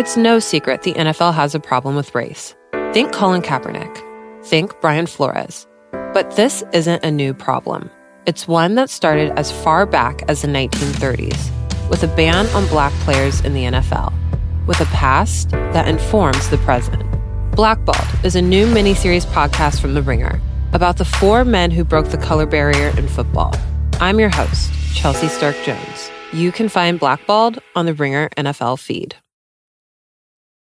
It's 0.00 0.16
no 0.16 0.38
secret 0.38 0.80
the 0.80 0.94
NFL 0.94 1.34
has 1.34 1.54
a 1.54 1.60
problem 1.60 1.94
with 1.94 2.14
race. 2.14 2.56
Think 2.94 3.12
Colin 3.12 3.42
Kaepernick. 3.42 3.94
Think 4.46 4.72
Brian 4.80 5.04
Flores. 5.04 5.66
But 6.14 6.36
this 6.36 6.64
isn't 6.72 7.04
a 7.04 7.10
new 7.10 7.34
problem. 7.34 7.90
It's 8.24 8.48
one 8.48 8.76
that 8.76 8.88
started 8.88 9.30
as 9.38 9.52
far 9.52 9.84
back 9.84 10.22
as 10.26 10.40
the 10.40 10.48
1930s 10.48 11.50
with 11.90 12.02
a 12.02 12.06
ban 12.16 12.46
on 12.56 12.66
black 12.68 12.94
players 13.04 13.42
in 13.42 13.52
the 13.52 13.64
NFL, 13.64 14.10
with 14.66 14.80
a 14.80 14.86
past 14.86 15.50
that 15.50 15.86
informs 15.86 16.48
the 16.48 16.56
present. 16.64 17.04
Blackballed 17.54 18.24
is 18.24 18.34
a 18.34 18.40
new 18.40 18.66
miniseries 18.68 19.26
podcast 19.26 19.82
from 19.82 19.92
The 19.92 20.00
Ringer 20.00 20.40
about 20.72 20.96
the 20.96 21.04
four 21.04 21.44
men 21.44 21.70
who 21.70 21.84
broke 21.84 22.08
the 22.08 22.16
color 22.16 22.46
barrier 22.46 22.88
in 22.96 23.06
football. 23.06 23.54
I'm 24.00 24.18
your 24.18 24.30
host, 24.30 24.72
Chelsea 24.94 25.28
Stark 25.28 25.56
Jones. 25.62 26.10
You 26.32 26.52
can 26.52 26.70
find 26.70 26.98
Blackballed 26.98 27.58
on 27.76 27.84
the 27.84 27.92
Ringer 27.92 28.30
NFL 28.38 28.78
feed. 28.78 29.14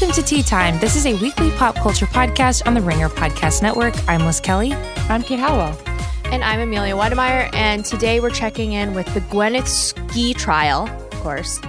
Welcome 0.00 0.24
to 0.24 0.26
Tea 0.26 0.42
Time. 0.42 0.78
This 0.78 0.96
is 0.96 1.04
a 1.04 1.12
weekly 1.16 1.50
pop 1.50 1.74
culture 1.74 2.06
podcast 2.06 2.66
on 2.66 2.72
the 2.72 2.80
Ringer 2.80 3.10
Podcast 3.10 3.60
Network. 3.60 3.94
I'm 4.08 4.24
Liz 4.24 4.40
Kelly. 4.40 4.72
I'm 5.10 5.22
Kate 5.22 5.38
Halliwell. 5.38 5.78
And 6.32 6.42
I'm 6.42 6.58
Amelia 6.58 6.94
Wedemeyer, 6.94 7.54
and 7.54 7.84
today 7.84 8.18
we're 8.18 8.30
checking 8.30 8.72
in 8.72 8.94
with 8.94 9.12
the 9.12 9.20
Gwyneth 9.20 9.66
ski 9.66 10.32
trial, 10.32 10.88
of 10.88 11.10
course, 11.20 11.60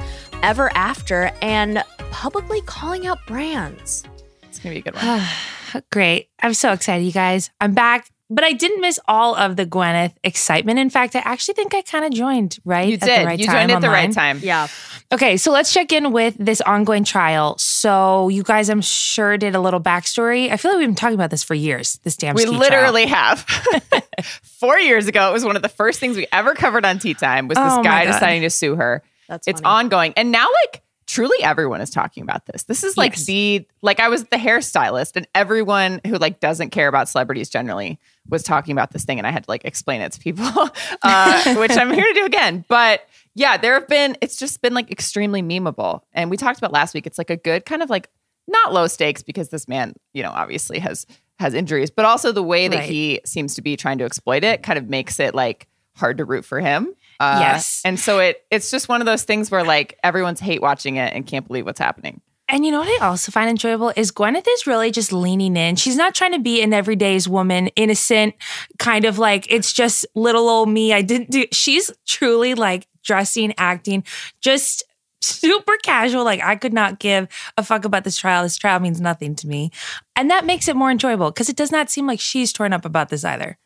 ever 0.43 0.71
after, 0.77 1.33
and 1.41 1.83
publicly 2.09 2.61
calling 2.61 3.05
out 3.05 3.17
brands. 3.27 4.05
It's 4.43 4.59
going 4.59 4.77
to 4.77 4.81
be 4.81 4.89
a 4.89 4.93
good 4.93 4.95
one. 4.95 5.83
Great. 5.91 6.29
I'm 6.41 6.53
so 6.53 6.71
excited, 6.71 7.03
you 7.03 7.11
guys. 7.11 7.49
I'm 7.59 7.73
back, 7.73 8.09
but 8.31 8.43
I 8.43 8.53
didn't 8.53 8.81
miss 8.81 8.99
all 9.07 9.35
of 9.35 9.55
the 9.57 9.65
Gwyneth 9.65 10.13
excitement. 10.23 10.79
In 10.79 10.89
fact, 10.89 11.15
I 11.15 11.19
actually 11.19 11.55
think 11.55 11.75
I 11.75 11.81
kind 11.81 12.05
of 12.05 12.11
joined 12.11 12.57
right 12.65 12.87
you 12.87 12.95
at 12.95 13.01
did. 13.01 13.21
the 13.21 13.25
right 13.25 13.39
you 13.39 13.45
time. 13.45 13.55
joined 13.67 13.71
at 13.71 13.81
the 13.81 13.89
right 13.89 14.11
time. 14.11 14.39
Yeah. 14.41 14.67
Okay, 15.11 15.35
so 15.37 15.51
let's 15.51 15.73
check 15.73 15.91
in 15.91 16.11
with 16.13 16.35
this 16.39 16.61
ongoing 16.61 17.03
trial. 17.03 17.57
So, 17.57 18.29
you 18.29 18.43
guys, 18.43 18.69
I'm 18.69 18.81
sure, 18.81 19.37
did 19.37 19.55
a 19.55 19.59
little 19.59 19.81
backstory. 19.81 20.49
I 20.49 20.57
feel 20.57 20.71
like 20.71 20.79
we've 20.79 20.87
been 20.87 20.95
talking 20.95 21.15
about 21.15 21.29
this 21.29 21.43
for 21.43 21.53
years. 21.53 21.99
This 22.03 22.15
damn 22.15 22.35
We 22.35 22.43
ski 22.43 22.51
literally 22.51 23.05
have. 23.07 23.39
Four 24.59 24.79
years 24.79 25.07
ago, 25.07 25.29
it 25.29 25.33
was 25.33 25.43
one 25.43 25.55
of 25.55 25.61
the 25.61 25.69
first 25.69 25.99
things 25.99 26.15
we 26.15 26.27
ever 26.31 26.53
covered 26.55 26.85
on 26.85 26.99
Tea 26.99 27.13
Time 27.13 27.47
was 27.47 27.57
this 27.57 27.67
Oh 27.67 27.83
guy 27.83 28.05
deciding 28.05 28.43
to 28.43 28.49
sue 28.49 28.75
her. 28.75 29.03
That's 29.27 29.47
it's 29.47 29.61
funny. 29.61 29.85
ongoing. 29.85 30.13
And 30.15 30.31
now, 30.31 30.47
like, 30.65 30.81
truly 31.11 31.43
everyone 31.43 31.81
is 31.81 31.89
talking 31.89 32.23
about 32.23 32.45
this. 32.45 32.63
This 32.63 32.83
is 32.85 32.95
like 32.95 33.11
Yes. 33.17 33.25
the, 33.25 33.67
like, 33.81 33.99
I 33.99 34.07
was 34.07 34.23
the 34.25 34.37
hairstylist, 34.37 35.17
and 35.17 35.27
everyone 35.35 35.99
who, 36.07 36.15
like, 36.17 36.39
doesn't 36.39 36.69
care 36.69 36.87
about 36.87 37.09
celebrities 37.09 37.49
generally 37.49 37.99
was 38.29 38.43
talking 38.43 38.71
about 38.71 38.91
this 38.91 39.03
thing. 39.03 39.17
And 39.17 39.27
I 39.27 39.31
had 39.31 39.43
to, 39.43 39.51
like, 39.51 39.65
explain 39.65 39.99
it 39.99 40.13
to 40.13 40.19
people, 40.21 40.45
uh, 41.03 41.55
which 41.55 41.71
I'm 41.71 41.91
here 41.91 42.05
to 42.05 42.13
do 42.13 42.25
again. 42.25 42.63
But 42.69 43.01
yeah, 43.35 43.57
there 43.57 43.73
have 43.73 43.89
been, 43.89 44.15
it's 44.21 44.37
just 44.37 44.61
been, 44.61 44.73
like, 44.73 44.89
extremely 44.89 45.41
memeable. 45.43 46.01
And 46.13 46.29
we 46.29 46.37
talked 46.37 46.57
about 46.59 46.71
last 46.71 46.93
week, 46.93 47.05
it's 47.05 47.17
like 47.17 47.29
a 47.29 47.37
good 47.37 47.65
kind 47.65 47.83
of 47.83 47.89
like, 47.89 48.09
not 48.47 48.71
low 48.71 48.87
stakes 48.87 49.21
because 49.21 49.49
this 49.49 49.67
man, 49.67 49.93
you 50.13 50.23
know, 50.23 50.31
obviously 50.31 50.79
has 50.79 51.05
has 51.39 51.53
injuries, 51.53 51.89
but 51.91 52.05
also 52.05 52.31
the 52.31 52.43
way 52.43 52.67
that 52.67 52.77
Right. 52.79 52.89
he 52.89 53.21
seems 53.25 53.55
to 53.55 53.61
be 53.61 53.75
trying 53.75 53.97
to 53.97 54.03
exploit 54.05 54.43
it 54.43 54.61
kind 54.63 54.77
of 54.79 54.89
makes 54.89 55.19
it 55.19 55.33
like 55.35 55.67
hard 55.95 56.17
to 56.19 56.25
root 56.25 56.45
for 56.45 56.59
him. 56.59 56.93
Uh, 57.21 57.37
Yes. 57.39 57.81
and 57.85 57.99
so 57.99 58.19
it 58.19 58.43
it's 58.49 58.71
just 58.71 58.89
one 58.89 58.99
of 59.01 59.05
those 59.05 59.23
things 59.23 59.51
where 59.51 59.63
like 59.63 59.97
everyone's 60.03 60.39
hate 60.39 60.61
watching 60.61 60.95
it 60.95 61.13
and 61.13 61.25
can't 61.27 61.47
believe 61.47 61.65
what's 61.65 61.79
happening. 61.79 62.19
And 62.49 62.65
you 62.65 62.71
know 62.71 62.79
what 62.79 63.01
I 63.01 63.05
also 63.07 63.31
find 63.31 63.49
enjoyable 63.49 63.93
is 63.95 64.11
Gwyneth 64.11 64.45
is 64.45 64.67
really 64.67 64.91
just 64.91 65.13
leaning 65.13 65.55
in. 65.55 65.77
She's 65.77 65.95
not 65.95 66.13
trying 66.13 66.33
to 66.33 66.39
be 66.39 66.61
an 66.61 66.73
everyday's 66.73 67.29
woman, 67.29 67.67
innocent, 67.77 68.35
kind 68.77 69.05
of 69.05 69.17
like 69.17 69.47
it's 69.49 69.71
just 69.71 70.05
little 70.15 70.49
old 70.49 70.67
me. 70.67 70.91
I 70.91 71.01
didn't 71.01 71.31
do. 71.31 71.45
She's 71.53 71.91
truly 72.05 72.53
like 72.55 72.87
dressing, 73.03 73.53
acting, 73.57 74.03
just 74.41 74.83
super 75.21 75.77
casual. 75.83 76.25
Like 76.25 76.41
I 76.41 76.55
could 76.57 76.73
not 76.73 76.99
give 76.99 77.29
a 77.55 77.63
fuck 77.63 77.85
about 77.85 78.03
this 78.03 78.17
trial. 78.17 78.43
This 78.43 78.57
trial 78.57 78.81
means 78.81 78.99
nothing 78.99 79.33
to 79.35 79.47
me, 79.47 79.71
and 80.17 80.29
that 80.29 80.45
makes 80.45 80.67
it 80.67 80.75
more 80.75 80.91
enjoyable 80.91 81.31
because 81.31 81.47
it 81.47 81.55
does 81.55 81.71
not 81.71 81.89
seem 81.89 82.05
like 82.05 82.19
she's 82.19 82.51
torn 82.51 82.73
up 82.73 82.83
about 82.83 83.07
this 83.09 83.23
either. 83.23 83.57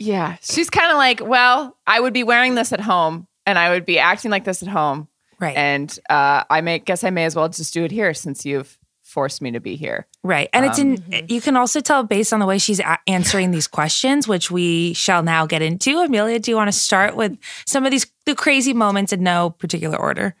Yeah, 0.00 0.36
she's 0.42 0.70
kind 0.70 0.90
of 0.90 0.96
like, 0.96 1.20
well, 1.22 1.76
I 1.86 2.00
would 2.00 2.12
be 2.14 2.24
wearing 2.24 2.54
this 2.56 2.72
at 2.72 2.80
home 2.80 3.28
and 3.46 3.58
I 3.58 3.70
would 3.70 3.84
be 3.86 3.98
acting 4.00 4.30
like 4.30 4.44
this 4.44 4.62
at 4.62 4.68
home, 4.68 5.06
Right. 5.38 5.56
and 5.56 5.96
uh, 6.08 6.42
I 6.50 6.60
may 6.62 6.78
guess 6.80 7.04
I 7.04 7.10
may 7.10 7.24
as 7.26 7.36
well 7.36 7.48
just 7.48 7.72
do 7.74 7.84
it 7.84 7.90
here 7.92 8.12
since 8.14 8.44
you've 8.46 8.76
forced 9.02 9.42
me 9.42 9.50
to 9.50 9.60
be 9.60 9.76
here. 9.76 10.06
Right. 10.22 10.48
And 10.52 10.64
it's 10.64 10.78
in, 10.78 11.02
Um, 11.12 11.20
you 11.28 11.40
can 11.40 11.56
also 11.56 11.80
tell 11.80 12.02
based 12.04 12.32
on 12.32 12.38
the 12.40 12.46
way 12.46 12.58
she's 12.58 12.78
a- 12.80 12.98
answering 13.08 13.50
these 13.50 13.66
questions, 13.66 14.26
which 14.28 14.50
we 14.50 14.92
shall 14.94 15.22
now 15.22 15.46
get 15.46 15.62
into. 15.62 15.98
Amelia, 15.98 16.38
do 16.38 16.50
you 16.50 16.56
want 16.56 16.68
to 16.68 16.78
start 16.78 17.16
with 17.16 17.36
some 17.66 17.84
of 17.84 17.90
these 17.90 18.06
the 18.24 18.34
crazy 18.36 18.72
moments 18.72 19.12
in 19.12 19.22
no 19.24 19.50
particular 19.50 19.98
order? 19.98 20.34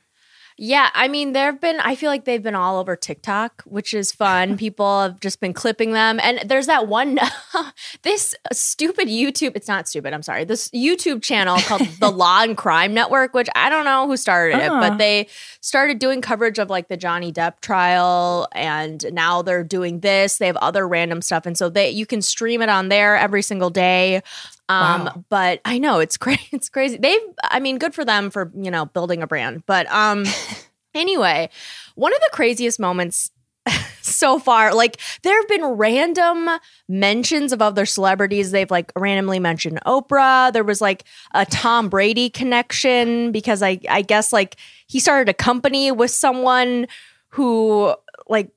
Yeah, 0.62 0.90
I 0.92 1.08
mean, 1.08 1.32
there 1.32 1.46
have 1.46 1.58
been, 1.58 1.80
I 1.80 1.94
feel 1.94 2.10
like 2.10 2.26
they've 2.26 2.42
been 2.42 2.54
all 2.54 2.78
over 2.78 2.94
TikTok, 2.94 3.62
which 3.64 3.94
is 3.94 4.12
fun. 4.12 4.56
People 4.58 5.00
have 5.00 5.18
just 5.18 5.40
been 5.40 5.54
clipping 5.54 5.92
them. 5.92 6.20
And 6.22 6.38
there's 6.44 6.66
that 6.66 6.86
one, 6.86 7.18
this 8.02 8.34
stupid 8.52 9.08
YouTube, 9.08 9.52
it's 9.54 9.68
not 9.68 9.88
stupid, 9.88 10.12
I'm 10.12 10.22
sorry, 10.22 10.44
this 10.44 10.68
YouTube 10.68 11.22
channel 11.22 11.56
called 11.60 11.80
The 12.00 12.10
Law 12.10 12.42
and 12.42 12.58
Crime 12.58 12.92
Network, 12.92 13.32
which 13.32 13.48
I 13.54 13.70
don't 13.70 13.86
know 13.86 14.06
who 14.06 14.18
started 14.18 14.58
it, 14.58 14.68
but 14.68 14.92
oh. 14.92 14.96
they 14.98 15.28
started 15.62 15.98
doing 15.98 16.20
coverage 16.20 16.58
of 16.58 16.68
like 16.68 16.88
the 16.88 16.96
Johnny 16.98 17.32
Depp 17.32 17.60
trial. 17.62 18.46
And 18.52 19.02
now 19.14 19.40
they're 19.40 19.64
doing 19.64 20.00
this. 20.00 20.36
They 20.36 20.46
have 20.46 20.58
other 20.58 20.86
random 20.86 21.22
stuff. 21.22 21.46
And 21.46 21.56
so 21.56 21.70
they, 21.70 21.88
you 21.88 22.04
can 22.04 22.20
stream 22.20 22.60
it 22.60 22.68
on 22.68 22.90
there 22.90 23.16
every 23.16 23.40
single 23.40 23.70
day. 23.70 24.20
Um, 24.70 25.04
Wow. 25.04 25.24
but 25.28 25.60
I 25.64 25.78
know 25.78 25.98
it's 25.98 26.16
crazy. 26.24 26.48
It's 26.52 26.68
crazy. 26.68 26.96
They've, 26.96 27.20
I 27.42 27.60
mean, 27.60 27.78
good 27.78 27.94
for 27.94 28.04
them 28.04 28.30
for 28.30 28.52
you 28.56 28.70
know 28.70 28.86
building 28.86 29.22
a 29.22 29.26
brand. 29.26 29.64
But 29.66 29.90
um, 29.90 30.24
anyway, 30.94 31.50
one 31.96 32.12
of 32.14 32.20
the 32.20 32.30
craziest 32.32 32.78
moments 32.78 33.30
so 34.00 34.38
far, 34.38 34.72
like 34.74 34.98
there 35.22 35.36
have 35.38 35.48
been 35.48 35.64
random 35.64 36.48
mentions 36.88 37.52
of 37.52 37.60
other 37.60 37.84
celebrities. 37.86 38.50
They've 38.52 38.70
like 38.70 38.92
randomly 38.96 39.38
mentioned 39.38 39.80
Oprah. 39.86 40.52
There 40.52 40.64
was 40.64 40.80
like 40.80 41.04
a 41.34 41.44
Tom 41.46 41.88
Brady 41.88 42.30
connection 42.30 43.32
because 43.32 43.62
I, 43.62 43.78
I 43.88 44.02
guess 44.02 44.32
like 44.32 44.56
he 44.86 45.00
started 45.00 45.28
a 45.28 45.34
company 45.34 45.92
with 45.92 46.10
someone 46.10 46.86
who 47.30 47.94
like 48.28 48.50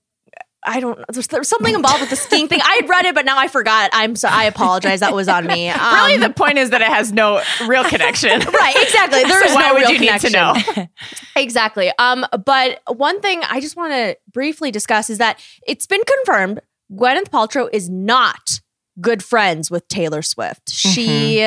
I 0.65 0.79
don't 0.79 0.97
know. 0.97 1.05
There's, 1.11 1.27
there's 1.27 1.47
something 1.47 1.73
involved 1.73 2.01
with 2.01 2.09
the 2.09 2.15
skiing 2.15 2.47
thing. 2.47 2.59
I 2.63 2.75
had 2.81 2.89
read 2.89 3.05
it, 3.05 3.15
but 3.15 3.25
now 3.25 3.37
I 3.37 3.47
forgot. 3.47 3.89
I'm 3.93 4.15
so 4.15 4.27
I 4.29 4.45
apologize. 4.45 4.99
That 5.01 5.13
was 5.13 5.27
on 5.27 5.45
me. 5.47 5.69
Um, 5.69 5.93
really, 5.95 6.17
the 6.17 6.29
point 6.31 6.57
is 6.57 6.69
that 6.71 6.81
it 6.81 6.87
has 6.87 7.11
no 7.11 7.41
real 7.67 7.83
connection. 7.83 8.39
right, 8.59 8.75
exactly. 8.77 9.23
There 9.23 9.39
So 9.41 9.49
is 9.49 9.55
why 9.55 9.67
no 9.67 9.73
would 9.73 9.79
real 9.81 9.91
you 9.91 9.99
need 9.99 10.19
to 10.19 10.27
connection. 10.29 10.73
know? 10.75 10.87
Exactly. 11.35 11.91
Um, 11.97 12.25
but 12.45 12.81
one 12.87 13.19
thing 13.21 13.41
I 13.49 13.59
just 13.59 13.75
want 13.75 13.91
to 13.93 14.17
briefly 14.31 14.71
discuss 14.71 15.09
is 15.09 15.17
that 15.17 15.39
it's 15.67 15.87
been 15.87 16.01
confirmed 16.05 16.61
Gwyneth 16.91 17.29
Paltrow 17.29 17.67
is 17.73 17.89
not 17.89 18.61
good 19.01 19.23
friends 19.23 19.71
with 19.71 19.87
Taylor 19.87 20.21
Swift. 20.21 20.69
She 20.69 21.43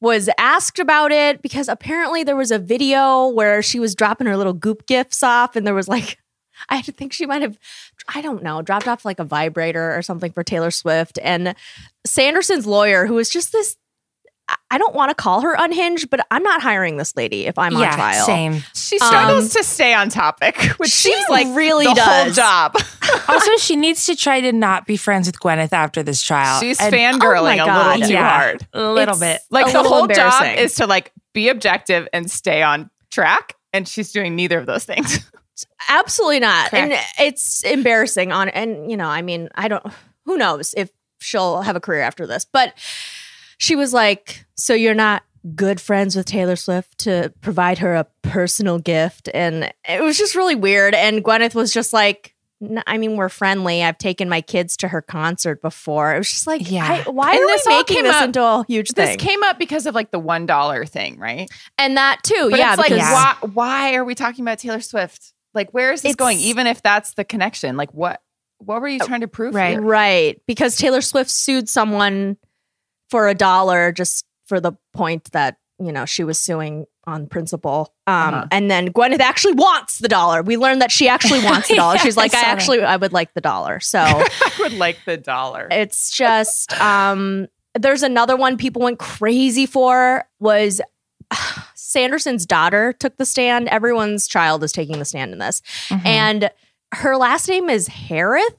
was 0.00 0.30
asked 0.38 0.78
about 0.78 1.10
it 1.10 1.42
because 1.42 1.68
apparently 1.68 2.22
there 2.22 2.36
was 2.36 2.52
a 2.52 2.58
video 2.58 3.26
where 3.26 3.60
she 3.62 3.80
was 3.80 3.96
dropping 3.96 4.28
her 4.28 4.36
little 4.36 4.52
goop 4.52 4.86
gifts 4.86 5.22
off, 5.24 5.56
and 5.56 5.66
there 5.66 5.74
was 5.74 5.88
like, 5.88 6.18
I 6.70 6.82
think 6.82 7.12
she 7.12 7.26
might 7.26 7.42
have, 7.42 7.58
I 8.14 8.20
don't 8.22 8.42
know, 8.42 8.62
dropped 8.62 8.88
off 8.88 9.04
like 9.04 9.18
a 9.18 9.24
vibrator 9.24 9.96
or 9.96 10.02
something 10.02 10.32
for 10.32 10.42
Taylor 10.42 10.70
Swift. 10.70 11.18
And 11.22 11.54
Sanderson's 12.06 12.66
lawyer, 12.66 13.06
who 13.06 13.18
is 13.18 13.28
just 13.28 13.52
this. 13.52 13.76
I- 14.48 14.56
I 14.70 14.76
don't 14.78 14.94
want 14.94 15.08
to 15.10 15.14
call 15.14 15.40
her 15.40 15.54
unhinged, 15.58 16.10
but 16.10 16.26
I'm 16.30 16.42
not 16.42 16.60
hiring 16.60 16.96
this 16.98 17.16
lady 17.16 17.46
if 17.46 17.56
I'm 17.58 17.74
on 17.76 17.92
trial. 17.94 18.26
same. 18.26 18.62
She 18.74 18.98
struggles 18.98 19.44
Um, 19.44 19.50
to 19.62 19.64
stay 19.64 19.94
on 19.94 20.10
topic, 20.10 20.56
which 20.76 20.90
she 20.90 21.12
seems 21.14 21.28
like 21.30 21.46
really 21.56 21.86
the 21.86 21.94
whole 21.94 22.24
does. 22.26 22.36
job. 22.36 22.76
Also, 23.28 23.56
she 23.58 23.74
needs 23.76 24.04
to 24.06 24.14
try 24.16 24.40
to 24.42 24.52
not 24.52 24.86
be 24.86 24.96
friends 24.98 25.26
with 25.28 25.38
Gwyneth 25.40 25.72
after 25.72 26.02
this 26.02 26.22
trial. 26.22 26.60
She's 26.60 26.78
And- 26.80 26.92
fangirling 26.94 27.58
oh 27.60 27.64
a 27.64 27.66
God. 27.66 27.92
little 27.92 28.08
too 28.08 28.12
Yeah. 28.14 28.28
hard. 28.28 28.66
a 28.74 28.92
little 28.92 29.14
It's- 29.22 29.38
bit. 29.38 29.40
Like 29.50 29.72
the 29.72 29.82
whole 29.82 30.06
job 30.08 30.44
is 30.58 30.74
to 30.76 30.86
like 30.86 31.10
be 31.32 31.48
objective 31.48 32.06
and 32.12 32.30
stay 32.30 32.62
on 32.62 32.90
track, 33.10 33.54
and 33.72 33.88
she's 33.88 34.12
doing 34.12 34.36
neither 34.36 34.58
of 34.58 34.66
those 34.66 34.84
things. 34.84 35.20
Absolutely 35.88 36.40
not. 36.40 36.72
And 36.72 36.94
it's 37.18 37.62
embarrassing 37.64 38.32
on 38.32 38.48
and 38.48 38.90
you 38.90 38.96
know, 38.96 39.06
I 39.08 39.22
mean, 39.22 39.48
I 39.54 39.68
don't 39.68 39.84
who 40.24 40.36
knows 40.36 40.74
if 40.76 40.90
she'll 41.20 41.62
have 41.62 41.76
a 41.76 41.80
career 41.80 42.00
after 42.02 42.26
this. 42.26 42.44
But 42.44 42.74
she 43.58 43.76
was 43.76 43.92
like, 43.92 44.44
"So 44.56 44.74
you're 44.74 44.94
not 44.94 45.22
good 45.54 45.80
friends 45.80 46.16
with 46.16 46.26
Taylor 46.26 46.56
Swift 46.56 46.98
to 46.98 47.32
provide 47.40 47.78
her 47.78 47.94
a 47.94 48.06
personal 48.22 48.78
gift." 48.78 49.28
And 49.32 49.72
it 49.88 50.02
was 50.02 50.18
just 50.18 50.34
really 50.34 50.54
weird 50.56 50.94
and 50.94 51.22
Gwyneth 51.24 51.54
was 51.54 51.72
just 51.72 51.92
like 51.92 52.30
I 52.86 52.96
mean, 52.96 53.16
we're 53.16 53.28
friendly. 53.28 53.82
I've 53.82 53.98
taken 53.98 54.26
my 54.28 54.40
kids 54.40 54.78
to 54.78 54.88
her 54.88 55.02
concert 55.02 55.60
before. 55.60 56.14
It 56.14 56.18
was 56.18 56.30
just 56.30 56.46
like, 56.46 56.70
Yeah. 56.70 57.02
I, 57.06 57.10
why 57.10 57.32
And 57.32 57.40
are 57.40 57.46
this 57.48 57.66
we 57.66 57.74
making 57.74 57.96
came 57.96 58.04
this 58.04 58.14
up- 58.14 58.24
into 58.24 58.42
a 58.42 58.64
huge 58.66 58.90
This 58.92 59.10
thing? 59.10 59.18
came 59.18 59.42
up 59.42 59.58
because 59.58 59.84
of 59.84 59.94
like 59.94 60.12
the 60.12 60.18
one 60.18 60.46
dollar 60.46 60.86
thing, 60.86 61.18
right? 61.18 61.50
and 61.76 61.98
that 61.98 62.20
too, 62.22 62.48
But 62.50 62.58
yeah. 62.60 62.70
it's 62.72 62.78
like, 62.78 62.90
Yeah. 62.90 63.12
why? 63.42 63.48
Why 63.52 63.94
are 63.96 64.04
we 64.04 64.14
talking 64.14 64.44
about 64.44 64.60
Taylor 64.60 64.80
Swift? 64.80 65.33
Like, 65.54 65.70
where 65.72 65.92
is 65.92 66.02
this 66.02 66.10
It's- 66.12 66.16
going? 66.16 66.38
Even 66.38 66.66
if 66.66 66.82
that's 66.82 67.14
the 67.14 67.24
connection, 67.24 67.76
like, 67.76 67.92
what? 67.94 68.20
What 68.58 68.80
were 68.80 68.88
you 68.88 69.00
trying 69.00 69.20
to 69.20 69.28
prove? 69.28 69.54
right. 69.54 69.72
here? 69.72 69.82
Right. 69.82 70.40
Because 70.46 70.76
Taylor 70.76 71.00
Swift 71.00 71.28
sued 71.30 71.68
someone 71.68 72.36
for 73.10 73.28
a 73.28 73.34
dollar 73.34 73.92
just 73.92 74.24
for 74.46 74.60
the 74.60 74.72
point 74.94 75.30
that, 75.32 75.58
you 75.78 75.92
know, 75.92 76.06
she 76.06 76.24
was 76.24 76.38
suing 76.38 76.86
on 77.06 77.26
principle. 77.26 77.92
Um, 78.06 78.14
Uh-huh. 78.34 78.46
And 78.50 78.70
then 78.70 78.90
Gwyneth 78.92 79.20
actually 79.20 79.52
wants 79.54 79.98
the 79.98 80.08
dollar. 80.08 80.42
We 80.42 80.56
learned 80.56 80.80
that 80.80 80.90
she 80.90 81.08
actually 81.08 81.40
wants 81.44 81.68
the 81.68 81.74
dollar. 81.74 81.96
Yeah, 81.96 82.02
She's 82.02 82.16
like, 82.16 82.32
I, 82.34 82.40
that. 82.40 82.46
actually, 82.48 82.82
I 82.82 82.96
would 82.96 83.12
like 83.12 83.34
the 83.34 83.40
dollar. 83.42 83.80
So 83.80 83.98
I 84.00 84.50
would 84.60 84.72
like 84.72 84.98
the 85.04 85.16
dollar. 85.18 85.68
it's 85.70 86.10
just, 86.10 86.72
um, 86.80 87.48
there's 87.78 88.02
another 88.02 88.36
one 88.36 88.56
people 88.56 88.80
went 88.82 88.98
crazy 89.00 89.66
for 89.66 90.24
was 90.40 90.80
Sanderson's 91.94 92.44
daughter 92.44 92.92
took 92.92 93.16
the 93.16 93.24
stand. 93.24 93.68
Everyone's 93.68 94.26
child 94.26 94.64
is 94.64 94.72
taking 94.72 94.98
the 94.98 95.04
stand 95.04 95.32
in 95.32 95.38
this. 95.38 95.62
Mhm. 95.88 96.04
And 96.04 96.50
her 96.92 97.16
last 97.16 97.48
name 97.48 97.70
is 97.70 97.88
Herath. 97.88 98.56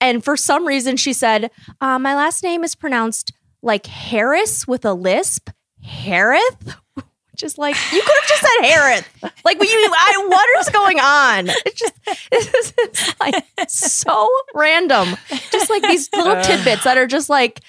And 0.00 0.24
for 0.24 0.36
some 0.36 0.66
reason, 0.66 0.96
she 0.96 1.12
said, 1.12 1.50
uh, 1.80 1.98
My 2.00 2.14
last 2.16 2.42
name 2.42 2.64
is 2.64 2.74
pronounced 2.74 3.32
like 3.62 3.86
Harris 3.86 4.66
with 4.66 4.84
a 4.84 4.92
lisp. 4.92 5.50
Herath? 5.86 6.76
Which 7.32 7.42
is 7.42 7.58
like, 7.58 7.74
you 7.92 8.00
could 8.00 8.14
have 8.20 8.28
just 8.28 8.42
said 8.42 8.64
Herath. 8.64 9.04
Like, 9.44 9.60
you, 9.60 9.68
I, 9.68 10.26
what 10.28 10.60
is 10.60 10.68
going 10.70 11.00
on? 11.00 11.48
It's 11.66 11.80
just, 11.80 11.92
it's 12.30 12.72
just 12.72 13.20
like 13.20 13.44
so 13.68 14.28
random. 14.54 15.16
Just 15.50 15.68
like 15.70 15.82
these 15.82 16.08
little 16.12 16.40
tidbits 16.42 16.84
that 16.84 16.96
are 16.96 17.06
just 17.08 17.28
like 17.28 17.60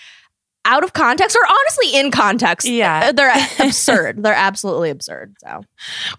out 0.66 0.84
of 0.84 0.94
context 0.94 1.36
or 1.36 1.48
honestly 1.48 1.96
in 2.00 2.12
context. 2.12 2.68
Yeah. 2.68 3.12
They're 3.12 3.32
absurd. 3.60 4.24
They're 4.24 4.34
absolutely 4.34 4.90
absurd. 4.90 5.36
So. 5.44 5.62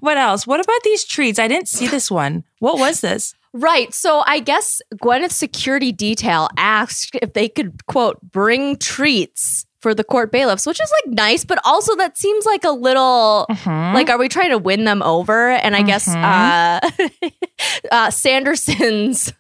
What 0.01 0.17
else? 0.17 0.47
What 0.47 0.61
about 0.61 0.83
these 0.85 1.05
treats? 1.05 1.39
I 1.39 1.49
didn't 1.49 1.69
see 1.69 1.87
this 1.89 2.11
one. 2.11 2.45
What 2.61 2.79
was 2.79 3.01
this? 3.01 3.35
Right. 3.53 3.93
So 3.95 4.23
I 4.27 4.39
guess 4.41 4.81
Gwyneth's 5.01 5.35
security 5.37 5.91
detail 5.93 6.49
asked 6.57 7.17
if 7.23 7.33
they 7.33 7.49
could, 7.49 7.85
quote, 7.87 8.19
bring 8.23 8.77
treats 8.77 9.65
for 9.81 9.95
the 9.95 10.05
court 10.05 10.33
bailiffs, 10.33 10.67
which 10.67 10.81
is 10.81 10.93
like 11.05 11.15
nice, 11.15 11.45
but 11.45 11.59
also 11.65 11.95
that 11.97 12.19
seems 12.19 12.45
like 12.45 12.65
a 12.65 12.71
little 12.71 13.47
Mhm. 13.51 13.95
like, 13.95 14.11
are 14.11 14.19
we 14.19 14.29
trying 14.29 14.51
to 14.51 14.59
win 14.59 14.85
them 14.85 15.03
over? 15.03 15.51
And 15.51 15.77
I 15.77 15.83
guess 15.83 16.09
uh, 16.09 16.81
uh, 17.93 18.11
Sanderson's 18.11 19.33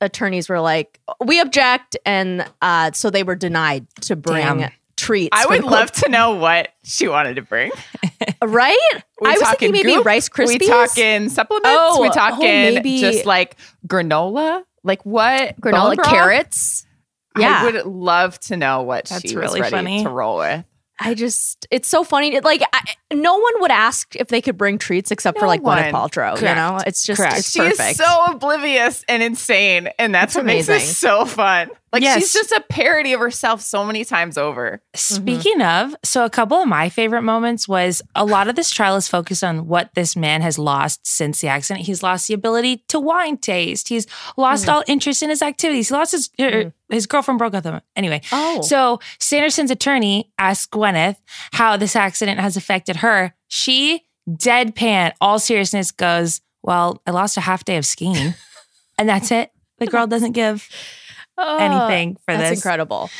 attorneys 0.00 0.48
were 0.48 0.60
like, 0.60 1.00
we 1.24 1.40
object. 1.40 1.96
And 2.04 2.44
uh, 2.62 2.92
so 2.92 3.10
they 3.10 3.22
were 3.22 3.34
denied 3.34 3.86
to 4.02 4.16
bring 4.16 4.58
Damn. 4.58 4.70
treats. 4.96 5.30
I 5.32 5.46
would 5.46 5.64
love 5.64 5.90
to 5.92 6.08
know 6.08 6.34
what 6.34 6.68
she 6.84 7.08
wanted 7.08 7.36
to 7.36 7.42
bring. 7.42 7.70
Right? 8.44 8.76
We 9.20 9.28
I 9.28 9.32
was 9.32 9.40
talking 9.40 9.72
thinking 9.72 9.72
maybe 9.72 9.96
goop? 9.96 10.04
Rice 10.06 10.28
Krispies. 10.28 10.60
We 10.60 10.66
talking 10.66 11.28
supplements? 11.28 11.68
Oh, 11.70 12.00
we 12.02 12.08
oh, 12.08 12.12
talking 12.12 12.46
maybe- 12.46 13.00
just 13.00 13.24
like 13.24 13.56
granola? 13.86 14.62
Like 14.84 15.04
what? 15.04 15.58
granola, 15.60 15.72
Bone 15.72 15.88
like 15.88 15.96
broth? 15.98 16.10
carrots. 16.10 16.86
Yeah. 17.38 17.60
I 17.60 17.64
would 17.64 17.86
love 17.86 18.38
to 18.40 18.56
know 18.56 18.82
what 18.82 19.06
That's 19.06 19.22
she 19.22 19.34
was 19.34 19.42
really 19.42 19.60
ready 19.62 19.70
funny. 19.74 20.02
to 20.04 20.10
roll 20.10 20.38
with. 20.38 20.64
I 21.00 21.14
just, 21.14 21.66
it's 21.70 21.88
so 21.88 22.04
funny. 22.04 22.34
It, 22.36 22.44
like, 22.44 22.62
I, 22.72 22.94
no 23.12 23.36
one 23.38 23.52
would 23.60 23.70
ask 23.70 24.16
if 24.16 24.28
they 24.28 24.40
could 24.42 24.56
bring 24.56 24.78
treats 24.78 25.10
except 25.10 25.38
for 25.38 25.44
No 25.44 25.48
like 25.48 25.62
Gwyneth 25.62 25.92
one. 25.92 26.10
Paltrow. 26.10 26.36
You 26.40 26.54
know, 26.54 26.78
it's 26.86 27.04
just, 27.04 27.20
Correct. 27.20 27.38
it's 27.38 27.50
She 27.50 27.60
perfect. 27.60 27.90
is 27.92 27.96
so 27.96 28.24
oblivious 28.28 29.04
and 29.08 29.22
insane, 29.22 29.88
and 29.98 30.14
that's 30.14 30.30
It's 30.32 30.36
what 30.36 30.46
makes 30.46 30.68
amazing. 30.68 30.86
this 30.88 30.96
so 30.98 31.24
fun. 31.24 31.70
Like 31.92 32.02
Yes. 32.02 32.18
she's 32.18 32.32
just 32.32 32.52
a 32.52 32.60
parody 32.68 33.12
of 33.12 33.20
herself 33.20 33.60
so 33.62 33.84
many 33.84 34.04
times 34.04 34.36
over. 34.36 34.82
Speaking 34.94 35.62
of, 35.62 35.94
so 36.02 36.24
a 36.24 36.30
couple 36.30 36.58
of 36.58 36.68
my 36.68 36.88
favorite 36.88 37.22
moments 37.22 37.66
was 37.68 38.02
a 38.14 38.24
lot 38.24 38.48
of 38.48 38.56
this 38.56 38.70
trial 38.70 38.96
is 38.96 39.08
focused 39.08 39.42
on 39.44 39.66
what 39.66 39.94
this 39.94 40.14
man 40.16 40.42
has 40.42 40.58
lost 40.58 41.06
since 41.06 41.40
the 41.40 41.48
accident. 41.48 41.86
He's 41.86 42.02
lost 42.02 42.26
the 42.28 42.34
ability 42.34 42.84
to 42.88 43.00
wine 43.00 43.38
taste. 43.38 43.88
He's 43.88 44.06
lost 44.36 44.66
mm. 44.66 44.72
all 44.72 44.84
interest 44.88 45.22
in 45.22 45.30
his 45.30 45.40
activities. 45.42 45.88
He 45.88 45.94
lost 45.94 46.12
his 46.12 46.28
er, 46.38 46.44
er 46.44 46.64
mm. 46.64 46.72
his 46.90 47.06
girlfriend 47.06 47.38
broke 47.38 47.54
up 47.54 47.64
with 47.64 47.72
him. 47.74 47.80
Anyway, 47.94 48.20
Oh. 48.32 48.60
so 48.62 49.00
Sanderson's 49.18 49.70
attorney 49.70 50.30
asked 50.38 50.72
Gwyneth 50.72 51.16
how 51.52 51.76
this 51.78 51.96
accident 51.96 52.40
has 52.40 52.56
affected 52.58 52.95
her. 52.96 53.34
She 53.48 54.02
deadpan, 54.28 55.12
all 55.20 55.38
seriousness, 55.38 55.90
goes, 55.92 56.40
"Well, 56.62 57.00
I 57.06 57.10
lost 57.12 57.36
a 57.36 57.40
half 57.40 57.64
day 57.64 57.76
of 57.76 57.86
skiing, 57.86 58.34
and 58.98 59.08
that's 59.08 59.30
it." 59.30 59.50
The 59.78 59.86
girl 59.86 60.06
doesn't 60.06 60.32
give 60.32 60.68
Oh, 61.38 61.58
anything 61.58 62.16
for 62.24 62.34
That's 62.34 62.48
this. 62.50 62.58
incredible. 62.58 63.10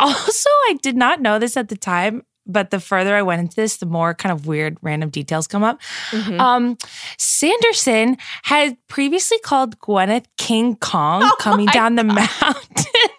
Also, 0.00 0.48
I 0.50 0.76
did 0.82 0.96
not 0.96 1.20
know 1.20 1.38
this 1.38 1.56
at 1.56 1.68
the 1.68 1.76
time, 1.76 2.24
but 2.44 2.70
the 2.70 2.80
further 2.80 3.14
I 3.14 3.22
went 3.22 3.40
into 3.40 3.54
this, 3.54 3.76
the 3.76 3.86
more 3.86 4.14
kind 4.14 4.32
of 4.32 4.48
weird 4.48 4.78
random 4.82 5.10
details 5.10 5.46
come 5.46 5.62
up. 5.62 5.80
Mhm. 6.10 6.40
Um, 6.40 6.76
Sanderson 7.18 8.16
had 8.42 8.76
previously 8.88 9.38
called 9.38 9.78
Gwyneth 9.78 10.24
King 10.38 10.74
Kong 10.76 11.22
Oh 11.24 11.36
coming 11.38 11.66
down 11.66 11.94
the 11.94 12.02
mountain. 12.02 13.10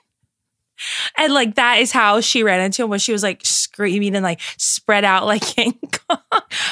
And 1.18 1.34
like 1.34 1.56
that 1.56 1.80
is 1.80 1.92
how 1.92 2.22
she 2.22 2.44
ran 2.44 2.62
into 2.62 2.84
him 2.84 2.90
when 2.90 3.00
she 3.00 3.12
was 3.12 3.24
like 3.24 3.42
screaming 3.46 4.16
and 4.16 4.24
like 4.24 4.40
spread 4.58 5.04
out 5.06 5.26
like 5.26 5.42
King 5.46 5.78
Kong. 6.08 6.20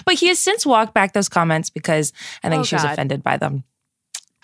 But 0.06 0.16
he 0.16 0.28
has 0.28 0.40
since 0.40 0.66
walked 0.66 0.94
back 0.94 1.14
those 1.14 1.30
comments 1.30 1.70
because 1.70 2.14
I 2.44 2.50
think 2.50 2.62
Oh, 2.62 2.64
she 2.64 2.76
was 2.76 2.84
God. 2.84 2.94
offended 2.94 3.24
by 3.24 3.38
them. 3.38 3.64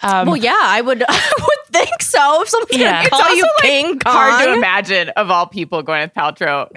Um, 0.03 0.27
well, 0.27 0.37
yeah, 0.37 0.59
I 0.61 0.79
would, 0.81 1.03
I 1.09 1.31
would 1.39 1.73
think 1.73 2.01
so. 2.03 2.41
If 2.43 2.49
someone's 2.49 2.77
Yeah. 2.77 2.97
gonna 3.03 3.09
call 3.09 3.21
also, 3.21 3.33
you 3.33 3.49
like, 3.63 4.03
Kong, 4.03 4.13
Hard 4.13 4.43
to 4.45 4.53
imagine 4.53 5.09
of 5.09 5.31
all 5.31 5.47
people, 5.47 5.83
Gwyneth 5.83 6.13
Paltrow 6.13 6.69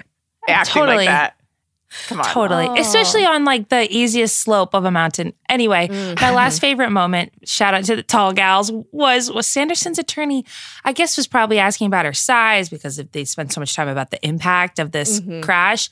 acting 0.47 0.73
Totally. 0.73 0.97
like 0.97 1.07
that. 1.07 1.35
Come 2.07 2.19
on. 2.19 2.25
Totally. 2.25 2.67
Oh. 2.67 2.75
Especially 2.79 3.25
on 3.25 3.43
like 3.45 3.69
the 3.69 3.91
easiest 3.93 4.37
slope 4.37 4.73
of 4.73 4.85
a 4.85 4.91
mountain. 4.91 5.33
Anyway, 5.49 5.87
Mm. 5.89 6.19
my 6.21 6.31
last 6.31 6.59
favorite 6.61 6.89
moment, 6.91 7.31
shout 7.45 7.73
out 7.73 7.83
to 7.85 7.95
the 7.95 8.03
tall 8.03 8.31
gals, 8.33 8.71
was 8.91 9.29
was 9.31 9.45
Sanderson's 9.47 9.99
attorney, 9.99 10.45
I 10.85 10.93
guess 10.93 11.17
was 11.17 11.27
probably 11.27 11.59
asking 11.59 11.87
about 11.87 12.05
her 12.05 12.13
size 12.13 12.69
because 12.69 12.97
if 12.99 13.11
they 13.11 13.25
spent 13.25 13.51
so 13.51 13.59
much 13.59 13.75
time 13.75 13.87
about 13.89 14.11
the 14.11 14.25
impact 14.25 14.79
of 14.79 14.91
this 14.91 15.19
Mhm. 15.19 15.43
crash. 15.43 15.89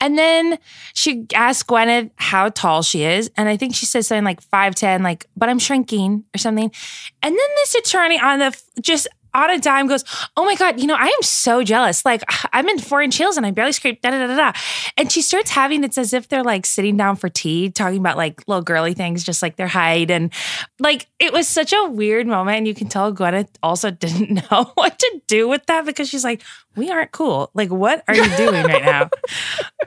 And 0.00 0.16
then 0.18 0.58
she 0.94 1.26
asked 1.34 1.66
Gwyneth 1.66 2.10
how 2.16 2.48
tall 2.50 2.82
she 2.82 3.02
is. 3.02 3.30
And 3.36 3.48
I 3.48 3.56
think 3.56 3.74
she 3.74 3.86
said 3.86 4.04
something 4.04 4.24
like 4.24 4.40
5'10, 4.40 5.02
like, 5.02 5.26
but 5.36 5.48
I'm 5.48 5.58
shrinking 5.58 6.24
or 6.34 6.38
something. 6.38 6.70
And 7.22 7.32
then 7.32 7.48
this 7.56 7.74
attorney 7.74 8.20
on 8.20 8.38
the 8.38 8.56
just 8.80 9.08
on 9.34 9.50
a 9.50 9.58
dime 9.58 9.86
goes, 9.86 10.04
Oh 10.36 10.44
my 10.44 10.54
God, 10.54 10.80
you 10.80 10.86
know, 10.86 10.96
I 10.96 11.06
am 11.06 11.22
so 11.22 11.62
jealous. 11.62 12.04
Like, 12.04 12.22
I'm 12.52 12.68
in 12.68 12.78
four 12.78 13.02
inch 13.02 13.16
heels 13.16 13.36
and 13.36 13.44
I 13.44 13.50
barely 13.50 13.72
scrape, 13.72 14.00
da 14.00 14.10
da 14.10 14.26
da 14.26 14.36
da. 14.36 14.52
And 14.96 15.10
she 15.10 15.22
starts 15.22 15.50
having 15.50 15.84
it's 15.84 15.98
as 15.98 16.12
if 16.12 16.28
they're 16.28 16.44
like 16.44 16.64
sitting 16.66 16.96
down 16.96 17.16
for 17.16 17.28
tea, 17.28 17.70
talking 17.70 17.98
about 17.98 18.16
like 18.16 18.46
little 18.46 18.62
girly 18.62 18.94
things, 18.94 19.24
just 19.24 19.42
like 19.42 19.56
their 19.56 19.66
height. 19.66 20.10
And 20.10 20.32
like, 20.78 21.06
it 21.18 21.32
was 21.32 21.48
such 21.48 21.72
a 21.72 21.88
weird 21.88 22.26
moment. 22.26 22.58
And 22.58 22.68
you 22.68 22.74
can 22.74 22.88
tell 22.88 23.12
Gwyneth 23.12 23.48
also 23.62 23.90
didn't 23.90 24.50
know 24.50 24.70
what 24.74 24.98
to 24.98 25.20
do 25.26 25.48
with 25.48 25.66
that 25.66 25.84
because 25.84 26.08
she's 26.08 26.24
like, 26.24 26.42
We 26.76 26.90
aren't 26.90 27.12
cool. 27.12 27.50
Like, 27.54 27.70
what 27.70 28.04
are 28.08 28.14
you 28.14 28.36
doing 28.36 28.64
right 28.64 28.84
now? 28.84 29.10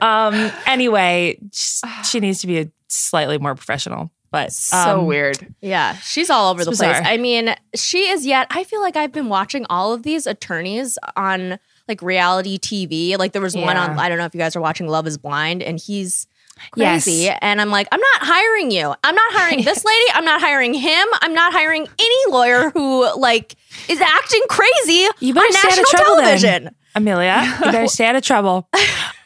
um, 0.00 0.52
anyway, 0.66 1.38
she 1.52 2.20
needs 2.20 2.40
to 2.40 2.46
be 2.46 2.60
a 2.60 2.70
slightly 2.88 3.38
more 3.38 3.54
professional. 3.54 4.10
But 4.30 4.52
so 4.52 5.00
um, 5.00 5.06
weird. 5.06 5.54
Yeah, 5.60 5.96
she's 5.96 6.28
all 6.30 6.50
over 6.50 6.60
It's 6.62 6.70
the 6.70 6.76
place. 6.76 7.00
I 7.04 7.16
mean, 7.16 7.54
she 7.74 8.08
is 8.08 8.26
yet. 8.26 8.46
I 8.50 8.64
feel 8.64 8.80
like 8.82 8.96
I've 8.96 9.12
been 9.12 9.28
watching 9.28 9.64
all 9.70 9.92
of 9.94 10.02
these 10.02 10.26
attorneys 10.26 10.98
on 11.16 11.58
like 11.88 12.02
reality 12.02 12.58
TV. 12.58 13.16
Like 13.18 13.32
there 13.32 13.40
was 13.42 13.56
one 13.56 13.76
on. 13.76 13.98
I 13.98 14.08
don't 14.08 14.18
know 14.18 14.26
if 14.26 14.34
you 14.34 14.38
guys 14.40 14.54
are 14.54 14.60
watching 14.60 14.86
Love 14.86 15.06
Is 15.06 15.16
Blind, 15.18 15.62
and 15.62 15.78
he's 15.80 16.26
Yes. 16.74 17.04
crazy. 17.04 17.28
And 17.28 17.60
I'm 17.60 17.70
like, 17.70 17.86
I'm 17.92 18.00
not 18.00 18.26
hiring 18.28 18.72
you. 18.72 18.92
I'm 19.04 19.14
not 19.14 19.30
hiring 19.32 19.62
this 19.64 19.84
lady. 19.84 20.04
I'm 20.12 20.24
not 20.24 20.40
hiring 20.40 20.74
him. 20.74 21.06
I'm 21.22 21.32
not 21.32 21.52
hiring 21.52 21.86
any 22.00 22.32
lawyer 22.32 22.70
who 22.70 23.08
like 23.16 23.54
is 23.88 24.00
acting 24.00 24.42
crazy 24.50 25.06
You 25.20 25.34
better 25.34 25.46
on 25.46 25.52
stay 25.52 25.68
out 25.68 25.72
of 25.72 25.78
national 25.78 25.84
trouble 25.90 26.16
then. 26.16 26.24
television. 26.40 26.74
Amelia, 26.96 27.42
you 27.64 27.70
better 27.72 27.86
stay 27.86 28.06
out 28.06 28.16
of 28.16 28.24
trouble. 28.24 28.68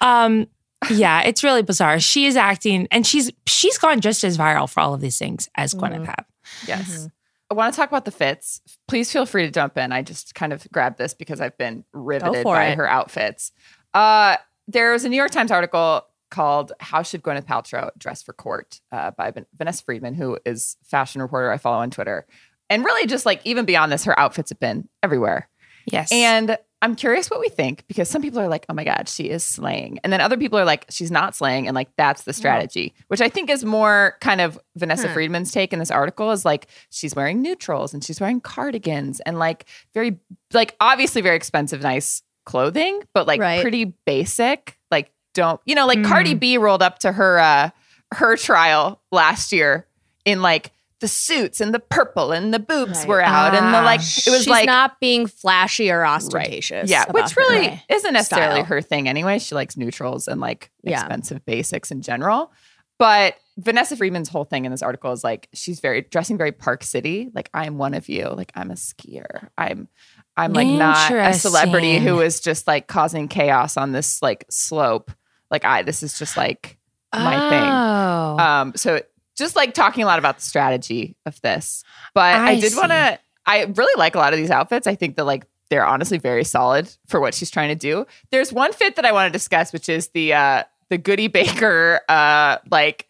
Um, 0.02 0.46
yeah, 0.90 1.22
it's 1.22 1.42
really 1.44 1.62
bizarre. 1.62 2.00
She 2.00 2.26
is 2.26 2.36
acting, 2.36 2.88
and 2.90 3.06
she's 3.06 3.30
she's 3.46 3.78
gone 3.78 4.00
just 4.00 4.24
as 4.24 4.36
viral 4.36 4.68
for 4.68 4.80
all 4.80 4.94
of 4.94 5.00
these 5.00 5.18
things 5.18 5.48
as 5.54 5.74
Gwyneth 5.74 6.06
have. 6.06 6.26
Yes. 6.66 7.08
I 7.50 7.54
want 7.54 7.74
to 7.74 7.76
talk 7.76 7.90
about 7.90 8.06
the 8.06 8.10
fits. 8.10 8.62
Please 8.88 9.12
feel 9.12 9.26
free 9.26 9.44
to 9.44 9.50
jump 9.50 9.76
in. 9.76 9.92
I 9.92 10.00
just 10.02 10.34
kind 10.34 10.54
of 10.54 10.66
grabbed 10.72 10.96
this 10.96 11.12
because 11.12 11.38
I've 11.40 11.56
been 11.58 11.84
riveted 11.92 12.44
by 12.44 12.68
it. 12.68 12.78
her 12.78 12.88
outfits. 12.88 13.52
Uh, 13.92 14.36
there 14.66 14.92
was 14.92 15.04
a 15.04 15.10
New 15.10 15.16
York 15.16 15.30
Times 15.32 15.50
article 15.50 16.06
called 16.30 16.72
"How 16.80 17.02
Should 17.02 17.22
Gwyneth 17.22 17.44
Paltrow 17.44 17.90
Dress 17.98 18.22
for 18.22 18.32
Court" 18.32 18.80
uh, 18.90 19.10
by 19.10 19.30
Van- 19.32 19.46
Vanessa 19.56 19.84
Friedman, 19.84 20.14
who 20.14 20.38
is 20.46 20.76
fashion 20.82 21.20
reporter 21.20 21.50
I 21.52 21.58
follow 21.58 21.78
on 21.82 21.90
Twitter. 21.90 22.26
And 22.70 22.84
really, 22.84 23.06
just 23.06 23.26
like 23.26 23.42
even 23.44 23.66
beyond 23.66 23.92
this, 23.92 24.04
her 24.04 24.18
outfits 24.18 24.48
have 24.48 24.58
been 24.58 24.88
everywhere. 25.02 25.48
Yes, 25.84 26.10
And 26.10 26.56
I'm 26.82 26.96
curious 26.96 27.30
what 27.30 27.38
we 27.40 27.48
think 27.48 27.84
because 27.86 28.10
some 28.10 28.20
people 28.20 28.40
are 28.40 28.48
like, 28.48 28.66
oh 28.68 28.74
my 28.74 28.82
God, 28.84 29.08
she 29.08 29.30
is 29.30 29.44
slaying. 29.44 30.00
And 30.02 30.12
then 30.12 30.20
other 30.20 30.36
people 30.36 30.58
are 30.58 30.64
like, 30.64 30.84
she's 30.90 31.10
not 31.12 31.34
slaying. 31.36 31.68
And 31.68 31.74
like, 31.74 31.88
that's 31.96 32.24
the 32.24 32.32
strategy, 32.32 32.92
which 33.06 33.20
I 33.20 33.28
think 33.28 33.48
is 33.48 33.64
more 33.64 34.16
kind 34.20 34.40
of 34.40 34.58
Vanessa 34.76 35.06
Hmm. 35.06 35.14
Friedman's 35.14 35.52
take 35.52 35.72
in 35.72 35.78
this 35.78 35.92
article 35.92 36.32
is 36.32 36.44
like, 36.44 36.66
she's 36.90 37.14
wearing 37.14 37.40
neutrals 37.40 37.94
and 37.94 38.02
she's 38.04 38.20
wearing 38.20 38.40
cardigans 38.40 39.20
and 39.20 39.38
like 39.38 39.66
very, 39.94 40.18
like, 40.52 40.74
obviously 40.80 41.22
very 41.22 41.36
expensive, 41.36 41.80
nice 41.82 42.22
clothing, 42.44 43.00
but 43.14 43.26
like 43.28 43.40
Right. 43.40 43.62
pretty 43.62 43.84
basic. 44.04 44.76
Like, 44.90 45.12
don't, 45.34 45.60
you 45.64 45.74
know, 45.76 45.86
like 45.86 46.00
Mm. 46.00 46.06
Cardi 46.08 46.34
B 46.34 46.58
rolled 46.58 46.82
up 46.82 46.98
to 46.98 47.12
her, 47.12 47.38
uh, 47.38 47.70
her 48.14 48.36
trial 48.36 49.00
last 49.12 49.52
year 49.52 49.86
in 50.24 50.42
like, 50.42 50.72
the 51.02 51.08
suits 51.08 51.60
and 51.60 51.74
the 51.74 51.78
purple 51.78 52.32
and 52.32 52.54
the 52.54 52.58
boobs 52.58 53.00
Right. 53.00 53.08
were 53.08 53.20
out 53.20 53.54
and 53.54 53.74
the 53.74 53.78
Ah. 53.80 53.84
like 53.84 54.00
it 54.00 54.30
was 54.30 54.38
She's 54.44 54.46
like 54.48 54.64
not 54.66 54.98
being 55.00 55.26
flashy 55.26 55.90
or 55.90 56.06
ostentatious. 56.06 56.88
yeah, 56.88 57.02
about 57.02 57.14
which 57.14 57.32
her 57.32 57.40
really 57.42 57.82
isn't 57.90 58.12
necessarily 58.14 58.60
style. 58.62 58.64
her 58.64 58.80
thing 58.80 59.08
anyway. 59.08 59.38
She 59.38 59.54
likes 59.54 59.76
neutrals 59.76 60.26
and 60.28 60.40
like 60.40 60.70
Yeah. 60.82 61.00
expensive 61.00 61.44
basics 61.44 61.90
in 61.90 62.00
general. 62.02 62.52
But 62.98 63.34
Vanessa 63.58 63.96
Friedman's 63.96 64.28
whole 64.28 64.44
thing 64.44 64.64
in 64.64 64.70
this 64.70 64.80
article 64.82 65.12
is 65.12 65.22
like 65.24 65.48
she's 65.52 65.80
very 65.80 66.02
dressing 66.02 66.38
very 66.38 66.52
Park 66.52 66.82
City. 66.84 67.30
Like 67.34 67.50
I'm 67.52 67.76
one 67.76 67.94
of 67.94 68.08
you. 68.08 68.28
Like 68.28 68.52
I'm 68.54 68.70
a 68.70 68.74
skier. 68.74 69.48
I'm 69.58 69.88
I'm 70.36 70.52
like 70.54 70.68
not 70.68 71.10
a 71.12 71.34
celebrity 71.34 71.98
who 71.98 72.20
is 72.20 72.40
just 72.40 72.66
like 72.66 72.86
causing 72.86 73.28
chaos 73.28 73.76
on 73.76 73.92
this 73.92 74.22
like 74.22 74.44
slope. 74.50 75.10
Like 75.50 75.64
I 75.64 75.82
this 75.82 76.02
is 76.02 76.18
just 76.18 76.36
like 76.36 76.78
my 77.12 77.50
thing. 77.50 77.62
Oh, 77.68 78.38
Um, 78.38 78.72
so 78.76 79.02
just 79.42 79.56
like 79.56 79.74
talking 79.74 80.02
a 80.04 80.06
lot 80.06 80.18
about 80.18 80.36
the 80.36 80.42
strategy 80.42 81.16
of 81.26 81.40
this. 81.42 81.82
But 82.14 82.34
I, 82.36 82.52
I 82.52 82.60
did 82.60 82.74
want 82.76 82.90
to, 82.92 83.18
I 83.44 83.64
really 83.64 83.98
like 83.98 84.14
a 84.14 84.18
lot 84.18 84.32
of 84.32 84.38
these 84.38 84.50
outfits. 84.50 84.86
I 84.86 84.94
think 84.94 85.16
that 85.16 85.24
like 85.24 85.44
they're 85.70 85.84
honestly 85.86 86.18
very 86.18 86.44
solid 86.44 86.90
for 87.08 87.20
what 87.20 87.34
she's 87.34 87.50
trying 87.50 87.68
to 87.70 87.74
do. 87.74 88.06
There's 88.30 88.52
one 88.52 88.72
fit 88.72 88.96
that 88.96 89.04
I 89.04 89.12
want 89.12 89.32
to 89.32 89.36
discuss, 89.36 89.72
which 89.72 89.88
is 89.88 90.08
the 90.08 90.32
uh 90.34 90.62
the 90.90 90.98
Goody 90.98 91.28
Baker 91.28 92.00
uh 92.08 92.58
like 92.70 93.08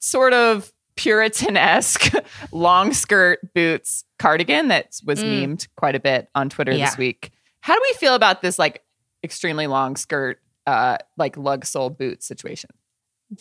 sort 0.00 0.32
of 0.32 0.72
Puritan-esque 0.96 2.12
long 2.52 2.92
skirt 2.92 3.40
boots 3.54 4.04
cardigan 4.18 4.68
that 4.68 4.94
was 5.04 5.22
Mm. 5.22 5.42
memed 5.56 5.68
quite 5.76 5.94
a 5.94 6.00
bit 6.00 6.28
on 6.34 6.48
Twitter 6.48 6.72
Yeah. 6.72 6.86
this 6.86 6.96
week. 6.98 7.30
How 7.60 7.74
do 7.74 7.80
we 7.82 7.94
feel 7.94 8.14
about 8.14 8.42
this 8.42 8.58
like 8.58 8.82
extremely 9.24 9.66
long 9.66 9.96
skirt 9.96 10.38
uh 10.66 10.98
like 11.18 11.36
lug 11.36 11.64
sole 11.64 11.90
boot 11.90 12.22
situation? 12.22 12.70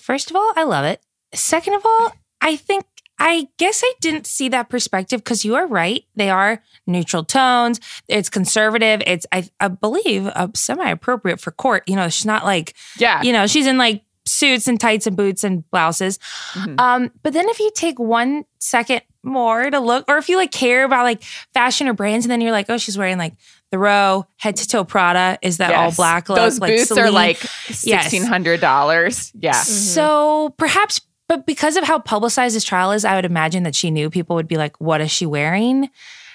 First 0.01 0.29
of 0.31 0.35
all, 0.35 0.51
I 0.55 0.63
love 0.63 0.85
it. 0.85 1.01
Second 1.33 1.75
of 1.75 1.85
all, 1.85 2.11
I 2.43 2.55
think 2.57 2.85
I 3.19 3.47
guess 3.57 3.81
I 3.85 3.93
didn't 4.01 4.27
see 4.27 4.49
that 4.49 4.69
perspective 4.69 5.23
because 5.23 5.45
you 5.45 5.55
are 5.55 5.65
right. 5.65 6.03
They 6.15 6.29
are 6.29 6.61
neutral 6.85 7.23
tones. 7.23 7.79
It's 8.07 8.29
conservative. 8.29 9.01
It's 9.07 9.25
I, 9.31 9.47
I 9.59 9.69
believe 9.69 10.27
uh, 10.27 10.47
semi 10.53 10.89
appropriate 10.89 11.39
for 11.39 11.51
court. 11.51 11.83
You 11.87 11.95
know, 11.95 12.09
she's 12.09 12.25
not 12.25 12.43
like 12.43 12.73
Yeah. 12.99 13.21
you 13.23 13.31
know 13.33 13.47
she's 13.47 13.65
in 13.67 13.77
like 13.77 14.03
suits 14.25 14.67
and 14.67 14.79
tights 14.79 15.05
and 15.07 15.15
boots 15.17 15.43
and 15.43 15.69
blouses. 15.71 16.17
Mhm. 16.53 16.79
Um, 16.79 17.11
but 17.23 17.33
then 17.33 17.47
if 17.49 17.59
you 17.59 17.71
take 17.75 17.99
one 17.99 18.45
second 18.59 19.01
more 19.21 19.69
to 19.69 19.79
look, 19.79 20.05
or 20.09 20.17
if 20.17 20.27
you 20.27 20.35
like 20.37 20.51
care 20.51 20.83
about 20.83 21.03
like 21.03 21.23
fashion 21.53 21.87
or 21.87 21.93
brands, 21.93 22.25
and 22.25 22.31
then 22.31 22.41
you're 22.41 22.51
like, 22.51 22.69
oh, 22.69 22.77
she's 22.77 22.97
wearing 22.97 23.17
like 23.17 23.33
the 23.71 23.77
row 23.77 24.25
head 24.37 24.55
to 24.57 24.67
toe 24.67 24.83
Prada. 24.83 25.37
Is 25.41 25.57
that 25.57 25.73
all 25.73 25.91
black? 25.91 26.29
Look? 26.29 26.37
Those 26.37 26.59
like 26.59 26.75
boots 26.75 26.91
are 26.91 27.11
like 27.11 27.37
sixteen 27.37 28.23
hundred 28.23 28.59
dollars. 28.59 29.31
Yeah. 29.35 29.51
So 29.53 30.53
perhaps, 30.57 30.99
but 31.27 31.45
because 31.45 31.77
of 31.77 31.83
how 31.83 31.99
publicized 31.99 32.55
this 32.55 32.63
trial 32.63 32.91
is, 32.91 33.05
I 33.05 33.15
would 33.15 33.25
imagine 33.25 33.63
that 33.63 33.75
she 33.75 33.91
knew 33.91 34.09
people 34.09 34.35
would 34.35 34.47
be 34.47 34.57
like, 34.57 34.79
what 34.79 35.01
is 35.01 35.11
she 35.11 35.25
wearing? 35.25 35.89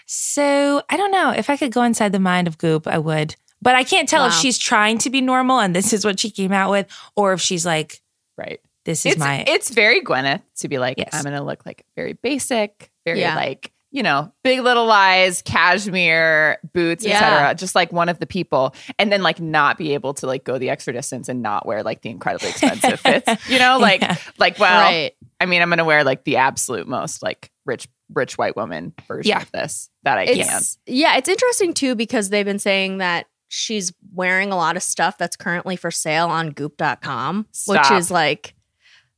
So 0.06 0.82
I 0.88 0.96
don't 0.96 1.10
know. 1.10 1.30
If 1.30 1.50
I 1.50 1.56
could 1.56 1.72
go 1.72 1.82
inside 1.82 2.12
the 2.12 2.18
mind 2.18 2.46
of 2.48 2.58
Goop, 2.58 2.86
I 2.86 2.98
would. 2.98 3.36
But 3.60 3.74
I 3.74 3.84
can't 3.84 4.08
tell 4.08 4.24
if 4.26 4.32
she's 4.34 4.56
trying 4.56 4.98
to 4.98 5.10
be 5.10 5.20
normal 5.20 5.58
and 5.58 5.74
this 5.74 5.92
is 5.92 6.04
what 6.04 6.20
she 6.20 6.30
came 6.30 6.52
out 6.52 6.70
with, 6.70 6.86
or 7.16 7.32
if 7.32 7.40
she's 7.40 7.66
like, 7.66 8.00
Right. 8.36 8.60
this 8.84 9.04
is 9.04 9.12
It's 9.14 9.18
my. 9.20 9.44
it's 9.48 9.70
very 9.70 10.00
Gwyneth 10.00 10.42
to 10.58 10.68
be 10.68 10.78
like, 10.78 10.96
Yes. 10.96 11.10
I'm 11.12 11.24
gonna 11.24 11.42
look 11.44 11.66
like 11.66 11.84
very 11.96 12.12
basic, 12.12 12.90
very 13.04 13.20
Yeah. 13.20 13.34
like, 13.34 13.72
you 13.90 14.02
know, 14.02 14.32
big 14.44 14.60
little 14.60 14.84
lies, 14.86 15.40
cashmere, 15.42 16.58
boots, 16.74 17.04
Yeah. 17.04 17.14
etc. 17.16 17.54
Just 17.54 17.74
like 17.74 17.92
one 17.92 18.08
of 18.08 18.18
the 18.18 18.26
people. 18.26 18.74
And 18.98 19.10
then 19.12 19.22
like 19.22 19.40
not 19.40 19.78
be 19.78 19.94
able 19.94 20.14
to 20.14 20.26
like 20.26 20.44
go 20.44 20.58
the 20.58 20.70
extra 20.70 20.92
distance 20.92 21.28
and 21.28 21.42
not 21.42 21.64
wear 21.66 21.82
like 21.82 22.02
the 22.02 22.10
incredibly 22.10 22.50
expensive 22.50 23.00
fits. 23.24 23.48
You 23.48 23.58
know, 23.58 23.78
like 23.78 24.02
Yeah. 24.02 24.16
like 24.38 24.58
well, 24.58 24.80
right. 24.82 25.12
I 25.40 25.46
mean, 25.46 25.62
I'm 25.62 25.68
gonna 25.70 25.84
wear 25.84 26.04
like 26.04 26.24
the 26.24 26.36
absolute 26.36 26.86
most 26.88 27.22
like 27.22 27.50
rich 27.64 27.88
rich 28.14 28.36
white 28.38 28.56
woman 28.56 28.92
version 29.06 29.30
Yeah. 29.30 29.42
of 29.42 29.50
this 29.52 29.90
that 30.02 30.18
I 30.18 30.26
can. 30.26 30.60
Yeah, 30.86 31.16
it's 31.16 31.28
interesting 31.28 31.74
too 31.74 31.94
because 31.94 32.30
they've 32.30 32.44
been 32.46 32.58
saying 32.58 32.98
that 32.98 33.26
she's 33.48 33.92
wearing 34.12 34.50
a 34.52 34.56
lot 34.56 34.76
of 34.76 34.82
stuff 34.82 35.16
that's 35.16 35.36
currently 35.36 35.76
for 35.76 35.90
sale 35.90 36.28
on 36.28 36.50
goop.com, 36.50 37.46
which 37.66 37.90
is 37.92 38.10
like 38.10 38.54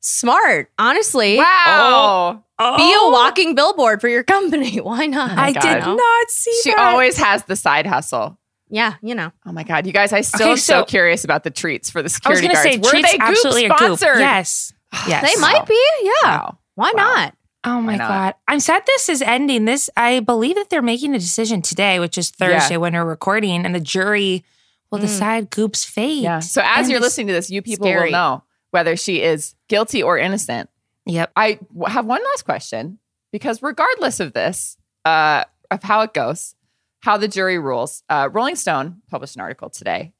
smart, 0.00 0.70
honestly. 0.78 1.36
Wow. 1.36 2.42
oh, 2.58 2.76
Be 2.76 2.92
a 2.92 3.10
walking 3.12 3.54
billboard 3.54 4.00
for 4.00 4.08
your 4.08 4.22
company. 4.24 4.76
Why 4.80 5.06
not? 5.06 5.36
I 5.38 5.52
God. 5.52 5.60
did 5.62 5.80
not 5.86 6.30
see 6.30 6.60
She 6.64 6.70
that. 6.70 6.78
always 6.92 7.16
has 7.18 7.44
the 7.44 7.56
side 7.56 7.86
hustle. 7.86 8.38
Yeah, 8.72 8.94
you 9.02 9.14
know. 9.16 9.32
Oh 9.44 9.52
my 9.52 9.64
god, 9.64 9.84
you 9.86 9.92
guys! 9.92 10.12
I 10.12 10.20
still 10.20 10.42
Okay, 10.42 10.50
am 10.52 10.56
so, 10.58 10.80
so- 10.80 10.84
curious 10.84 11.24
about 11.24 11.42
the 11.44 11.50
treats 11.50 11.90
for 11.90 12.02
the 12.02 12.06
I 12.24 12.30
was 12.30 12.38
security 12.38 12.46
going 12.46 12.50
to 12.50 12.62
guards. 12.62 12.74
say, 12.74 12.78
Were 12.78 12.90
treats 12.90 13.10
they 13.12 13.18
Goop 13.18 13.28
absolutely 13.28 13.64
a 13.64 13.68
Goop. 13.70 13.78
sponsored? 13.78 14.18
Yes. 14.20 14.72
Yes. 15.08 15.22
They 15.34 15.40
might 15.40 15.66
be. 15.66 15.80
Yeah. 16.02 16.10
Wow. 16.24 16.58
Why 16.74 16.92
Wow. 16.96 17.02
not? 17.04 17.34
Oh 17.62 17.80
my 17.80 17.96
not? 17.96 18.08
god! 18.08 18.34
I'm 18.48 18.58
sad 18.60 18.84
this 18.86 19.08
is 19.08 19.22
ending. 19.22 19.64
This 19.64 19.90
I 19.96 20.20
believe 20.20 20.54
that 20.56 20.70
they're 20.70 20.82
making 20.82 21.14
a 21.14 21.18
decision 21.18 21.62
today, 21.62 21.98
which 22.00 22.16
is 22.16 22.30
Thursday 22.30 22.76
when 22.76 22.94
we're 22.94 23.04
recording, 23.04 23.64
and 23.66 23.74
the 23.74 23.80
jury 23.80 24.44
will 24.90 24.98
Mm. 24.98 25.02
decide 25.02 25.50
Goop's 25.50 25.84
fate. 25.84 26.22
Yeah. 26.22 26.38
So 26.40 26.62
as 26.64 26.84
And 26.86 26.90
you're 26.90 27.00
listening 27.00 27.26
to 27.28 27.32
this, 27.32 27.50
you 27.50 27.60
people 27.62 27.86
Scary. 27.86 28.04
will 28.06 28.12
know 28.12 28.42
whether 28.70 28.96
she 28.96 29.22
is 29.22 29.54
guilty 29.68 30.02
or 30.02 30.18
innocent. 30.18 30.70
Yep. 31.06 31.32
I 31.36 31.58
have 31.86 32.06
one 32.06 32.22
last 32.22 32.44
question 32.44 32.98
because 33.32 33.62
regardless 33.62 34.20
of 34.20 34.32
this, 34.32 34.76
uh, 35.04 35.44
of 35.70 35.82
how 35.82 36.02
it 36.02 36.14
goes, 36.14 36.54
how 37.00 37.16
the 37.16 37.28
jury 37.28 37.58
rules, 37.58 38.02
uh, 38.08 38.28
Rolling 38.30 38.56
Stone 38.56 39.02
published 39.10 39.34
an 39.36 39.40
article 39.40 39.70
today 39.70 40.12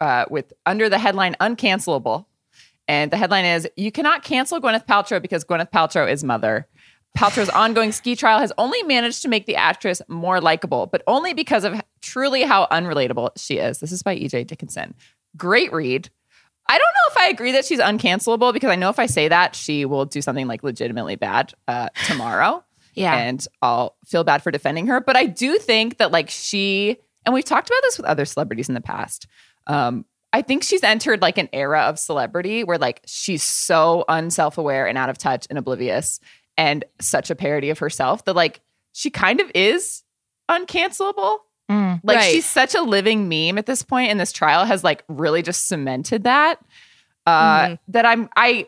uh, 0.00 0.26
with 0.30 0.52
under 0.66 0.88
the 0.88 0.98
headline 0.98 1.34
"Uncancelable," 1.40 2.26
and 2.86 3.10
the 3.10 3.16
headline 3.16 3.44
is 3.44 3.68
"You 3.76 3.90
cannot 3.90 4.22
cancel 4.22 4.60
Gwyneth 4.60 4.86
Paltrow 4.86 5.20
because 5.20 5.44
Gwyneth 5.44 5.70
Paltrow 5.70 6.10
is 6.10 6.22
mother." 6.22 6.66
Paltrow's 7.16 7.48
ongoing 7.48 7.90
ski 7.90 8.14
trial 8.14 8.38
has 8.38 8.52
only 8.58 8.80
managed 8.84 9.22
to 9.22 9.28
make 9.28 9.46
the 9.46 9.56
actress 9.56 10.00
more 10.08 10.40
likable, 10.40 10.86
but 10.86 11.02
only 11.06 11.34
because 11.34 11.64
of 11.64 11.80
truly 12.00 12.42
how 12.42 12.66
unrelatable 12.70 13.30
she 13.36 13.58
is. 13.58 13.80
This 13.80 13.90
is 13.90 14.02
by 14.02 14.16
EJ 14.16 14.46
Dickinson. 14.46 14.94
Great 15.36 15.72
read. 15.72 16.10
I 16.68 16.76
don't 16.76 16.80
know 16.80 17.12
if 17.12 17.16
I 17.18 17.28
agree 17.28 17.52
that 17.52 17.64
she's 17.64 17.80
uncancelable 17.80 18.52
because 18.52 18.70
I 18.70 18.76
know 18.76 18.90
if 18.90 18.98
I 18.98 19.06
say 19.06 19.28
that, 19.28 19.54
she 19.54 19.84
will 19.84 20.04
do 20.04 20.20
something 20.20 20.46
like 20.46 20.62
legitimately 20.62 21.16
bad 21.16 21.54
uh, 21.66 21.88
tomorrow. 22.06 22.64
Yeah. 22.94 23.14
and 23.16 23.46
I'll 23.62 23.94
feel 24.06 24.24
bad 24.24 24.42
for 24.42 24.50
defending 24.50 24.88
her. 24.88 25.00
But 25.00 25.16
I 25.16 25.26
do 25.26 25.58
think 25.58 25.98
that 25.98 26.10
like 26.10 26.28
she 26.28 26.96
and 27.24 27.32
we've 27.32 27.44
talked 27.44 27.68
about 27.68 27.80
this 27.82 27.96
with 27.96 28.06
other 28.06 28.24
celebrities 28.24 28.68
in 28.68 28.74
the 28.74 28.80
past. 28.80 29.28
Um, 29.68 30.04
I 30.32 30.42
think 30.42 30.64
she's 30.64 30.82
entered 30.82 31.22
like 31.22 31.38
an 31.38 31.48
era 31.52 31.82
of 31.82 31.98
celebrity 31.98 32.64
where 32.64 32.76
like 32.76 33.02
she's 33.06 33.44
so 33.44 34.04
unself-aware 34.08 34.88
and 34.88 34.98
out 34.98 35.10
of 35.10 35.16
touch 35.16 35.46
and 35.48 35.58
oblivious 35.58 36.18
and 36.56 36.84
such 37.00 37.30
a 37.30 37.36
parody 37.36 37.70
of 37.70 37.78
herself 37.78 38.24
that 38.24 38.34
like 38.34 38.60
she 38.94 39.10
kind 39.10 39.40
of 39.40 39.48
is 39.54 40.02
uncancelable. 40.50 41.38
Mm. 41.70 42.00
Like 42.02 42.16
Right. 42.18 42.32
she's 42.32 42.46
such 42.46 42.74
a 42.74 42.80
living 42.82 43.28
meme 43.28 43.58
at 43.58 43.66
this 43.66 43.82
point, 43.82 44.10
and 44.10 44.18
this 44.18 44.32
trial 44.32 44.64
has 44.64 44.82
like 44.84 45.04
really 45.08 45.42
just 45.42 45.68
cemented 45.68 46.24
that. 46.24 46.58
Uh, 47.26 47.60
Mhm. 47.68 47.78
That 47.88 48.06
I'm, 48.06 48.28
I, 48.36 48.66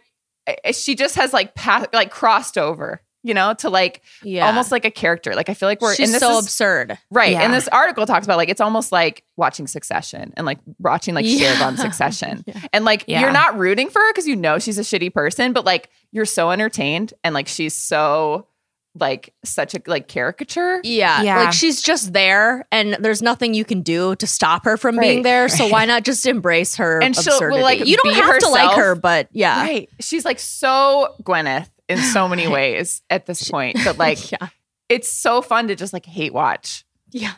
I- 0.65 0.73
she 0.73 0.95
just 0.95 1.15
has 1.17 1.33
like 1.33 1.55
pa- 1.55 1.87
like 1.95 2.11
crossed 2.11 2.59
over, 2.59 3.01
you 3.23 3.33
know, 3.33 3.55
to 3.55 3.71
like 3.71 4.03
Yeah. 4.23 4.47
almost 4.47 4.71
like 4.71 4.85
a 4.85 4.91
character. 4.91 5.35
Like 5.35 5.49
I 5.49 5.55
feel 5.55 5.69
like 5.69 5.81
we're 5.81 5.95
She's 5.95 6.09
and 6.09 6.15
this 6.15 6.21
so 6.21 6.39
is- 6.39 6.45
absurd. 6.45 6.99
right. 7.11 7.33
Yeah. 7.33 7.41
And 7.43 7.55
this 7.55 7.69
article 7.69 8.05
talks 8.05 8.27
about 8.27 8.37
like 8.37 8.51
it's 8.51 8.61
almost 8.61 8.93
like 8.93 9.25
watching 9.37 9.67
Succession 9.67 10.35
and 10.37 10.45
like 10.45 10.59
watching 10.79 11.15
like 11.15 11.25
Yeah. 11.27 11.53
shared 11.55 11.63
on 11.67 11.77
Succession, 11.79 12.45
and 12.75 12.85
like 12.85 13.05
Yeah. 13.07 13.21
you're 13.21 13.33
not 13.33 13.57
rooting 13.59 13.89
for 13.89 14.01
her 14.01 14.13
because 14.13 14.27
you 14.27 14.37
know 14.37 14.59
she's 14.59 14.79
a 14.79 14.83
shitty 14.83 15.15
person, 15.15 15.55
but 15.55 15.65
like 15.65 15.89
you're 16.13 16.27
so 16.27 16.51
entertained 16.51 17.15
and 17.25 17.35
like 17.35 17.49
she's 17.49 17.75
so 17.75 18.47
like 18.95 19.33
such 19.45 19.75
a 19.75 19.81
like 19.87 20.09
caricature. 20.09 20.81
Yeah. 20.83 21.23
Yeah. 21.23 21.45
Like 21.45 21.53
she's 21.53 21.81
just 21.81 22.13
there 22.13 22.67
and 22.73 22.95
there's 23.01 23.23
nothing 23.23 23.55
you 23.55 23.65
can 23.65 23.83
do 23.83 24.17
to 24.17 24.27
stop 24.27 24.65
her 24.65 24.77
from 24.77 24.97
being 24.99 25.19
Right, 25.19 25.23
there. 25.25 25.49
So 25.49 25.69
why 25.69 25.85
not 25.87 26.05
just 26.05 26.27
embrace 26.27 26.77
her 26.77 27.01
And 27.03 27.15
she'll- 27.15 27.25
will, 27.35 27.37
absurdity? 27.37 27.63
like, 27.63 27.87
you 27.87 27.97
don't 27.97 28.13
be 28.13 28.21
have 28.21 28.39
to 28.41 28.49
like 28.49 28.77
her, 28.77 28.95
but 28.97 29.29
yeah. 29.33 29.61
Right. 29.61 29.89
She's 30.01 30.25
like 30.25 30.41
so 30.41 31.15
Gwyneth 31.23 31.69
in 31.89 31.99
so 31.99 32.27
many 32.29 32.49
ways 32.53 33.03
at 33.11 33.27
this 33.27 33.49
point 33.49 33.77
But 33.85 33.97
like 33.99 34.33
yeah. 34.33 34.49
it's 34.89 35.09
so 35.11 35.41
fun 35.41 35.69
to 35.69 35.77
just 35.77 35.93
like 35.93 36.05
hate 36.05 36.35
watch. 36.35 36.85
Yeah. 37.13 37.35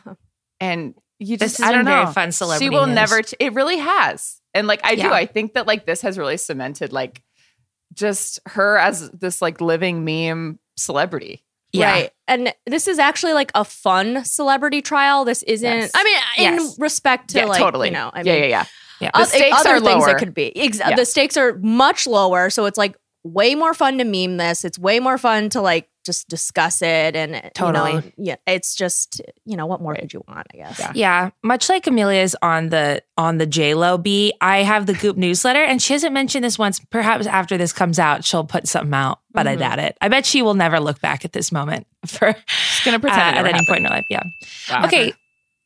And 0.59 0.95
you 1.19 1.37
This 1.37 1.51
just 1.53 1.61
has 1.61 1.69
I 1.69 1.71
don't 1.73 1.81
been 1.85 1.93
very 1.93 2.05
know. 2.05 2.11
fun 2.11 2.31
celebrity 2.31 2.65
She 2.65 2.69
will 2.71 2.87
news. 2.87 2.95
never 2.95 3.21
ch- 3.21 3.35
it 3.39 3.53
really 3.53 3.77
has. 3.77 4.41
And 4.55 4.65
like 4.67 4.81
I 4.83 4.95
do, 4.95 5.11
I 5.11 5.27
think 5.27 5.53
that 5.53 5.67
like 5.67 5.85
this 5.85 6.01
has 6.01 6.17
really 6.17 6.37
cemented 6.37 6.91
like 6.91 7.21
just 7.93 8.39
her 8.47 8.77
as 8.77 9.09
this 9.11 9.39
like 9.41 9.61
living 9.61 10.03
meme 10.03 10.57
celebrity. 10.77 11.43
Yeah. 11.71 11.91
Right. 11.91 12.11
And 12.27 12.53
this 12.67 12.87
is 12.87 12.99
actually 12.99 13.33
like 13.33 13.51
a 13.55 13.65
fun 13.65 14.23
celebrity 14.25 14.81
trial. 14.81 15.25
This 15.25 15.41
isn't 15.43 15.67
Yes. 15.67 15.91
I 15.95 16.03
mean, 16.03 16.47
in 16.47 16.53
Yes. 16.61 16.79
respect 16.79 17.31
to 17.31 17.39
yeah, 17.39 17.45
like 17.45 17.59
totally. 17.59 17.87
you 17.87 17.93
know, 17.93 18.11
I 18.13 18.19
yeah, 18.21 18.33
mean 18.33 18.41
yeah, 18.43 18.47
yeah. 18.49 18.65
Yeah. 18.99 19.09
The 19.13 19.21
oth- 19.21 19.27
stakes 19.29 19.59
other 19.59 19.69
are 19.71 19.79
things 19.79 20.01
lower. 20.05 20.09
it 20.15 20.19
could 20.19 20.33
be. 20.33 20.55
Ex- 20.55 20.77
Yeah. 20.79 20.95
The 20.95 21.05
stakes 21.05 21.35
are 21.35 21.57
much 21.61 22.05
lower, 22.07 22.49
so 22.51 22.65
it's 22.65 22.77
like 22.77 22.95
way 23.23 23.55
more 23.55 23.73
fun 23.73 23.97
to 23.97 24.03
meme 24.03 24.37
this. 24.37 24.63
It's 24.63 24.77
way 24.77 24.99
more 24.99 25.17
fun 25.17 25.49
to 25.49 25.61
like 25.61 25.89
just 26.03 26.27
discuss 26.29 26.81
it 26.81 27.15
and 27.15 27.51
Totally. 27.53 27.91
You 27.91 27.97
know, 27.97 28.11
yeah, 28.17 28.35
it's 28.47 28.75
just 28.75 29.21
you 29.45 29.55
know 29.57 29.65
what 29.65 29.81
more 29.81 29.91
Right. 29.93 30.01
could 30.01 30.13
you 30.13 30.23
want? 30.27 30.47
I 30.53 30.57
guess. 30.57 30.79
Yeah. 30.79 30.91
Yeah, 30.95 31.29
much 31.43 31.69
like 31.69 31.85
Amelia's 31.87 32.35
on 32.41 32.69
the 32.69 33.01
on 33.17 33.37
the 33.37 33.45
J 33.45 33.73
Lo 33.73 33.97
beat, 33.97 34.33
I 34.41 34.59
have 34.63 34.85
the 34.85 34.93
Goop 34.93 35.17
newsletter, 35.17 35.63
and 35.63 35.81
she 35.81 35.93
hasn't 35.93 36.13
mentioned 36.13 36.43
this 36.43 36.57
once. 36.59 36.79
Perhaps 36.79 37.27
after 37.27 37.57
this 37.57 37.73
comes 37.73 37.99
out, 37.99 38.23
she'll 38.25 38.43
put 38.43 38.67
something 38.67 38.93
out, 38.93 39.19
but 39.31 39.47
I 39.47 39.55
Mhm. 39.55 39.59
doubt 39.59 39.79
it. 39.79 39.97
I 40.01 40.07
bet 40.09 40.25
she 40.25 40.41
will 40.41 40.53
never 40.55 40.79
look 40.79 40.99
back 41.01 41.25
at 41.25 41.33
this 41.33 41.51
moment 41.51 41.87
for 42.05 42.35
She's 42.47 42.85
gonna 42.85 42.97
uh, 42.97 42.99
pretend 42.99 43.35
it 43.35 43.39
at 43.39 43.45
any 43.45 43.49
happened. 43.51 43.67
point 43.67 43.79
in 43.79 43.85
her 43.85 43.89
life. 43.91 44.05
Yeah. 44.09 44.23
Wow. 44.69 44.85
Okay, 44.85 45.13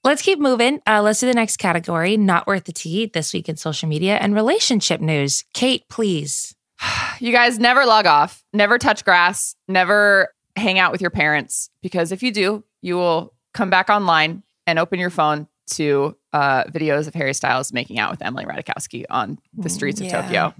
let's 0.04 0.22
keep 0.22 0.40
moving. 0.40 0.80
Uh, 0.88 1.02
let's 1.02 1.20
do 1.20 1.26
the 1.28 1.34
next 1.34 1.58
category. 1.58 2.18
Not 2.18 2.48
worth 2.48 2.66
the 2.66 2.74
tea 2.74 3.06
this 3.08 3.34
week 3.34 3.48
in 3.50 3.56
social 3.58 3.88
media 3.90 4.18
and 4.18 4.36
relationship 4.36 5.02
news. 5.02 5.44
Kate, 5.54 5.84
please. 5.90 6.54
You 7.20 7.32
guys 7.32 7.58
never 7.58 7.84
log 7.86 8.06
off, 8.06 8.44
never 8.54 8.78
touch 8.78 9.04
grass, 9.04 9.56
never 9.68 10.34
hang 10.56 10.78
out 10.78 10.92
with 10.92 11.02
your 11.02 11.10
parents 11.10 11.72
because 11.82 12.12
if 12.12 12.22
you 12.22 12.32
do, 12.32 12.64
you 12.84 12.96
will 12.96 13.34
come 13.56 13.72
back 13.72 13.90
online 13.90 14.44
and 14.68 14.78
open 14.78 15.00
your 15.00 15.10
phone 15.10 15.48
to 15.72 16.16
uh, 16.32 16.66
videos 16.66 17.08
of 17.08 17.16
Harry 17.16 17.34
Styles 17.34 17.74
making 17.74 17.98
out 17.98 18.12
with 18.12 18.22
Emily 18.22 18.46
Ratajkowski 18.46 19.06
on 19.10 19.40
the 19.56 19.68
streets 19.70 20.00
of 20.00 20.10
Tokyo. 20.10 20.54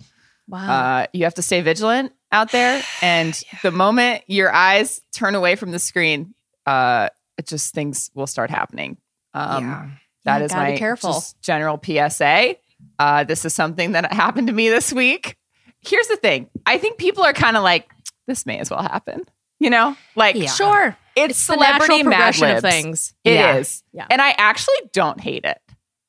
Wow. 0.48 0.68
Uh, 1.02 1.08
you 1.14 1.26
have 1.26 1.36
to 1.36 1.44
stay 1.44 1.62
vigilant 1.62 2.12
out 2.32 2.52
there, 2.52 2.82
and 3.04 3.40
the 3.62 3.70
moment 3.72 4.24
your 4.26 4.52
eyes 4.52 5.00
turn 5.14 5.36
away 5.36 5.56
from 5.56 5.70
the 5.72 5.80
screen, 5.80 6.34
uh, 6.66 7.10
it 7.38 7.46
just 7.46 7.74
things 7.76 8.10
will 8.16 8.28
start 8.28 8.50
happening. 8.50 8.98
Um, 9.36 9.64
yeah. 9.64 9.90
that 10.26 10.40
Yeah, 10.40 10.46
is 10.46 10.54
my 10.54 10.76
careful. 10.78 11.24
general 11.42 11.80
PSA. 11.84 12.56
Uh, 12.98 13.24
this 13.26 13.46
is 13.46 13.54
something 13.54 13.92
that 13.92 14.12
happened 14.12 14.48
to 14.48 14.54
me 14.54 14.70
this 14.70 14.92
week. 14.92 15.38
Here's 15.88 16.08
the 16.08 16.18
thing: 16.18 16.50
I 16.66 16.78
think 16.78 16.98
people 16.98 17.24
are 17.24 17.34
kind 17.34 17.58
of 17.58 17.64
like, 17.64 17.90
this 18.28 18.46
may 18.46 18.60
as 18.60 18.70
well 18.70 18.82
happen. 18.82 19.24
You 19.60 19.70
know, 19.72 19.96
like 20.16 20.36
Yeah. 20.36 20.48
sure. 20.50 20.98
it's 21.16 21.40
The 21.48 21.54
celebrity 21.54 22.04
natural 22.04 22.04
progression 22.04 22.52
of 22.58 22.62
things. 22.62 23.14
It 23.24 23.34
Yeah. 23.34 23.56
is, 23.56 23.84
Yeah. 23.92 24.06
and 24.12 24.22
I 24.22 24.36
actually 24.38 24.76
don't 24.94 25.20
hate 25.20 25.46
it. 25.46 25.60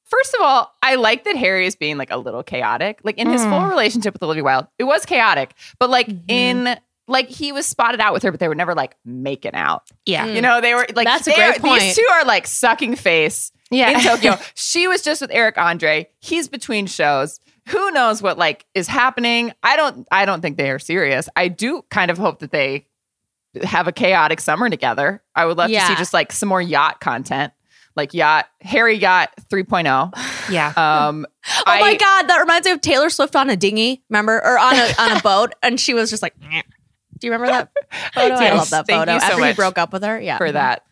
First 0.05 0.35
of 0.35 0.43
all, 0.43 0.71
I 0.83 0.97
like 0.97 1.25
that 1.25 1.35
Harry 1.37 1.65
is 1.67 1.77
being 1.77 1.97
like 1.97 2.11
a 2.11 2.19
little 2.19 2.43
chaotic. 2.43 2.99
Like 3.05 3.17
in 3.17 3.31
his 3.31 3.41
Mm. 3.43 3.51
full 3.51 3.69
relationship 3.71 4.13
with 4.15 4.23
Olivia 4.23 4.43
Wilde, 4.45 4.67
it 4.79 4.85
was 4.85 5.07
chaotic, 5.07 5.55
but 5.79 5.89
like 5.89 6.09
Mhm. 6.09 6.21
in 6.29 6.79
like 7.11 7.31
he 7.31 7.53
was 7.53 7.65
spotted 7.65 8.01
out 8.01 8.13
with 8.13 8.23
her, 8.23 8.31
but 8.31 8.39
they 8.39 8.49
were 8.49 8.55
never 8.55 8.75
like 8.75 8.95
making 9.03 9.55
out. 9.55 9.85
Yeah. 10.05 10.27
Mm. 10.27 10.35
You 10.35 10.43
know, 10.43 10.61
they 10.61 10.75
were 10.75 10.87
like 10.95 11.07
That's 11.07 11.27
a 11.27 11.31
they 11.31 11.41
are- 11.43 11.53
great 11.53 11.63
point. 11.63 11.81
These 11.81 11.97
two 11.97 12.07
are 12.13 12.25
like 12.27 12.47
sucking 12.47 12.97
face 12.97 13.51
Yeah. 13.71 13.93
in 13.93 14.01
Tokyo. 14.01 14.37
she 14.55 14.87
was 14.89 15.01
just 15.01 15.23
with 15.23 15.31
Eric 15.33 15.57
Andre. 15.57 16.11
He's 16.21 16.49
between 16.49 16.87
shows. 16.87 17.41
Who 17.69 17.91
knows 17.91 18.23
what 18.23 18.39
like 18.39 18.67
is 18.75 18.87
happening? 18.89 19.53
I 19.63 19.77
don't 19.77 20.07
I 20.11 20.25
don't 20.25 20.41
think 20.41 20.57
they 20.57 20.71
are 20.71 20.79
serious. 20.79 21.29
I 21.37 21.49
do 21.49 21.83
kind 21.91 22.11
of 22.11 22.19
hope 22.19 22.41
that 22.41 22.51
they 22.51 22.87
have 23.63 23.89
a 23.89 23.93
chaotic 23.93 24.41
summer 24.41 24.69
together. 24.71 25.23
I 25.35 25.45
would 25.47 25.57
love 25.57 25.71
to 25.71 25.81
see 25.81 25.95
just 25.97 26.13
like 26.13 26.33
some 26.33 26.49
more 26.49 26.63
yacht 26.63 27.01
content. 27.01 27.53
Like 27.97 28.15
yacht 28.15 28.47
Harry 28.61 28.97
Yacht 28.97 29.31
3.0. 29.51 30.13
yeah. 30.51 30.69
Um 30.77 31.27
Oh 31.49 31.63
I- 31.67 31.81
my 31.81 31.97
god, 31.97 32.29
that 32.29 32.39
reminds 32.39 32.67
me 32.67 32.73
of 32.73 32.81
Taylor 32.81 33.11
Swift 33.11 33.35
on 33.37 33.51
a 33.51 33.57
dinghy, 33.57 34.03
remember? 34.09 34.37
Or 34.37 34.59
on 34.59 34.75
a 34.75 34.93
on 34.99 35.17
a 35.17 35.21
boat, 35.25 35.55
and 35.63 35.81
she 35.81 35.95
was 35.95 36.11
just 36.11 36.23
like, 36.23 36.39
"Nyeh." 36.41 36.63
do 37.19 37.27
you 37.27 37.33
remember 37.33 37.49
that 37.53 37.71
photo? 38.15 38.35
I 38.37 38.53
love 38.55 38.71
that 38.71 38.87
photo. 38.89 39.19
so 39.19 39.25
After 39.27 39.45
he 39.47 39.53
broke 39.55 39.77
up 39.79 39.93
with 39.93 40.05
her, 40.05 40.21
yeah, 40.21 40.39
for 40.39 40.53
that. 40.53 40.85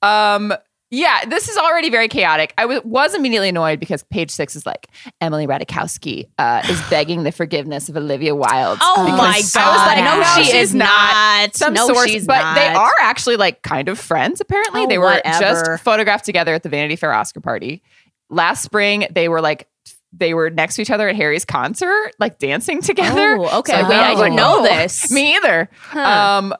Um 0.00 0.54
yeah, 0.90 1.24
this 1.24 1.48
is 1.48 1.56
already 1.56 1.90
very 1.90 2.08
chaotic. 2.08 2.54
I 2.56 2.62
w- 2.62 2.80
was 2.84 3.14
immediately 3.14 3.48
annoyed 3.48 3.80
because 3.80 4.02
page 4.04 4.30
six 4.30 4.54
is 4.54 4.64
like 4.66 4.88
Emily 5.20 5.46
Ratajkowski 5.46 6.26
uh, 6.38 6.62
is 6.68 6.80
begging 6.88 7.24
the 7.24 7.32
forgiveness 7.32 7.88
of 7.88 7.96
Olivia 7.96 8.34
Wilde. 8.34 8.78
Oh 8.80 9.08
my 9.16 9.34
I 9.34 9.36
was 9.38 9.52
god, 9.52 9.86
like, 9.86 10.04
no, 10.04 10.20
no, 10.20 10.42
she 10.44 10.56
is 10.56 10.74
not. 10.74 11.54
some 11.56 11.74
no, 11.74 11.86
source, 11.88 12.10
she's 12.10 12.26
but 12.26 12.40
not. 12.40 12.54
they 12.54 12.68
are 12.68 12.94
actually 13.00 13.36
like 13.36 13.62
kind 13.62 13.88
of 13.88 13.98
friends. 13.98 14.40
Apparently, 14.40 14.82
Oh, 14.82 14.86
they 14.86 14.98
were 14.98 15.06
whatever. 15.06 15.40
just 15.40 15.82
photographed 15.82 16.24
together 16.24 16.54
at 16.54 16.62
the 16.62 16.68
Vanity 16.68 16.96
Fair 16.96 17.12
Oscar 17.12 17.40
party 17.40 17.82
last 18.30 18.62
spring. 18.62 19.06
They 19.10 19.28
were 19.28 19.40
like 19.40 19.68
they 20.12 20.34
were 20.34 20.50
next 20.50 20.76
to 20.76 20.82
each 20.82 20.90
other 20.90 21.08
at 21.08 21.16
Harry's 21.16 21.44
concert, 21.44 22.12
like 22.18 22.38
dancing 22.38 22.80
together. 22.80 23.36
Oh, 23.38 23.58
okay. 23.58 23.80
So 23.82 23.88
Wait, 23.88 23.96
I 23.96 24.14
didn't 24.14 24.36
know 24.36 24.62
this. 24.62 25.10
Me 25.12 25.34
either. 25.36 25.68
Huh. 25.78 26.00
Um, 26.00 26.54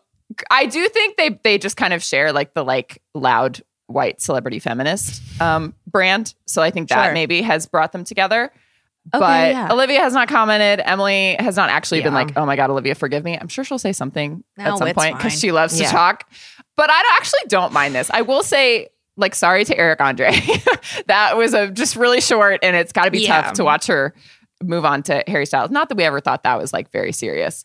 I 0.50 0.66
do 0.66 0.88
think 0.88 1.16
they 1.16 1.38
they 1.44 1.58
just 1.58 1.76
kind 1.76 1.92
of 1.94 2.02
share 2.02 2.32
like 2.32 2.52
the 2.54 2.64
like 2.64 3.00
loud 3.14 3.62
white 3.88 4.20
celebrity 4.20 4.58
feminist 4.58 5.22
um 5.40 5.74
brand. 5.86 6.34
So 6.46 6.60
I 6.62 6.70
think 6.70 6.88
that 6.88 7.04
Sure. 7.06 7.12
maybe 7.12 7.42
has 7.42 7.66
brought 7.66 7.92
them 7.92 8.04
together. 8.04 8.50
Okay, 9.14 9.20
but 9.20 9.50
yeah. 9.52 9.72
Olivia 9.72 10.00
has 10.00 10.12
not 10.14 10.26
commented. 10.28 10.80
Emily 10.84 11.36
has 11.38 11.56
not 11.56 11.70
actually 11.70 12.02
been 12.02 12.12
like, 12.14 12.36
"Oh 12.36 12.44
my 12.44 12.56
god, 12.56 12.70
Olivia, 12.70 12.96
forgive 12.96 13.22
me." 13.22 13.38
I'm 13.40 13.46
sure 13.46 13.62
she'll 13.62 13.78
say 13.78 13.92
something 13.92 14.42
No, 14.56 14.64
at 14.64 14.78
some 14.78 14.92
point 14.94 15.16
because 15.16 15.38
she 15.38 15.52
loves 15.52 15.78
Yeah. 15.78 15.86
to 15.86 15.92
talk. 15.92 16.28
But 16.76 16.90
I 16.90 17.00
actually 17.16 17.42
don't 17.46 17.72
mind 17.72 17.94
this. 17.94 18.10
I 18.12 18.22
will 18.22 18.42
say, 18.42 18.88
like, 19.16 19.36
sorry 19.36 19.64
to 19.64 19.78
Eric 19.78 20.00
Andre. 20.00 20.32
that 21.06 21.36
was 21.36 21.54
a 21.54 21.70
just 21.70 21.94
really 21.94 22.20
short, 22.20 22.58
and 22.64 22.74
it's 22.74 22.90
got 22.92 23.04
to 23.04 23.12
be 23.12 23.20
Yeah. 23.20 23.42
tough 23.42 23.52
to 23.54 23.64
watch 23.64 23.86
her 23.86 24.12
move 24.62 24.84
on 24.84 25.04
to 25.04 25.22
Harry 25.28 25.46
Styles. 25.46 25.70
Not 25.70 25.88
that 25.90 25.96
we 25.96 26.02
ever 26.02 26.18
thought 26.18 26.42
that 26.42 26.58
was 26.58 26.72
like 26.72 26.90
very 26.90 27.12
serious. 27.12 27.62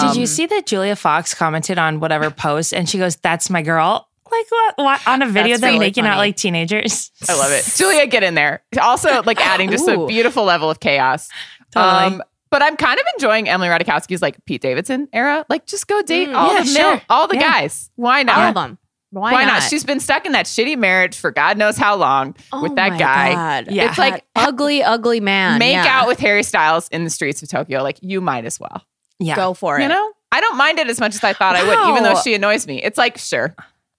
Did 0.00 0.16
you 0.16 0.22
Um, 0.22 0.26
see 0.26 0.46
that 0.46 0.66
Julia 0.66 0.96
Fox 0.96 1.32
commented 1.34 1.78
on 1.78 2.00
whatever 2.00 2.30
post 2.32 2.74
and 2.74 2.88
she 2.88 2.98
goes, 2.98 3.14
That's 3.16 3.50
my 3.50 3.62
girl? 3.62 4.08
Like 4.32 4.46
what? 4.50 4.74
what? 4.78 5.08
On 5.08 5.22
a 5.22 5.26
video 5.26 5.50
That's 5.52 5.60
them 5.60 5.68
really 5.74 5.78
making 5.78 6.06
out 6.06 6.16
like 6.16 6.36
teenagers. 6.36 7.10
I 7.28 7.34
love 7.34 7.52
it. 7.52 7.64
Julia, 7.76 8.06
get 8.06 8.22
in 8.22 8.34
there. 8.34 8.62
Also, 8.80 9.22
like 9.22 9.38
adding 9.46 9.70
just 9.70 9.86
a 9.88 10.06
beautiful 10.06 10.44
level 10.44 10.70
of 10.70 10.80
chaos. 10.80 11.28
Um, 11.76 11.82
Totally. 12.12 12.20
but 12.50 12.62
I'm 12.62 12.76
kind 12.76 12.98
of 12.98 13.06
enjoying 13.16 13.48
Emily 13.48 13.68
Ratajkowski's 13.68 14.22
like 14.22 14.42
Pete 14.46 14.62
Davidson 14.62 15.08
era. 15.12 15.44
Like, 15.48 15.66
just 15.66 15.86
go 15.86 16.00
date 16.02 16.28
Mm, 16.28 16.34
all 16.34 16.54
yeah, 16.54 16.60
the 16.62 16.66
sure. 16.66 16.90
mil- 16.92 17.00
all 17.10 17.28
the 17.28 17.34
Yeah. 17.36 17.40
guys. 17.42 17.90
Why 17.96 18.22
not? 18.22 18.38
all 18.38 18.48
of 18.48 18.54
them. 18.54 18.78
Why, 19.10 19.32
Why, 19.32 19.44
not? 19.44 19.62
She's 19.62 19.84
been 19.84 20.00
stuck 20.00 20.24
in 20.24 20.32
that 20.32 20.46
shitty 20.46 20.78
marriage 20.78 21.14
for 21.18 21.30
God 21.30 21.58
knows 21.58 21.76
how 21.76 21.96
long 21.96 22.34
Oh 22.50 22.62
with 22.62 22.76
that 22.76 22.92
my 22.92 22.98
guy. 22.98 23.32
God. 23.34 23.70
Yeah. 23.70 23.90
It's 23.90 23.98
like 23.98 24.24
That 24.34 24.48
ugly, 24.48 24.82
ugly 24.82 25.20
man. 25.20 25.58
make 25.58 25.72
yeah. 25.74 25.84
out 25.86 26.08
with 26.08 26.18
Harry 26.20 26.42
Styles 26.42 26.88
in 26.88 27.04
the 27.04 27.10
streets 27.10 27.42
of 27.42 27.50
Tokyo. 27.50 27.82
Like 27.82 27.98
you 28.00 28.22
might 28.22 28.46
as 28.46 28.58
well. 28.58 28.82
yeah. 29.18 29.36
Go 29.36 29.52
for 29.52 29.78
it. 29.78 29.82
You 29.82 29.88
know, 29.88 30.12
I 30.32 30.40
don't 30.40 30.56
mind 30.56 30.78
it 30.78 30.88
as 30.88 30.98
much 30.98 31.14
as 31.14 31.22
I 31.22 31.34
thought 31.34 31.56
I 31.56 31.62
would, 31.62 31.90
even 31.90 32.02
though 32.04 32.18
she 32.22 32.32
annoys 32.32 32.66
me. 32.66 32.82
It's 32.82 32.96
like 32.96 33.18
sure, 33.18 33.54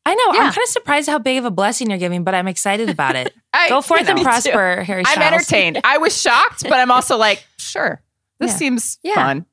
I 0.05 0.15
know. 0.15 0.33
Yeah. 0.33 0.39
I'm 0.47 0.51
kind 0.53 0.63
of 0.63 0.69
surprised 0.69 1.07
how 1.09 1.17
big 1.19 1.37
of 1.37 1.45
a 1.45 1.51
blessing 1.51 1.89
you're 1.89 1.99
giving, 1.99 2.23
but 2.23 2.35
I'm 2.35 2.47
excited 2.47 2.89
about 2.89 3.15
it. 3.15 3.33
I, 3.53 3.69
Go 3.69 3.81
forth 3.81 4.01
you 4.07 4.07
know, 4.07 4.11
and 4.13 4.21
prosper, 4.21 4.83
Harry 4.83 5.03
Styles. 5.05 5.17
I'm 5.17 5.33
entertained. 5.33 5.79
I 5.83 5.97
was 5.97 6.19
shocked, 6.19 6.63
but 6.63 6.73
I'm 6.73 6.91
also 6.91 7.17
like, 7.17 7.45
sure, 7.57 8.01
this 8.39 8.51
Yeah. 8.51 8.57
seems 8.57 8.99
Yeah. 9.03 9.15
fun. 9.15 9.45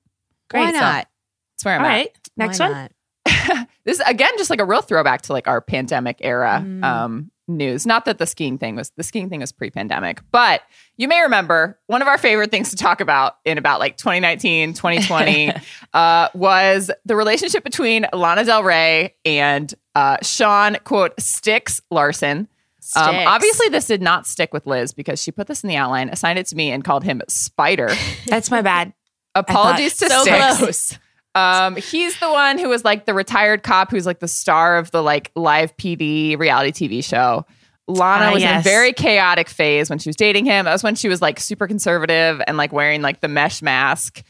Why 0.51 0.65
Great. 0.71 0.75
not? 0.81 1.07
That's 1.55 1.65
where 1.65 1.75
I'm 1.77 1.81
All 1.83 1.87
at. 1.87 1.91
right. 1.91 2.11
Next 2.37 2.59
Why 2.59 2.71
one. 2.71 2.89
this 3.85 4.01
is 4.01 4.03
again 4.07 4.33
just 4.39 4.51
like 4.51 4.61
a 4.61 4.65
real 4.65 4.83
throwback 4.83 5.23
to 5.23 5.33
like 5.33 5.47
our 5.47 5.61
pandemic 5.61 6.19
era 6.21 6.63
Mm. 6.65 6.83
um, 6.85 7.31
news. 7.47 7.87
Not 7.87 8.05
that 8.07 8.19
the 8.19 8.27
skiing 8.27 8.59
thing 8.59 8.77
was 8.77 8.91
the 8.97 9.03
skiing 9.03 9.29
thing 9.29 9.41
was 9.41 9.53
pre-pandemic, 9.53 10.21
but 10.33 10.63
you 10.97 11.07
may 11.09 11.21
remember 11.21 11.79
one 11.87 12.01
of 12.03 12.09
our 12.09 12.17
favorite 12.19 12.51
things 12.51 12.71
to 12.71 12.77
talk 12.77 13.01
about 13.01 13.37
in 13.45 13.59
about 13.59 13.79
like 13.81 13.97
2019, 13.97 14.73
2020 14.75 15.53
uh, 15.93 16.29
was 16.35 16.91
the 17.05 17.15
relationship 17.17 17.63
between 17.65 18.07
Lana 18.13 18.45
Del 18.45 18.63
Rey 18.65 19.15
and 19.25 19.73
uh, 19.95 20.17
Sean 20.23 20.77
quote 20.85 21.19
Sticks 21.21 21.81
Larkin. 21.91 22.49
Um, 22.97 23.15
obviously, 23.27 23.69
this 23.69 23.87
did 23.87 24.03
not 24.03 24.27
stick 24.27 24.53
with 24.53 24.67
Liz 24.67 24.93
because 24.93 25.23
she 25.23 25.31
put 25.31 25.47
this 25.47 25.63
in 25.63 25.69
the 25.69 25.77
outline, 25.77 26.09
assigned 26.09 26.39
it 26.39 26.47
to 26.47 26.57
me, 26.57 26.71
and 26.73 26.83
called 26.83 27.05
him 27.05 27.23
Spider. 27.29 27.91
That's 28.27 28.51
my 28.51 28.63
bad. 28.63 28.93
Apologies 29.35 29.97
to 29.99 30.09
so 30.09 30.23
Sticks. 30.23 30.57
close. 30.59 30.99
Um, 31.37 31.77
he's 31.77 32.19
the 32.19 32.29
one 32.31 32.59
who 32.59 32.69
was 32.69 32.85
like 32.85 33.07
the 33.07 33.15
retired 33.15 33.63
cop 33.63 33.93
who's 33.93 34.07
like 34.07 34.19
the 34.19 34.27
star 34.27 34.77
of 34.79 34.91
the 34.91 35.03
like 35.03 35.31
live 35.37 35.77
PD 35.77 36.37
reality 36.39 36.89
TV 36.89 37.05
show. 37.05 37.47
Lana 37.87 38.27
Ah, 38.27 38.33
was 38.35 38.43
in 38.43 38.57
a 38.57 38.61
very 38.63 38.93
chaotic 38.93 39.49
phase 39.49 39.89
when 39.91 39.99
she 40.01 40.09
was 40.09 40.17
dating 40.17 40.45
him. 40.47 40.65
That 40.65 40.73
was 40.73 40.83
when 40.83 40.97
she 40.97 41.09
was 41.09 41.23
like 41.23 41.39
super 41.39 41.69
conservative 41.69 42.41
and 42.49 42.57
like 42.57 42.73
wearing 42.73 43.03
like 43.03 43.21
the 43.21 43.29
mesh 43.29 43.63
mask. 43.63 44.23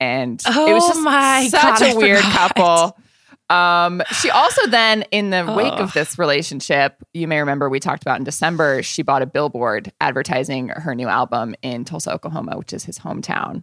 And 0.00 0.40
it 0.44 0.48
was 0.72 0.82
Oh 0.84 0.88
just 0.88 1.00
my 1.02 1.46
such 1.48 1.62
God, 1.80 1.82
I 1.82 1.88
a 1.90 1.96
weird 1.96 2.18
forgot. 2.24 2.54
couple. 2.54 2.98
Um, 3.50 4.02
she 4.12 4.30
also 4.30 4.66
then, 4.66 5.02
in 5.10 5.30
the 5.30 5.44
wake 5.56 5.72
of 5.80 5.92
this 5.94 6.18
relationship, 6.18 7.02
you 7.14 7.26
may 7.28 7.40
remember 7.40 7.68
we 7.68 7.80
talked 7.80 8.02
about 8.02 8.18
in 8.18 8.24
December, 8.24 8.82
she 8.82 9.02
bought 9.02 9.22
a 9.22 9.26
billboard 9.26 9.92
advertising 10.00 10.68
her 10.68 10.94
new 10.94 11.08
album 11.08 11.54
in 11.62 11.84
Tulsa, 11.84 12.12
Oklahoma, 12.12 12.58
which 12.58 12.72
is 12.72 12.84
his 12.84 12.98
hometown. 12.98 13.62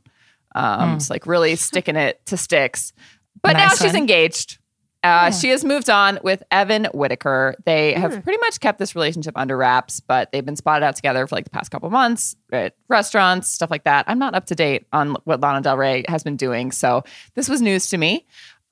Um, 0.56 0.89
Hmm. 0.91 0.95
It's 0.95 1.10
like 1.10 1.28
really 1.28 1.56
sticking 1.56 1.95
it 1.98 2.26
to 2.28 2.38
sticks. 2.38 2.93
But 3.41 3.54
now 3.54 3.67
Nice 3.67 3.82
she's 3.82 3.93
engaged. 3.93 4.58
Uh, 5.04 5.30
She 5.30 5.50
has 5.50 5.63
moved 5.63 5.88
on 5.91 6.17
with 6.24 6.41
Evan 6.50 6.86
Winiker. 6.86 7.54
They 7.65 7.93
have 7.93 8.15
Hmm. 8.15 8.21
pretty 8.21 8.39
much 8.39 8.60
kept 8.60 8.80
this 8.80 8.95
relationship 8.95 9.34
under 9.38 9.56
wraps, 9.56 10.00
but 10.00 10.32
they've 10.32 10.43
been 10.45 10.56
spotted 10.56 10.84
out 10.84 10.95
together 10.95 11.28
for 11.28 11.36
like 11.36 11.43
the 11.43 11.52
past 11.52 11.69
couple 11.69 11.88
months 11.91 12.36
at 12.52 12.74
restaurants, 12.88 13.52
stuff 13.52 13.69
like 13.69 13.84
that. 13.84 14.06
I'm 14.08 14.17
not 14.17 14.34
up 14.34 14.48
to 14.48 14.56
date 14.56 14.88
on 14.91 15.15
what 15.26 15.41
Lana 15.41 15.62
Del 15.62 15.78
Rey 15.78 16.06
has 16.08 16.24
been 16.24 16.38
doing, 16.38 16.71
so 16.71 17.04
this 17.36 17.48
was 17.48 17.62
news 17.62 17.86
to 17.89 17.98
me. 18.00 18.26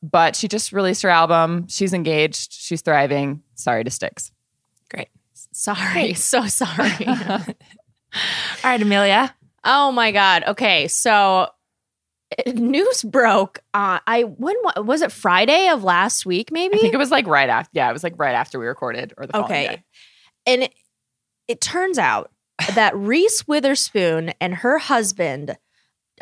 But 0.04 0.36
she 0.36 0.50
just 0.50 0.74
released 0.74 1.02
her 1.04 1.10
album. 1.10 1.68
She's 1.70 1.94
engaged. 1.94 2.52
She's 2.52 2.82
thriving. 2.82 3.42
Sorry 3.56 3.86
to 3.86 3.90
Sticks. 3.90 4.32
Great. 4.92 5.08
Sorry, 5.54 6.14
so 6.14 6.46
sorry. 6.48 7.08
All 7.08 7.40
right, 8.64 8.82
Amelia. 8.82 9.34
oh 9.64 9.92
my 9.94 10.12
god. 10.12 10.44
Okay, 10.50 10.88
so 10.90 11.48
uh, 12.38 12.52
news 12.54 13.02
broke. 13.04 13.60
Uh, 13.74 14.00
I 14.06 14.24
when 14.24 14.56
was 14.78 15.02
it 15.02 15.12
Friday 15.12 15.70
of 15.70 15.84
last 15.84 16.26
week? 16.26 16.52
Maybe 16.52 16.76
I 16.76 16.80
think 16.80 16.94
it 16.94 16.98
was 16.98 17.12
like 17.12 17.26
right 17.28 17.50
after. 17.50 17.70
Yeah, 17.74 17.90
it 17.90 17.94
was 17.94 18.04
like 18.04 18.16
right 18.18 18.36
after 18.36 18.60
we 18.60 18.66
recorded 18.66 19.14
or 19.18 19.26
the 19.26 19.38
Okay. 19.38 19.68
day. 19.68 19.84
and 20.46 20.64
it, 20.64 20.74
it 21.48 21.62
turns 21.62 21.98
out 21.98 22.30
that 22.76 22.96
Reese 22.96 23.48
Witherspoon 23.48 24.34
and 24.42 24.54
her 24.56 24.78
husband, 24.80 25.58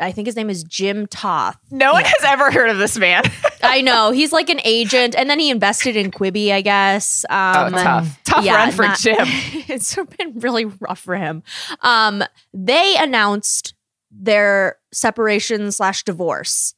I 0.00 0.10
think 0.12 0.26
his 0.26 0.36
name 0.36 0.50
is 0.50 0.64
Jim 0.64 1.06
Toth. 1.06 1.56
No 1.70 1.92
one 1.92 2.04
has 2.04 2.24
ever 2.24 2.50
heard 2.50 2.70
of 2.70 2.78
this 2.78 2.98
man. 2.98 3.22
I 3.62 3.80
know 3.82 4.10
he's 4.10 4.32
like 4.32 4.48
an 4.50 4.60
agent, 4.64 5.14
and 5.14 5.28
then 5.28 5.38
he 5.38 5.50
invested 5.50 5.96
in 5.96 6.10
Quibi, 6.10 6.50
I 6.52 6.60
guess. 6.62 7.24
oh, 7.28 7.34
Um, 7.66 7.72
tough, 7.72 8.22
tough 8.24 8.44
yeah, 8.44 8.56
run 8.56 8.72
for 8.72 8.82
not- 8.82 8.98
Jim. 8.98 9.16
it's 9.68 9.94
been 10.16 10.38
really 10.40 10.64
rough 10.64 10.98
for 10.98 11.14
him. 11.16 11.42
Um, 11.80 12.24
they 12.54 12.96
announced 12.98 13.74
their 14.10 14.76
separation 14.92 15.70
slash 15.72 16.02
divorce. 16.04 16.74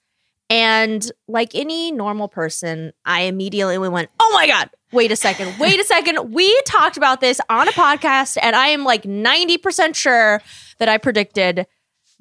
And 0.50 1.10
like 1.26 1.54
any 1.54 1.90
normal 1.90 2.28
person, 2.28 2.92
I 3.06 3.22
immediately 3.22 3.78
went, 3.78 4.10
Oh 4.20 4.30
my 4.34 4.46
God, 4.46 4.68
wait 4.92 5.10
a 5.10 5.16
second, 5.16 5.58
wait 5.58 5.80
a 5.80 5.84
second. 5.84 6.32
We 6.32 6.54
talked 6.66 6.96
about 6.98 7.20
this 7.22 7.40
on 7.48 7.66
a 7.66 7.72
podcast, 7.72 8.36
and 8.42 8.54
I 8.54 8.68
am 8.68 8.84
like 8.84 9.04
90% 9.04 9.94
sure 9.94 10.42
that 10.78 10.88
I 10.88 10.98
predicted 10.98 11.66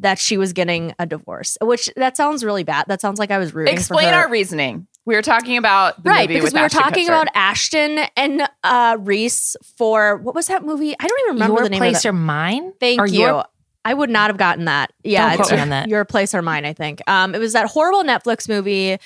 that 0.03 0.19
she 0.19 0.37
was 0.37 0.53
getting 0.53 0.93
a 0.99 1.05
divorce, 1.05 1.57
which 1.61 1.89
that 1.95 2.15
sounds 2.15 2.43
really 2.45 2.63
bad. 2.63 2.85
That 2.87 3.01
sounds 3.01 3.17
like 3.19 3.31
I 3.31 3.37
was 3.39 3.53
rooting 3.53 3.73
Explain 3.73 4.05
for 4.09 4.13
her. 4.13 4.21
our 4.23 4.29
reasoning. 4.29 4.87
We 5.05 5.15
were 5.15 5.21
talking 5.21 5.57
about 5.57 6.01
the 6.03 6.09
right 6.11 6.29
movie 6.29 6.35
because 6.39 6.53
with 6.53 6.53
we 6.53 6.59
were 6.61 6.65
Ashton 6.65 6.81
talking 6.81 7.05
Kutcher. 7.07 7.21
about 7.21 7.27
Ashton 7.35 7.99
and 8.15 8.47
uh, 8.63 8.97
Reese 9.01 9.55
for 9.77 10.17
what 10.17 10.33
was 10.35 10.47
that 10.47 10.63
movie? 10.63 10.95
I 10.97 11.07
don't 11.07 11.19
even 11.21 11.33
remember 11.33 11.55
your 11.55 11.63
the 11.63 11.69
name 11.71 11.79
place 11.79 11.97
of 11.99 12.05
it. 12.05 12.09
or 12.09 12.13
mine? 12.13 12.73
Thank 12.79 13.01
Or 13.01 13.07
you. 13.07 13.19
your- 13.21 13.45
I 13.85 13.93
would 13.93 14.09
not 14.09 14.29
have 14.29 14.37
gotten 14.37 14.63
that. 14.65 14.93
Yeah, 15.03 15.27
Don't 15.27 15.35
quote 15.39 15.47
it's 15.47 15.55
me 15.57 15.59
on 15.61 15.69
that. 15.69 15.89
your 15.89 16.05
place 16.05 16.33
or 16.33 16.41
mine. 16.41 16.63
I 16.63 16.71
think 16.71 17.01
um, 17.05 17.35
it 17.35 17.39
was 17.39 17.51
that 17.51 17.67
horrible 17.67 18.03
Netflix 18.03 18.47
movie, 18.47 18.97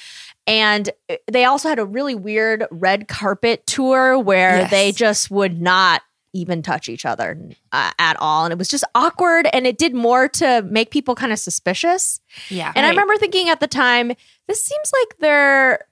and 0.45 0.87
they 1.31 1.45
also 1.45 1.67
had 1.67 1.79
a 1.79 1.85
really 1.85 2.13
weird 2.13 2.65
red 2.69 3.07
carpet 3.07 3.65
tour 3.65 4.19
where 4.19 4.57
Yes. 4.59 4.69
they 4.71 4.91
just 4.91 5.31
would 5.31 5.59
not 5.59 6.03
even 6.37 6.61
touch 6.61 6.89
each 6.89 7.05
other 7.05 7.39
uh, 7.71 7.91
at 7.99 8.17
all, 8.19 8.45
and 8.45 8.51
it 8.51 8.57
was 8.57 8.67
just 8.67 8.83
awkward. 8.95 9.47
And 9.53 9.65
it 9.67 9.77
did 9.77 9.93
more 9.93 10.27
to 10.29 10.61
make 10.63 10.91
people 10.91 11.15
kind 11.15 11.31
of 11.31 11.39
suspicious. 11.39 12.19
yeah. 12.49 12.71
And 12.75 12.85
I 12.85 12.89
remember 12.89 13.17
thinking 13.17 13.49
at 13.49 13.59
the 13.59 13.67
time, 13.67 14.11
this 14.47 14.63
seems 14.63 14.91
like 14.93 15.17
they're, 15.19 15.85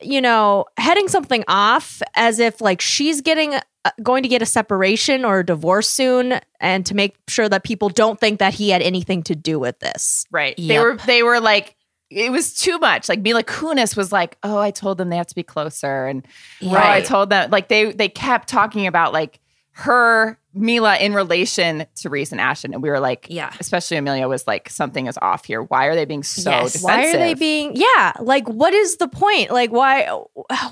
you 0.00 0.20
know, 0.20 0.66
heading 0.76 1.08
something 1.08 1.44
off 1.48 2.02
as 2.14 2.38
if 2.38 2.60
like 2.60 2.80
she's 2.80 3.20
getting 3.20 3.54
uh, 3.54 3.90
going 4.02 4.22
to 4.22 4.28
get 4.28 4.42
a 4.42 4.46
separation 4.46 5.24
or 5.24 5.40
a 5.40 5.46
divorce 5.46 5.88
soon, 5.88 6.40
and 6.60 6.84
to 6.86 6.94
make 6.94 7.16
sure 7.28 7.48
that 7.48 7.64
people 7.64 7.88
don't 7.88 8.20
think 8.20 8.38
that 8.38 8.54
he 8.54 8.70
had 8.70 8.82
anything 8.82 9.22
to 9.24 9.34
do 9.34 9.58
with 9.58 9.78
this. 9.78 10.26
Right. 10.30 10.54
They 10.58 10.78
were 10.78 10.96
they 11.06 11.22
were 11.22 11.40
like 11.40 11.76
it 12.10 12.32
was 12.32 12.54
too 12.54 12.78
much. 12.78 13.08
Like 13.08 13.20
Mila 13.20 13.44
Kunis 13.44 13.96
was 13.96 14.12
like, 14.12 14.38
"Oh, 14.42 14.58
I 14.58 14.70
told 14.70 14.98
them 14.98 15.10
they 15.10 15.16
have 15.16 15.26
to 15.26 15.34
be 15.34 15.42
closer," 15.42 16.06
and 16.06 16.26
oh, 16.62 16.74
I 16.74 17.02
told 17.02 17.30
them 17.30 17.50
like 17.50 17.68
they 17.68 17.92
they 17.92 18.08
kept 18.08 18.48
talking 18.48 18.86
about 18.86 19.12
like 19.12 19.40
her 19.80 20.36
Mila 20.54 20.96
in 20.96 21.14
relation 21.14 21.86
to 21.96 22.08
Reese 22.10 22.32
and 22.32 22.40
Ashton, 22.40 22.72
and 22.74 22.82
we 22.82 22.90
were 22.90 22.98
like, 22.98 23.26
Yeah. 23.30 23.52
especially 23.60 23.96
Amelia 23.96 24.26
was 24.26 24.44
like, 24.44 24.68
something 24.68 25.06
is 25.06 25.16
off 25.22 25.44
here. 25.44 25.62
Why 25.62 25.86
are 25.86 25.94
they 25.94 26.04
being 26.04 26.24
so 26.24 26.50
Yes. 26.50 26.72
defensive? 26.72 26.82
Why 26.82 27.06
are 27.10 27.12
they 27.16 27.34
being? 27.34 27.76
Yeah, 27.76 28.12
like 28.18 28.48
what 28.48 28.74
is 28.74 28.96
the 28.96 29.06
point? 29.06 29.52
Like 29.52 29.70
why? 29.70 30.08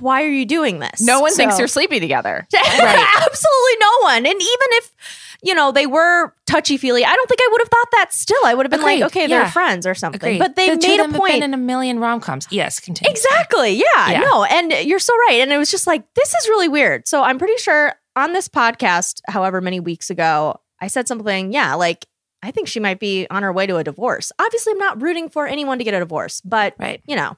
Why 0.01 0.23
are 0.25 0.29
you 0.29 0.45
doing 0.45 0.81
this? 0.81 1.01
No 1.01 1.21
one 1.21 1.33
thinks 1.35 1.55
So- 1.55 1.61
you're 1.61 1.69
sleeping 1.69 2.01
together. 2.01 2.47
Absolutely 2.55 3.77
no 3.81 3.91
one. 4.03 4.17
And 4.27 4.35
even 4.35 4.69
if, 4.73 4.93
you 5.43 5.55
know, 5.55 5.71
they 5.71 5.87
were 5.87 6.35
touchy 6.47 6.77
feely, 6.77 7.05
I 7.05 7.15
don't 7.15 7.29
think 7.29 7.41
I 7.41 7.49
would 7.53 7.61
have 7.61 7.69
thought 7.69 7.89
that 7.93 8.13
still. 8.13 8.41
I 8.45 8.55
would 8.55 8.67
have 8.67 8.71
been 8.71 8.81
Agreed. 8.81 9.01
like, 9.03 9.13
okay, 9.13 9.29
Yeah. 9.29 9.43
they're 9.43 9.51
friends 9.53 9.87
or 9.87 9.95
something. 9.95 10.21
Agreed. 10.21 10.39
But 10.41 10.57
they 10.57 10.71
The 10.75 10.77
made 10.77 10.83
of 10.83 10.83
a 10.83 10.89
them 10.89 10.99
have 10.99 11.13
been 11.13 11.21
point. 11.33 11.45
in 11.45 11.55
a 11.55 11.59
million 11.59 12.01
rom 12.01 12.21
coms. 12.21 12.47
Yes, 12.51 12.81
continue. 12.81 13.11
Exactly. 13.13 13.71
Yeah, 13.75 14.11
Yeah. 14.11 14.21
No, 14.21 14.45
and 14.45 14.73
you're 14.73 14.99
so 14.99 15.13
right. 15.29 15.41
And 15.43 15.53
it 15.53 15.59
was 15.59 15.71
just 15.71 15.87
like, 15.87 16.03
this 16.15 16.35
is 16.35 16.49
really 16.49 16.69
weird. 16.69 17.07
So 17.07 17.23
I'm 17.23 17.39
pretty 17.39 17.57
sure 17.59 17.95
on 18.17 18.33
this 18.33 18.49
podcast, 18.49 19.21
however 19.29 19.61
many 19.61 19.79
weeks 19.79 20.11
ago, 20.11 20.59
I 20.81 20.89
said 20.89 21.07
something, 21.07 21.53
yeah, 21.53 21.75
like, 21.75 22.07
I 22.43 22.51
think 22.51 22.69
she 22.69 22.81
might 22.81 23.01
be 23.01 23.27
on 23.31 23.43
her 23.43 23.53
way 23.53 23.67
to 23.67 23.77
a 23.77 23.85
divorce. 23.85 24.31
Obviously, 24.39 24.73
I'm 24.73 24.79
not 24.79 25.01
rooting 25.03 25.29
for 25.29 25.47
anyone 25.47 25.79
to 25.79 25.85
get 25.85 25.95
a 25.95 25.99
divorce, 25.99 26.41
but 26.43 26.75
Right. 26.79 27.01
you 27.07 27.17
know, 27.17 27.37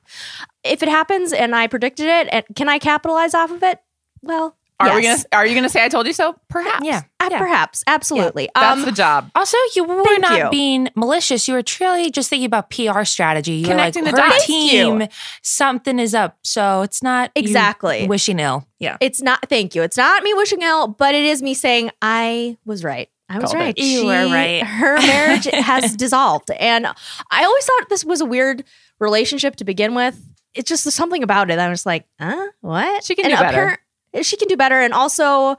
if 0.65 0.83
it 0.83 0.89
happens 0.89 1.33
and 1.33 1.55
I 1.55 1.67
predicted 1.67 2.07
it, 2.09 2.47
can 2.57 2.69
I 2.69 2.79
capitalize 2.79 3.35
off 3.35 3.51
of 3.51 3.63
it? 3.63 3.81
Well, 4.23 4.57
Are 4.81 4.95
we 4.95 5.03
gonna 5.03 5.19
Are 5.33 5.45
you 5.47 5.55
gonna 5.57 5.69
say 5.69 5.85
I 5.85 5.89
told 5.89 6.07
you 6.07 6.13
so? 6.13 6.37
Perhaps. 6.49 6.85
Yeah. 6.85 7.03
Uh, 7.19 7.29
yeah. 7.33 7.39
Perhaps, 7.39 7.83
absolutely. 7.89 8.49
That's 8.55 8.79
Um, 8.79 8.85
the 8.85 8.93
job. 8.93 9.31
Also, 9.35 9.57
you 9.75 9.83
were 9.85 10.05
Thank 10.05 10.21
not 10.21 10.39
you. 10.39 10.51
being 10.51 10.89
malicious. 10.95 11.49
You 11.49 11.55
were 11.55 11.63
truly 11.63 12.11
just 12.13 12.31
thinking 12.31 12.47
about 12.47 12.71
PR 12.71 13.03
strategy. 13.05 13.55
You 13.55 13.67
Connecting 13.67 14.05
were 14.05 14.13
the 14.13 14.17
like, 14.17 14.25
her 14.25 14.31
dots. 14.31 14.47
Team, 14.47 15.09
something 15.43 15.99
is 15.99 16.15
up. 16.15 16.39
So 16.43 16.83
it's 16.83 17.03
not 17.03 17.33
Exactly. 17.35 18.07
wishing 18.07 18.39
ill. 18.39 18.67
Yeah. 18.79 18.97
it's 19.01 19.21
not. 19.21 19.49
Thank 19.49 19.75
you. 19.75 19.83
It's 19.83 19.97
not 19.97 20.23
me 20.23 20.33
wishing 20.35 20.63
ill, 20.63 20.89
but 20.89 21.15
it 21.15 21.25
is 21.25 21.43
me 21.43 21.55
saying 21.55 21.91
I 22.01 22.57
was 22.65 22.85
right. 22.85 23.09
I 23.29 23.39
was 23.41 23.51
Called 23.53 23.57
it. 23.57 23.59
right. 23.65 23.79
You 23.79 24.07
were 24.07 24.27
right. 24.29 24.63
Her 24.63 24.97
marriage 24.99 25.45
has 25.53 25.95
dissolved, 25.97 26.51
and 26.53 26.87
I 26.87 27.45
always 27.45 27.65
thought 27.67 27.89
this 27.91 28.05
was 28.05 28.21
a 28.23 28.25
weird 28.25 28.65
relationship 29.01 29.57
to 29.57 29.65
begin 29.65 29.95
with. 29.95 30.19
It's 30.55 30.69
just 30.69 30.91
something 30.91 31.23
about 31.23 31.51
it. 31.51 31.59
I 31.59 31.69
was 31.69 31.85
like, 31.85 32.07
huh, 32.19 32.47
what? 32.63 33.05
She 33.05 33.15
can 33.15 33.27
And 33.27 33.35
do 33.37 33.41
better. 33.43 33.79
She 34.23 34.37
can 34.37 34.49
do 34.49 34.57
better, 34.57 34.81
and 34.81 34.93
also, 34.95 35.57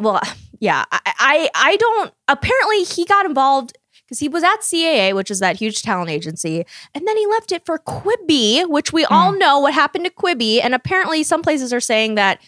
well, 0.00 0.20
yeah, 0.60 0.84
I, 0.92 1.00
I, 1.18 1.50
I 1.54 1.76
don't. 1.76 2.12
Apparently, 2.28 2.84
he 2.84 3.04
got 3.04 3.26
involved 3.26 3.76
because 4.04 4.18
he 4.20 4.28
was 4.28 4.42
at 4.44 4.58
CAA, 4.60 5.14
which 5.14 5.30
is 5.30 5.40
that 5.40 5.56
huge 5.56 5.82
talent 5.82 6.10
agency, 6.10 6.64
and 6.94 7.06
then 7.08 7.16
he 7.16 7.26
left 7.26 7.50
it 7.52 7.66
for 7.66 7.78
Quibi, 7.78 8.68
which 8.68 8.92
we 8.92 9.04
all 9.06 9.32
Hmm. 9.32 9.38
know 9.38 9.58
what 9.58 9.74
happened 9.74 10.04
to 10.04 10.10
Quibi. 10.10 10.60
And 10.62 10.74
apparently, 10.74 11.22
some 11.22 11.42
places 11.42 11.72
are 11.72 11.80
saying 11.80 12.14
that 12.14 12.40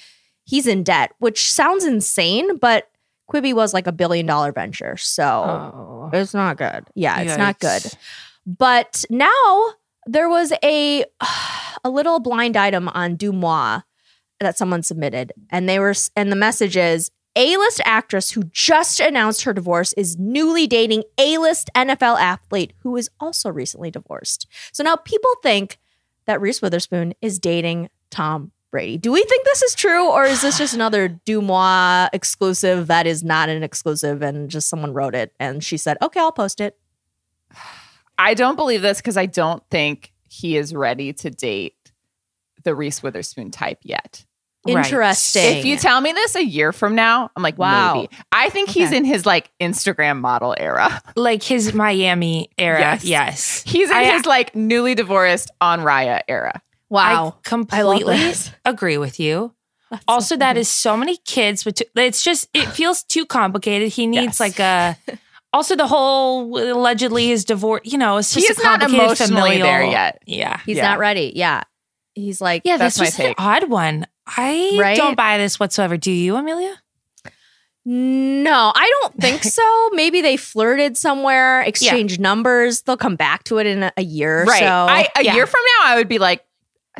he's 0.44 0.66
in 0.66 0.82
debt, 0.84 1.12
which 1.18 1.50
sounds 1.52 1.84
insane, 1.84 2.56
but 2.58 2.88
Quibi 3.30 3.52
was 3.52 3.74
like 3.74 3.86
a 3.86 3.92
billion 3.92 4.24
dollar 4.26 4.52
venture, 4.52 4.96
so 4.96 5.24
Oh. 5.24 6.10
it's 6.12 6.32
not 6.32 6.56
good. 6.56 6.86
Yeah, 6.94 7.20
it's 7.20 7.36
not 7.36 7.58
good. 7.58 7.82
But 8.46 9.04
now 9.10 9.72
there 10.06 10.28
was 10.28 10.52
a 10.62 11.04
a 11.84 11.90
little 11.90 12.20
blind 12.20 12.56
item 12.56 12.88
on 12.88 13.16
DeuxMoi 13.16 13.82
that 14.40 14.58
someone 14.58 14.82
submitted, 14.82 15.32
and 15.50 15.68
they 15.68 15.78
were 15.78 15.94
and 16.16 16.30
the 16.30 16.36
message 16.36 16.76
is 16.76 17.10
A-list 17.36 17.80
actress 17.84 18.30
who 18.32 18.44
just 18.44 19.00
announced 19.00 19.42
her 19.42 19.52
divorce 19.52 19.92
is 19.94 20.18
newly 20.18 20.66
dating 20.66 21.04
A-list 21.18 21.70
NFL 21.74 22.18
athlete 22.18 22.72
who 22.82 22.96
is 22.96 23.10
also 23.20 23.50
recently 23.50 23.90
divorced. 23.90 24.46
So 24.72 24.82
now 24.82 24.96
people 24.96 25.30
think 25.42 25.78
that 26.26 26.40
Reese 26.40 26.62
Witherspoon 26.62 27.14
is 27.20 27.38
dating 27.38 27.88
Tom 28.10 28.52
Brady. 28.70 28.98
Do 28.98 29.10
we 29.12 29.24
think 29.24 29.44
this 29.44 29.62
is 29.62 29.74
true, 29.74 30.10
or 30.10 30.24
is 30.24 30.42
this 30.42 30.58
just 30.58 30.74
another 30.74 31.08
DeuxMoi 31.26 32.10
exclusive 32.12 32.86
that 32.88 33.06
is 33.06 33.24
not 33.24 33.48
an 33.48 33.62
exclusive 33.62 34.22
and 34.22 34.50
just 34.50 34.68
someone 34.68 34.92
wrote 34.92 35.14
it 35.14 35.32
and 35.40 35.64
she 35.64 35.76
said, 35.76 35.96
"Okay, 36.02 36.20
I'll 36.20 36.32
post 36.32 36.60
it." 36.60 36.78
I 38.18 38.34
don't 38.34 38.56
believe 38.56 38.82
this 38.82 38.98
because 38.98 39.16
I 39.16 39.26
don't 39.26 39.62
think 39.70 40.12
he 40.28 40.56
is 40.56 40.74
ready 40.74 41.12
to 41.14 41.30
date 41.30 41.92
the 42.64 42.74
Reese 42.74 43.02
Witherspoon 43.02 43.50
type 43.50 43.78
yet. 43.82 44.26
Right. 44.74 44.84
Interesting. 44.84 45.58
If 45.58 45.64
you 45.64 45.76
tell 45.76 46.00
me 46.00 46.12
this 46.12 46.34
a 46.36 46.44
year 46.44 46.72
from 46.72 46.94
now, 46.94 47.30
I'm 47.36 47.42
like, 47.42 47.58
Wow. 47.58 47.94
maybe. 47.94 48.08
I 48.32 48.48
think 48.50 48.68
he's 48.70 48.92
in 48.92 49.04
his 49.04 49.24
like 49.26 49.50
Instagram 49.60 50.20
model 50.20 50.54
era. 50.58 51.02
Like 51.16 51.42
his 51.42 51.74
Miami 51.74 52.50
era. 52.58 52.80
Yes. 52.80 53.04
Yes. 53.04 53.62
He's 53.66 53.90
in 53.90 53.96
I- 53.96 54.04
his 54.12 54.26
like 54.26 54.54
newly 54.54 54.94
divorced 54.94 55.50
on 55.60 55.80
Raya 55.80 56.22
era. 56.28 56.60
wow, 56.90 57.34
I 57.44 57.48
completely 57.48 58.16
this. 58.16 58.50
agree 58.64 58.98
with 58.98 59.18
you. 59.20 59.52
Also, 60.06 60.36
that 60.36 60.56
is 60.58 60.68
so 60.68 60.96
many 60.98 61.16
kids, 61.18 61.64
but 61.64 61.80
it's 61.96 62.22
just 62.22 62.48
it 62.52 62.66
feels 62.66 63.02
too 63.04 63.24
complicated. 63.24 63.88
He 63.90 64.06
needs 64.06 64.38
Yes. 64.38 64.40
like 64.40 64.58
a. 64.60 64.96
Also, 65.50 65.74
the 65.74 65.86
whole 65.86 66.58
allegedly 66.58 67.28
his 67.28 67.46
divorce. 67.46 67.80
You 67.84 67.96
know, 67.96 68.18
it's 68.18 68.34
He 68.34 68.42
just 68.42 68.50
is 68.50 68.58
a 68.58 68.64
not 68.64 68.80
complicated 68.80 69.06
emotionally 69.06 69.40
familial- 69.52 69.66
there 69.66 69.82
yet. 69.82 70.22
Yeah, 70.26 70.60
he's 70.66 70.76
Yeah. 70.76 70.88
not 70.90 70.98
ready. 70.98 71.32
Yeah, 71.34 71.62
he's 72.14 72.42
like, 72.42 72.62
yeah. 72.66 72.76
That's 72.76 72.96
this 72.96 73.00
my 73.00 73.06
was 73.06 73.18
an 73.18 73.26
take. 73.28 73.40
odd 73.40 73.70
one. 73.70 74.06
I 74.36 74.76
Right? 74.80 74.96
don't 74.96 75.16
buy 75.16 75.38
this 75.38 75.58
whatsoever. 75.58 75.96
Do 75.96 76.10
you, 76.12 76.36
Amelia? 76.36 76.76
No, 77.84 78.72
I 78.74 78.92
don't 79.00 79.14
think 79.20 79.42
so. 79.44 79.88
Maybe 79.92 80.20
they 80.20 80.36
flirted 80.36 80.96
somewhere, 80.96 81.62
exchanged 81.62 82.20
numbers. 82.20 82.82
They'll 82.82 82.96
come 82.98 83.16
back 83.16 83.44
to 83.44 83.58
it 83.58 83.66
in 83.66 83.82
a, 83.84 83.92
a 83.96 84.02
year 84.02 84.42
or 84.42 84.44
Right. 84.44 84.58
so. 84.60 84.66
I, 84.66 85.08
a 85.16 85.24
yeah. 85.24 85.34
year 85.34 85.46
from 85.46 85.60
now, 85.80 85.86
I 85.92 85.96
would 85.96 86.08
be 86.08 86.18
like, 86.18 86.44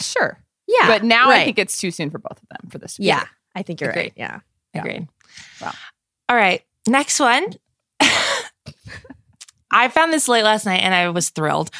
sure. 0.00 0.38
yeah, 0.66 0.86
but 0.86 1.04
now 1.04 1.30
I 1.30 1.44
think 1.44 1.58
it's 1.58 1.78
too 1.80 1.90
soon 1.90 2.10
for 2.10 2.18
both 2.18 2.40
of 2.42 2.48
them 2.48 2.70
for 2.70 2.78
this. 2.78 2.96
to 2.96 3.02
yeah, 3.02 3.18
right. 3.18 3.26
I 3.54 3.62
think 3.62 3.80
you're 3.80 3.90
Agreed. 3.90 4.02
right. 4.02 4.12
Yeah, 4.16 4.40
Yeah. 4.74 4.80
Agreed. 4.80 5.08
Wow. 5.60 5.72
All 6.30 6.36
right. 6.36 6.62
Next 6.86 7.20
one. 7.20 7.44
I 9.70 9.88
found 9.88 10.12
this 10.12 10.28
late 10.28 10.44
last 10.44 10.64
night 10.64 10.80
and 10.80 10.94
I 10.94 11.10
was 11.10 11.28
thrilled. 11.28 11.70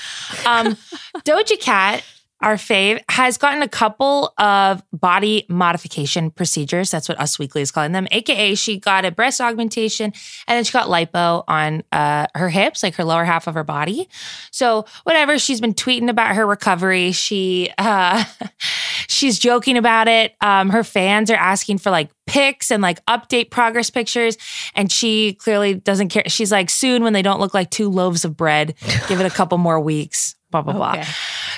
Um, 0.45 0.77
Doja 1.25 1.59
Cat, 1.59 2.05
our 2.41 2.55
fave, 2.55 3.03
has 3.11 3.37
gotten 3.37 3.63
a 3.63 3.69
couple 3.69 4.33
of 4.39 4.83
body 4.93 5.45
modification 5.49 6.31
procedures. 6.31 6.91
That's 6.91 7.09
what 7.09 7.21
Us 7.21 7.39
Weekly 7.39 7.63
is 7.63 7.71
calling 7.71 7.93
them. 7.93 8.07
AKA, 8.11 8.55
she 8.55 8.79
got 8.79 9.05
a 9.05 9.11
breast 9.11 9.41
augmentation 9.41 10.13
and 10.47 10.57
then 10.57 10.65
she 10.65 10.73
got 10.73 10.89
lipo 10.89 11.45
on 11.49 11.83
uh, 11.93 12.27
her 12.35 12.49
hips, 12.49 12.83
like 12.83 12.95
her 12.95 13.05
lower 13.05 13.25
half 13.25 13.47
of 13.47 13.55
her 13.55 13.65
body. 13.65 14.09
So, 14.53 14.85
whatever, 15.05 15.39
she's 15.39 15.61
been 15.61 15.75
tweeting 15.75 16.09
about 16.09 16.37
her 16.37 16.47
recovery. 16.47 17.13
She, 17.13 17.73
uh, 17.79 18.25
she's 19.09 19.39
joking 19.39 19.77
about 19.77 20.09
it. 20.09 20.35
Um, 20.41 20.71
her 20.71 20.85
fans 20.85 21.31
are 21.31 21.37
asking 21.37 21.79
for 21.79 21.91
like 21.91 22.11
pics 22.29 22.71
and 22.71 22.83
like 22.83 23.05
update 23.07 23.51
progress 23.51 23.91
pictures. 23.91 24.37
And 24.75 24.93
she 24.93 25.35
clearly 25.35 25.75
doesn't 25.75 26.11
care. 26.11 26.25
She's 26.29 26.53
like, 26.53 26.71
soon 26.71 27.03
when 27.03 27.15
they 27.15 27.23
don't 27.23 27.41
look 27.41 27.55
like 27.55 27.71
two 27.71 27.89
loaves 27.89 28.25
of 28.25 28.37
bread, 28.37 28.75
give 29.09 29.21
it 29.21 29.27
a 29.27 29.35
couple 29.35 29.59
more 29.59 29.81
weeks, 29.81 30.37
blah, 30.51 30.63
blah, 30.63 30.73
blah. 30.73 31.05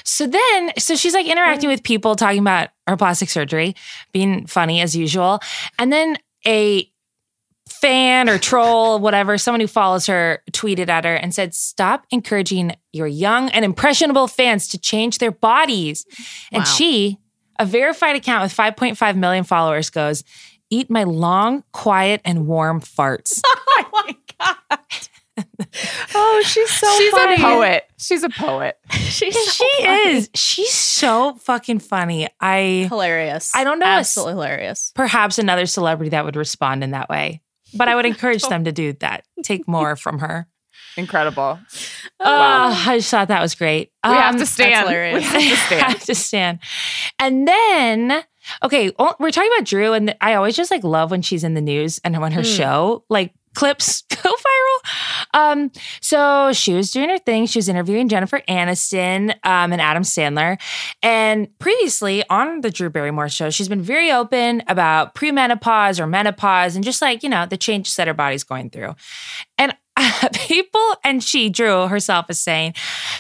So 0.04 0.26
then, 0.26 0.72
so 0.78 0.96
she's 0.96 1.14
like 1.14 1.26
interacting 1.26 1.68
mm. 1.68 1.72
with 1.72 1.82
people, 1.82 2.16
talking 2.16 2.40
about 2.40 2.70
her 2.86 2.96
plastic 2.96 3.28
surgery, 3.30 3.74
being 4.12 4.46
funny 4.46 4.80
as 4.80 4.96
usual. 4.96 5.40
And 5.78 5.92
then 5.92 6.16
a 6.46 6.90
fan 7.68 8.28
or 8.28 8.38
troll, 8.38 8.98
whatever, 9.00 9.38
someone 9.38 9.60
who 9.60 9.66
follows 9.66 10.06
her 10.06 10.42
tweeted 10.52 10.88
at 10.88 11.04
her 11.04 11.14
and 11.14 11.34
said, 11.34 11.54
Stop 11.54 12.06
encouraging 12.10 12.74
your 12.92 13.06
young 13.06 13.48
and 13.50 13.64
impressionable 13.64 14.26
fans 14.26 14.68
to 14.68 14.78
change 14.78 15.18
their 15.18 15.30
bodies. 15.30 16.04
And 16.52 16.62
Wow. 16.62 16.64
she, 16.64 17.18
a 17.58 17.66
verified 17.66 18.16
account 18.16 18.42
with 18.42 18.54
5.5 18.56 19.16
million 19.16 19.44
followers, 19.44 19.90
goes, 19.90 20.24
Eat 20.70 20.88
my 20.88 21.02
long, 21.04 21.64
quiet, 21.72 22.20
and 22.24 22.46
warm 22.46 22.80
farts. 22.80 23.40
Oh 23.92 24.04
my 24.06 24.16
god. 24.38 24.78
Oh, 26.14 26.42
she's 26.46 26.70
so 26.70 26.86
She's 26.98 27.10
funny. 27.12 27.34
a 27.34 27.38
poet. 27.38 27.84
She's 27.98 28.22
a 28.22 28.28
poet. 28.30 28.78
She's 28.90 29.34
so 29.34 29.50
she 29.50 29.84
funny. 29.84 30.10
is. 30.12 30.30
She's 30.34 30.72
so 30.72 31.34
fucking 31.34 31.80
funny. 31.80 32.28
I 32.40 32.86
hilarious. 32.88 33.52
I 33.54 33.64
don't 33.64 33.78
know 33.78 33.86
Absolutely 33.86 34.34
hilarious. 34.34 34.92
perhaps 34.94 35.38
another 35.38 35.66
celebrity 35.66 36.10
that 36.10 36.24
would 36.24 36.36
respond 36.36 36.82
in 36.84 36.92
that 36.92 37.08
way. 37.08 37.42
But 37.74 37.88
I 37.88 37.94
would 37.94 38.06
encourage 38.06 38.42
them 38.44 38.64
to 38.64 38.72
do 38.72 38.92
that. 38.94 39.24
Take 39.42 39.66
more 39.68 39.96
from 39.96 40.20
her. 40.20 40.46
Incredible. 40.96 41.58
Oh, 42.18 42.84
I 42.88 42.98
just 42.98 43.10
thought 43.10 43.28
that 43.28 43.40
was 43.40 43.54
great. 43.54 43.92
We 44.04 44.10
have 44.10 44.34
Um, 44.34 44.40
to 44.40 44.46
stand. 44.46 44.88
We 44.88 45.22
have 45.22 45.32
to 45.32 45.56
stand. 45.56 45.82
have 45.82 46.04
to 46.04 46.14
stand. 46.14 46.58
And 47.20 47.46
then, 47.46 48.24
okay, 48.62 48.90
we're 49.20 49.30
talking 49.30 49.50
about 49.56 49.66
Drew, 49.66 49.92
and 49.92 50.16
I 50.20 50.34
always 50.34 50.56
just 50.56 50.70
like 50.70 50.82
love 50.82 51.10
when 51.12 51.22
she's 51.22 51.44
in 51.44 51.54
the 51.54 51.60
news 51.60 52.00
and 52.04 52.20
when 52.20 52.32
her 52.32 52.42
Hmm. 52.42 52.46
show 52.56 53.04
like 53.08 53.32
clips 53.54 54.02
go 54.08 54.16
viral. 54.16 55.34
Um, 55.34 55.70
so 56.00 56.52
she 56.52 56.74
was 56.74 56.90
doing 56.90 57.08
her 57.10 57.18
thing. 57.18 57.46
She 57.46 57.58
was 57.58 57.68
interviewing 57.68 58.08
Jennifer 58.08 58.40
Aniston 58.48 59.30
um, 59.44 59.72
and 59.72 59.80
Adam 59.80 60.02
Sandler. 60.02 60.60
And 61.02 61.48
previously 61.58 62.24
on 62.28 62.60
the 62.60 62.70
Drew 62.70 62.90
Barrymore 62.90 63.28
show, 63.28 63.50
she's 63.50 63.68
been 63.68 63.82
very 63.82 64.10
open 64.10 64.62
about 64.66 65.14
premenopause 65.14 66.00
or 66.00 66.06
menopause 66.06 66.76
and 66.76 66.84
just 66.84 67.02
like, 67.02 67.22
you 67.22 67.28
know, 67.28 67.46
the 67.46 67.56
changes 67.56 67.96
that 67.96 68.06
her 68.06 68.14
body's 68.14 68.44
going 68.44 68.70
through. 68.70 68.94
And 69.58 69.74
people, 70.34 70.94
and 71.04 71.22
she, 71.22 71.50
Drew 71.50 71.86
herself, 71.86 72.26
is 72.30 72.38
saying 72.38 72.74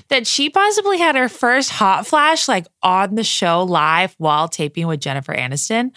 that 0.08 0.26
she 0.26 0.50
possibly 0.50 0.98
had 0.98 1.16
her 1.16 1.28
first 1.28 1.70
hot 1.70 2.06
flash 2.06 2.48
like 2.48 2.66
on 2.82 3.14
the 3.14 3.24
show 3.24 3.62
live 3.64 4.14
while 4.18 4.48
taping 4.48 4.86
with 4.86 5.00
Jennifer 5.00 5.34
Aniston. 5.34 5.90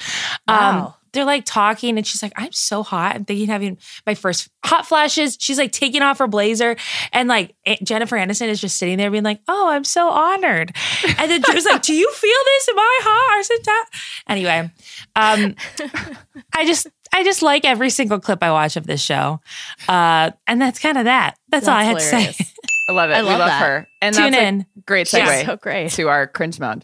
Um, 0.48 0.76
Wow. 0.76 0.96
They're 1.14 1.26
like 1.26 1.46
talking, 1.46 1.98
and 1.98 2.06
she's 2.06 2.22
like, 2.22 2.34
I'm 2.36 2.52
so 2.52 2.84
hot. 2.84 3.16
I'm 3.16 3.26
thinking 3.26 3.48
having 3.48 3.78
my 4.06 4.16
first 4.16 4.50
hot 4.66 4.86
flashes. 4.88 5.38
She's 5.40 5.58
like 5.58 5.72
taking 5.72 6.02
off 6.02 6.18
her 6.20 6.28
blazer, 6.28 6.76
and 7.12 7.30
like 7.30 7.56
A- 7.66 7.78
Jennifer 7.84 8.18
Aniston 8.18 8.48
is 8.50 8.60
just 8.60 8.78
sitting 8.78 8.98
there 8.98 9.12
being 9.12 9.24
like, 9.24 9.40
Oh, 9.48 9.70
I'm 9.70 9.84
so 9.84 10.10
honored. 10.10 10.76
And 11.18 11.30
then 11.32 11.42
Drew's 11.42 11.66
like, 11.66 11.82
Do 11.84 11.94
you 11.94 12.12
feel 12.12 12.38
this? 12.46 12.70
Am 12.70 12.80
I 12.80 13.00
hot? 13.04 13.38
I 13.38 13.42
said 13.44 13.66
that. 13.66 13.90
Anyway, 14.28 14.72
um, 15.16 15.56
I 16.54 16.66
just 16.66 16.88
I 17.14 17.24
just 17.24 17.42
like 17.42 17.64
every 17.66 17.90
single 17.90 18.20
clip 18.20 18.42
I 18.42 18.52
watch 18.52 18.76
of 18.76 18.88
this 18.88 19.02
show. 19.02 19.40
Uh, 19.88 20.32
and 20.48 20.62
that's 20.62 20.80
kind 20.80 20.98
of 20.98 21.06
that. 21.06 21.38
That's, 21.50 21.68
all 21.68 21.76
I 21.76 21.84
had 21.84 21.98
That's 21.98 22.10
to 22.10 22.34
say. 22.34 22.46
I 22.90 22.92
love 22.94 23.12
it. 23.12 23.14
I 23.14 23.22
we 23.22 23.28
love 23.30 23.40
love 23.40 23.48
that. 23.50 23.62
her. 23.62 23.88
And 24.02 24.16
Tune 24.16 24.32
that's 24.32 24.44
in. 24.44 24.62
a 24.62 24.82
great 24.82 25.14
Yeah. 25.14 25.44
segue 25.44 25.46
So 25.46 25.56
great. 25.58 25.92
to 25.92 26.10
our 26.10 26.26
Cringe 26.28 26.60
Mode. 26.60 26.84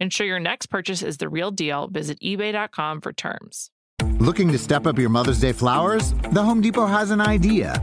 Ensure 0.00 0.26
your 0.26 0.40
next 0.40 0.66
purchase 0.66 1.02
is 1.02 1.18
the 1.18 1.28
real 1.28 1.50
deal. 1.50 1.86
Visit 1.88 2.18
eBay.com 2.20 3.02
for 3.02 3.12
terms. 3.12 3.70
Looking 4.18 4.50
to 4.52 4.58
step 4.58 4.86
up 4.86 4.98
your 4.98 5.10
Mother's 5.10 5.40
Day 5.40 5.52
flowers? 5.52 6.14
The 6.32 6.42
Home 6.42 6.62
Depot 6.62 6.86
has 6.86 7.10
an 7.10 7.20
idea. 7.20 7.82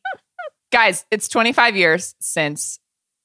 Guys, 0.71 1.05
it's 1.11 1.27
25 1.27 1.75
years 1.75 2.15
since 2.19 2.79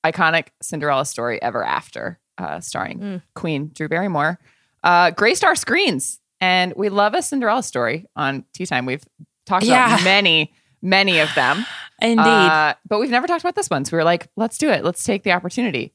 iconic 0.04 0.48
Cinderella 0.62 1.04
story 1.04 1.40
Ever 1.40 1.64
After, 1.64 2.18
uh, 2.38 2.60
starring 2.60 2.98
Mm. 2.98 3.22
Queen 3.34 3.70
Drew 3.72 3.88
Barrymore, 3.88 4.38
uh, 4.82 5.10
graced 5.12 5.44
our 5.44 5.54
screens. 5.54 6.20
And 6.40 6.74
we 6.76 6.88
love 6.88 7.14
a 7.14 7.22
Cinderella 7.22 7.62
story 7.62 8.06
on 8.14 8.44
Tea 8.52 8.66
Time. 8.66 8.84
We've 8.84 9.04
talked 9.46 9.64
Yeah. 9.64 9.86
about 9.94 10.04
many, 10.04 10.52
many 10.82 11.18
of 11.20 11.32
them. 11.34 11.64
Indeed. 12.02 12.18
Uh, 12.20 12.74
but 12.86 12.98
we've 13.00 13.10
never 13.10 13.26
talked 13.26 13.42
about 13.42 13.54
this 13.54 13.70
one. 13.70 13.84
So 13.84 13.96
we 13.96 13.98
were 13.98 14.04
like, 14.04 14.28
let's 14.36 14.58
do 14.58 14.68
it. 14.68 14.84
Let's 14.84 15.02
take 15.02 15.22
the 15.22 15.32
opportunity. 15.32 15.94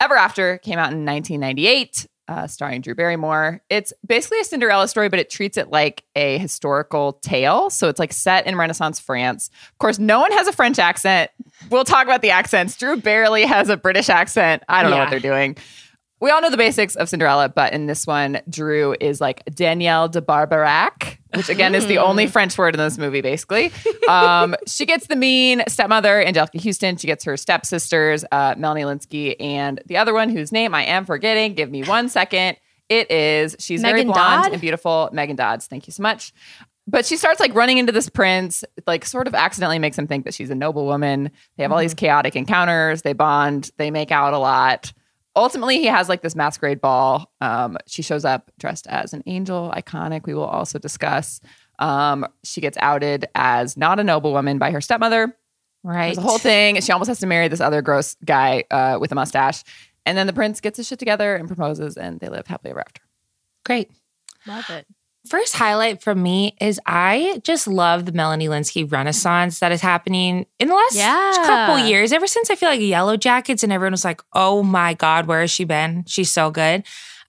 Ever 0.00 0.14
After 0.16 0.58
came 0.58 0.78
out 0.78 0.92
in 0.92 1.04
1998, 1.06 2.06
uh, 2.28 2.46
starring 2.46 2.80
Drew 2.82 2.94
Barrymore. 2.94 3.60
It's 3.70 3.92
basically 4.06 4.40
a 4.40 4.44
Cinderella 4.44 4.86
story, 4.86 5.08
but 5.08 5.18
it 5.18 5.30
treats 5.30 5.56
it 5.56 5.70
like 5.70 6.04
a 6.14 6.38
historical 6.38 7.14
tale. 7.14 7.70
So 7.70 7.88
it's 7.88 7.98
like 7.98 8.12
set 8.12 8.46
in 8.46 8.56
Renaissance 8.56 9.00
France. 9.00 9.50
Of 9.72 9.78
course, 9.78 9.98
no 9.98 10.20
one 10.20 10.30
has 10.32 10.46
a 10.46 10.52
French 10.52 10.78
accent. 10.78 11.30
We'll 11.70 11.84
talk 11.84 12.04
about 12.04 12.22
the 12.22 12.30
accents. 12.30 12.76
Drew 12.76 12.96
barely 13.00 13.44
has 13.44 13.68
a 13.68 13.76
British 13.76 14.08
accent. 14.08 14.62
I 14.68 14.82
don't 14.82 14.90
know 14.90 14.98
what 14.98 15.10
they're 15.10 15.20
doing. 15.20 15.56
We 16.20 16.30
all 16.30 16.40
know 16.40 16.50
the 16.50 16.56
basics 16.56 16.96
of 16.96 17.08
Cinderella, 17.08 17.48
but 17.48 17.72
in 17.72 17.86
this 17.86 18.06
one, 18.06 18.40
Drew 18.48 18.96
is 19.00 19.20
like 19.20 19.44
Danielle 19.54 20.08
de 20.08 20.20
Barbarac, 20.20 21.20
which 21.34 21.48
again 21.48 21.74
is 21.76 21.86
the 21.86 21.98
only 21.98 22.26
French 22.26 22.58
word 22.58 22.74
in 22.74 22.78
this 22.78 22.98
movie, 22.98 23.20
basically. 23.20 23.72
Um, 24.08 24.56
she 24.66 24.86
gets 24.86 25.06
the 25.08 25.16
mean 25.16 25.62
stepmother, 25.68 26.24
Anjelica 26.24 26.64
Huston. 26.64 26.96
She 26.96 27.06
gets 27.06 27.24
her 27.24 27.36
stepsisters, 27.36 28.24
uh, 28.32 28.54
Melanie 28.56 28.84
Lynskey, 28.84 29.36
and 29.38 29.82
the 29.84 29.98
other 29.98 30.14
one 30.14 30.30
whose 30.30 30.50
name 30.50 30.74
I 30.74 30.84
am 30.84 31.04
forgetting. 31.04 31.52
Give 31.52 31.70
me 31.70 31.82
one 31.82 32.08
second. 32.08 32.56
It 32.88 33.10
is, 33.10 33.54
she's 33.58 33.82
very 33.82 34.04
blonde 34.04 34.44
Dodd? 34.44 34.52
and 34.52 34.60
beautiful. 34.62 35.10
Megan 35.12 35.36
Dodds. 35.36 35.66
Thank 35.66 35.86
you 35.86 35.92
so 35.92 36.02
much. 36.02 36.32
But 36.86 37.04
she 37.04 37.18
starts 37.18 37.38
like 37.38 37.54
running 37.54 37.76
into 37.76 37.92
this 37.92 38.08
prince, 38.08 38.64
like 38.86 39.04
sort 39.04 39.26
of 39.26 39.34
accidentally 39.34 39.78
makes 39.78 39.98
him 39.98 40.06
think 40.06 40.24
that 40.24 40.32
she's 40.32 40.48
a 40.48 40.54
noblewoman. 40.54 41.30
They 41.58 41.64
have 41.64 41.70
all 41.70 41.80
these 41.80 41.92
chaotic 41.92 42.34
encounters. 42.34 43.02
They 43.02 43.12
bond. 43.12 43.70
They 43.76 43.90
make 43.90 44.10
out 44.10 44.32
a 44.32 44.38
lot. 44.38 44.94
Ultimately, 45.38 45.78
he 45.78 45.86
has 45.86 46.08
like 46.08 46.20
this 46.22 46.34
masquerade 46.34 46.80
ball. 46.80 47.32
Um, 47.40 47.78
she 47.86 48.02
shows 48.02 48.24
up 48.24 48.50
dressed 48.58 48.88
as 48.88 49.14
an 49.14 49.22
angel, 49.26 49.72
iconic. 49.74 50.26
We 50.26 50.34
will 50.34 50.44
also 50.44 50.80
discuss. 50.80 51.40
Um, 51.78 52.26
she 52.42 52.60
gets 52.60 52.76
outed 52.80 53.26
as 53.36 53.76
not 53.76 54.00
a 54.00 54.04
noblewoman 54.04 54.58
by 54.58 54.72
her 54.72 54.80
stepmother. 54.80 55.36
right. 55.84 56.06
There's 56.06 56.18
a 56.18 56.22
whole 56.22 56.38
thing. 56.38 56.80
She 56.80 56.90
almost 56.90 57.06
has 57.06 57.20
to 57.20 57.26
marry 57.26 57.46
this 57.46 57.60
other 57.60 57.82
gross 57.82 58.16
guy 58.24 58.64
uh, 58.72 58.98
with 59.00 59.12
a 59.12 59.14
mustache. 59.14 59.62
And 60.04 60.18
then 60.18 60.26
the 60.26 60.32
prince 60.32 60.60
gets 60.60 60.76
his 60.76 60.88
shit 60.88 60.98
together 60.98 61.36
and 61.36 61.46
proposes, 61.46 61.96
and 61.96 62.18
they 62.18 62.28
live 62.28 62.46
happily 62.48 62.70
ever 62.72 62.80
after. 62.80 63.02
Great. 63.64 63.90
Love 64.46 64.68
it. 64.70 64.86
First 65.26 65.54
highlight 65.56 66.00
from 66.02 66.22
me 66.22 66.56
is 66.60 66.80
I 66.86 67.40
just 67.44 67.66
love 67.66 68.06
the 68.06 68.12
Melanie 68.12 68.48
Lynskey 68.48 68.90
renaissance 68.90 69.58
that 69.58 69.72
is 69.72 69.80
happening 69.80 70.46
in 70.58 70.68
the 70.68 70.74
last 70.74 70.94
Yeah. 70.96 71.32
couple 71.44 71.78
years. 71.86 72.12
Ever 72.12 72.26
since 72.26 72.50
I 72.50 72.54
feel 72.54 72.68
like 72.70 72.80
Yellowjackets 72.80 73.62
and 73.62 73.72
everyone 73.72 73.92
was 73.92 74.04
like, 74.04 74.22
oh 74.32 74.62
my 74.62 74.94
God, 74.94 75.26
where 75.26 75.40
has 75.42 75.50
she 75.50 75.64
been? 75.64 76.04
She's 76.06 76.30
so 76.30 76.50
good. 76.50 76.84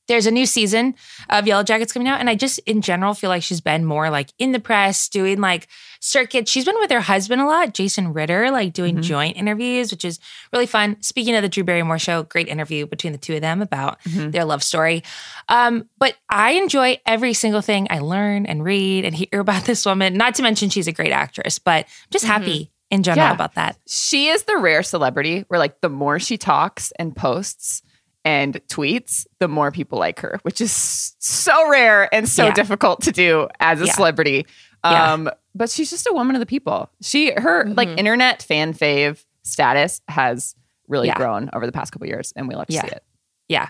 There's 0.08 0.26
a 0.28 0.32
new 0.32 0.46
season 0.46 0.96
of 1.30 1.46
Yellowjackets 1.46 1.94
coming 1.94 2.08
out. 2.08 2.20
And 2.20 2.30
I 2.30 2.36
just 2.36 2.60
in 2.60 2.82
general 2.82 3.14
feel 3.14 3.30
like 3.30 3.44
she's 3.44 3.62
been 3.62 3.86
more 3.86 4.10
like 4.10 4.32
in 4.40 4.54
the 4.54 4.60
press, 4.60 5.10
doing 5.10 5.42
like 5.42 5.68
circuits. 6.00 6.50
She's 6.52 6.66
been 6.66 6.78
with 6.80 6.92
her 6.92 7.02
husband 7.02 7.42
a 7.42 7.46
lot, 7.46 7.74
Jason 7.74 8.14
Ritter, 8.14 8.52
like 8.52 8.74
doing 8.74 8.98
Mhm. 8.98 9.04
joint 9.04 9.38
interviews, 9.38 9.92
which 9.92 10.06
is 10.06 10.20
really 10.54 10.66
fun. 10.66 10.98
Speaking 11.02 11.36
of 11.36 11.42
the 11.42 11.50
Drew 11.50 11.64
Barrymore 11.64 12.00
show, 12.00 12.24
great 12.24 12.48
interview 12.48 12.86
between 12.86 13.12
the 13.12 13.18
two 13.20 13.36
of 13.36 13.42
them 13.42 13.62
about 13.62 14.02
Mhm. 14.04 14.32
their 14.32 14.46
love 14.46 14.64
story. 14.64 15.04
Um, 15.50 15.90
but 15.98 16.16
I 16.30 16.52
enjoy 16.52 17.00
every 17.06 17.34
single 17.34 17.62
thing 17.62 17.88
I 17.90 18.00
learn 18.00 18.46
and 18.46 18.64
read 18.64 19.04
and 19.06 19.14
hear 19.16 19.28
about 19.40 19.66
this 19.66 19.86
woman. 19.86 20.14
Not 20.16 20.36
to 20.36 20.44
mention 20.44 20.70
she's 20.70 20.88
a 20.88 20.92
great 20.94 21.12
actress, 21.12 21.60
but 21.60 21.86
I'm 21.86 22.10
just 22.12 22.26
happy 22.26 22.72
in 22.90 23.04
general 23.04 23.28
Yeah. 23.28 23.34
about 23.34 23.56
that. 23.56 23.76
she 23.88 24.30
is 24.30 24.44
the 24.44 24.58
rare 24.58 24.82
celebrity 24.84 25.44
where 25.48 25.60
like 25.60 25.82
the 25.82 25.90
more 25.90 26.18
she 26.18 26.38
talks 26.38 26.92
and 26.98 27.16
posts 27.16 27.82
and 28.26 28.60
tweets, 28.68 29.26
the 29.40 29.48
more 29.48 29.72
people 29.72 29.98
like 30.00 30.20
her, 30.20 30.40
which 30.44 30.60
is 30.60 31.16
so 31.20 31.70
rare 31.70 32.14
and 32.14 32.28
so 32.28 32.46
Yeah. 32.46 32.54
difficult 32.54 33.02
to 33.04 33.12
do 33.12 33.48
as 33.60 33.80
a 33.82 33.86
Yeah. 33.86 33.94
celebrity. 33.94 34.46
Yeah. 34.84 35.14
Um, 35.14 35.30
but 35.56 35.70
she's 35.70 35.90
just 35.90 36.08
a 36.08 36.14
woman 36.14 36.36
of 36.36 36.40
the 36.40 36.46
people. 36.46 36.90
She 37.02 37.32
her 37.32 37.66
like 37.66 37.88
Mhm. 37.90 37.98
internet 38.00 38.42
fan 38.44 38.74
fave 38.74 39.24
status 39.44 40.02
has 40.08 40.56
really 40.88 41.08
Yeah. 41.08 41.16
grown 41.16 41.50
over 41.54 41.66
the 41.66 41.72
past 41.72 41.92
couple 41.92 42.08
years, 42.08 42.32
and 42.36 42.48
we 42.48 42.56
love 42.56 42.68
to 42.68 42.74
Yeah. 42.74 42.82
see 42.82 42.88
it. 42.88 43.04
Yeah. 43.48 43.70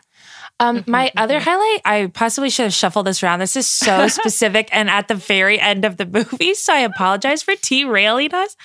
Um, 0.60 0.84
my 0.88 1.12
other 1.16 1.40
highlight, 1.40 1.82
I 1.86 2.12
possibly 2.14 2.50
should 2.50 2.64
have 2.64 2.74
shuffled 2.74 3.08
this 3.08 3.24
around. 3.24 3.40
This 3.40 3.56
is 3.56 3.68
so 3.68 4.08
specific 4.10 4.68
and 4.72 4.90
at 4.90 5.08
the 5.08 5.16
very 5.16 5.60
end 5.60 5.86
of 5.86 5.98
the 5.98 6.06
movie. 6.06 6.54
So 6.54 6.74
I 6.74 6.80
apologize 6.80 7.42
for 7.42 7.56
derailing 7.56 8.34
us. 8.34 8.58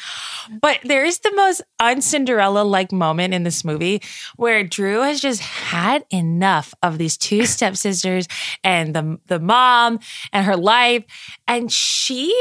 But 0.61 0.81
there 0.83 1.05
is 1.05 1.21
the 1.21 1.33
most 1.33 1.63
un-Cinderella 1.79 2.63
like 2.63 2.91
moment 2.91 3.33
in 3.33 3.45
this 3.45 3.65
movie 3.65 4.03
where 4.37 4.65
Drew 4.65 5.03
has 5.03 5.21
just 5.21 5.41
had 5.41 6.05
enough 6.11 6.75
of 6.83 6.99
these 6.99 7.17
two 7.17 7.47
stepsisters 7.47 8.27
and 8.65 8.95
the, 8.95 9.21
the 9.27 9.39
mom 9.39 10.01
and 10.33 10.47
her 10.47 10.57
life. 10.57 11.05
And 11.47 11.71
she 11.71 12.35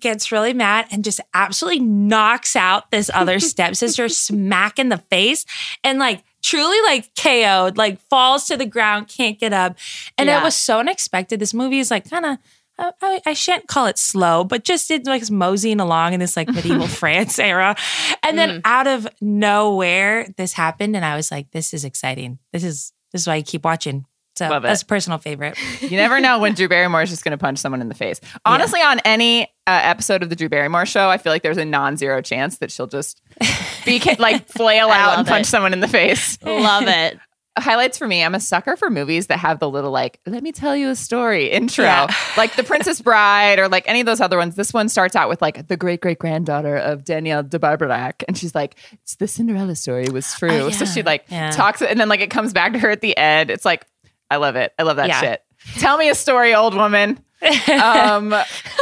gets 0.00 0.32
really 0.32 0.54
mad 0.54 0.86
and 0.90 1.04
just 1.04 1.20
absolutely 1.34 1.80
knocks 1.80 2.56
out 2.56 2.90
this 2.90 3.10
other 3.12 3.40
stepsister 3.40 4.08
smack 4.08 4.78
in 4.78 4.88
the 4.88 4.98
face 4.98 5.44
and 5.84 5.98
like 5.98 6.24
truly 6.42 6.80
like 6.82 7.14
KO'd, 7.14 7.76
like 7.76 8.00
falls 8.08 8.46
to 8.46 8.56
the 8.56 8.66
ground, 8.66 9.08
can't 9.08 9.38
get 9.38 9.52
up. 9.52 9.78
And 10.18 10.28
it 10.28 10.42
was 10.42 10.54
so 10.54 10.80
unexpected. 10.80 11.40
This 11.40 11.54
movie 11.54 11.78
is 11.78 11.90
like 11.90 12.08
kind 12.08 12.26
of 12.26 12.38
I, 12.78 13.20
I, 13.26 13.34
shan't 13.34 13.68
call 13.68 13.86
it 13.86 13.98
slow, 13.98 14.44
but 14.44 14.64
just 14.64 14.90
it's 14.90 15.06
like 15.06 15.28
moseying 15.30 15.78
along 15.78 16.14
in 16.14 16.20
this 16.20 16.36
like 16.36 16.48
medieval 16.54 16.88
France 16.88 17.38
era. 17.38 17.76
And 18.22 18.38
then 18.38 18.48
mm-hmm. 18.48 18.60
out 18.64 18.86
of 18.86 19.06
nowhere, 19.20 20.26
this 20.36 20.52
happened, 20.52 20.96
and 20.96 21.04
I 21.04 21.14
was 21.16 21.30
like, 21.30 21.50
"This 21.50 21.74
is 21.74 21.84
exciting. 21.84 22.38
This 22.52 22.64
is 22.64 22.92
this 23.12 23.22
is 23.22 23.26
why 23.26 23.34
I 23.34 23.42
keep 23.42 23.64
watching." 23.64 24.06
So 24.36 24.48
Love 24.48 24.64
it. 24.64 24.68
that's 24.68 24.82
a 24.82 24.86
personal 24.86 25.18
favorite. 25.18 25.58
You 25.82 25.96
never 25.98 26.20
know 26.20 26.38
when 26.38 26.54
Drew 26.54 26.68
Barrymore 26.68 27.02
is 27.02 27.10
just 27.10 27.22
going 27.24 27.32
to 27.32 27.38
punch 27.38 27.58
someone 27.58 27.80
in 27.82 27.88
the 27.88 27.94
face. 27.94 28.20
Honestly, 28.46 28.80
on 28.80 28.98
any 29.00 29.42
uh, 29.42 29.46
episode 29.82 30.22
of 30.22 30.30
the 30.30 30.36
Drew 30.36 30.48
Barrymore 30.48 30.86
show, 30.86 31.08
I 31.10 31.18
feel 31.18 31.32
like 31.32 31.42
there's 31.42 31.58
a 31.58 31.64
non-zero 31.66 32.22
chance 32.22 32.58
that 32.58 32.70
she'll 32.70 32.86
just 32.86 33.20
be 33.84 34.00
like 34.18 34.48
flail 34.48 34.88
out 34.88 35.18
and 35.18 35.26
punch 35.28 35.46
it. 35.46 35.50
someone 35.50 35.72
in 35.74 35.80
the 35.80 35.88
face. 35.88 36.38
Love 36.42 36.84
it. 36.86 37.18
highlights 37.58 37.98
for 37.98 38.08
me 38.08 38.24
i'm 38.24 38.34
a 38.34 38.40
sucker 38.40 38.76
for 38.78 38.88
movies 38.88 39.26
that 39.26 39.38
have 39.38 39.58
the 39.60 39.68
little 39.68 39.90
like 39.90 40.18
let 40.24 40.42
me 40.42 40.52
tell 40.52 40.74
you 40.74 40.88
a 40.88 40.96
story 40.96 41.50
intro 41.50 41.84
Yeah. 41.84 42.06
like 42.38 42.56
the 42.56 42.62
princess 42.62 42.98
bride 43.02 43.58
or 43.58 43.68
like 43.68 43.84
any 43.86 44.00
of 44.00 44.06
those 44.06 44.22
other 44.22 44.38
ones 44.38 44.54
this 44.54 44.72
one 44.72 44.88
starts 44.88 45.14
out 45.14 45.28
with 45.28 45.42
like 45.42 45.68
the 45.68 45.76
great 45.76 46.00
great 46.00 46.18
granddaughter 46.18 46.78
of 46.78 47.04
danielle 47.04 47.42
de 47.42 47.58
barbarac 47.58 48.24
and 48.26 48.38
she's 48.38 48.54
like 48.54 48.76
it's 49.02 49.16
the 49.16 49.28
cinderella 49.28 49.74
story 49.74 50.06
was 50.10 50.32
true 50.32 50.48
Oh, 50.50 50.70
so 50.70 50.86
she 50.86 51.02
like 51.02 51.26
Yeah. 51.28 51.50
talks 51.50 51.82
and 51.82 52.00
then 52.00 52.08
like 52.08 52.20
it 52.20 52.30
comes 52.30 52.54
back 52.54 52.72
to 52.72 52.78
her 52.78 52.88
at 52.88 53.02
the 53.02 53.14
end 53.18 53.50
it's 53.50 53.66
like 53.66 53.84
i 54.32 54.36
love 54.36 54.56
it 54.56 54.72
i 54.78 54.82
love 54.82 54.96
that 54.96 55.08
Yeah. 55.08 55.20
shit 55.20 55.42
tell 55.78 55.96
me 55.98 56.08
a 56.08 56.14
story 56.14 56.54
old 56.54 56.74
woman 56.74 57.18
um 57.82 58.32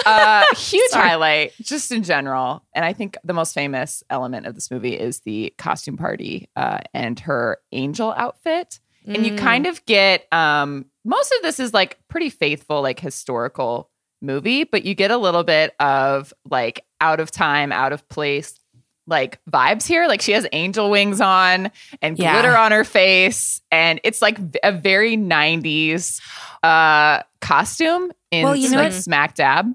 uh 0.07 0.45
huge 0.55 0.91
Sorry. 0.91 1.09
highlight 1.09 1.53
just 1.63 1.91
in 1.93 2.03
general 2.03 2.63
and 2.75 2.85
i 2.85 2.93
think 2.93 3.17
the 3.25 3.33
most 3.33 3.55
famous 3.55 4.03
element 4.11 4.47
of 4.47 4.55
this 4.55 4.71
movie 4.71 4.95
is 4.99 5.21
the 5.21 5.53
costume 5.59 5.97
party 5.97 6.49
uh 6.57 6.79
and 6.95 7.19
her 7.21 7.59
angel 7.73 8.13
outfit 8.17 8.81
and 9.07 9.25
you 9.25 9.33
Mm. 9.33 9.39
kind 9.39 9.67
of 9.67 9.83
get 9.87 10.27
um 10.33 10.85
most 11.07 11.33
of 11.33 11.43
this 11.43 11.59
is 11.59 11.73
like 11.73 11.99
pretty 12.09 12.29
faithful 12.29 12.83
like 12.83 13.01
historical 13.01 13.91
movie 14.21 14.65
but 14.65 14.85
you 14.85 14.95
get 14.95 15.11
a 15.11 15.17
little 15.17 15.43
bit 15.45 15.75
of 15.81 16.35
like 16.51 16.85
out 17.01 17.19
of 17.21 17.31
time 17.31 17.73
out 17.73 17.95
of 17.95 18.07
place 18.11 18.60
like 19.07 19.39
vibes 19.51 19.87
here 19.87 20.07
like 20.07 20.21
she 20.21 20.33
has 20.33 20.47
angel 20.53 20.91
wings 20.91 21.21
on 21.21 21.71
and 22.03 22.19
Yeah. 22.19 22.33
glitter 22.35 22.57
on 22.57 22.71
her 22.73 22.85
face 22.85 23.61
and 23.73 24.01
it's 24.05 24.23
like 24.23 24.39
a 24.63 24.73
very 24.73 25.17
90s 25.17 26.21
uh 26.63 27.23
costume 27.41 28.13
in 28.31 28.45
Well, 28.45 28.55
you 28.57 28.69
know 28.71 28.77
like 28.79 28.93
what? 28.93 29.03
smack 29.03 29.35
dab 29.35 29.67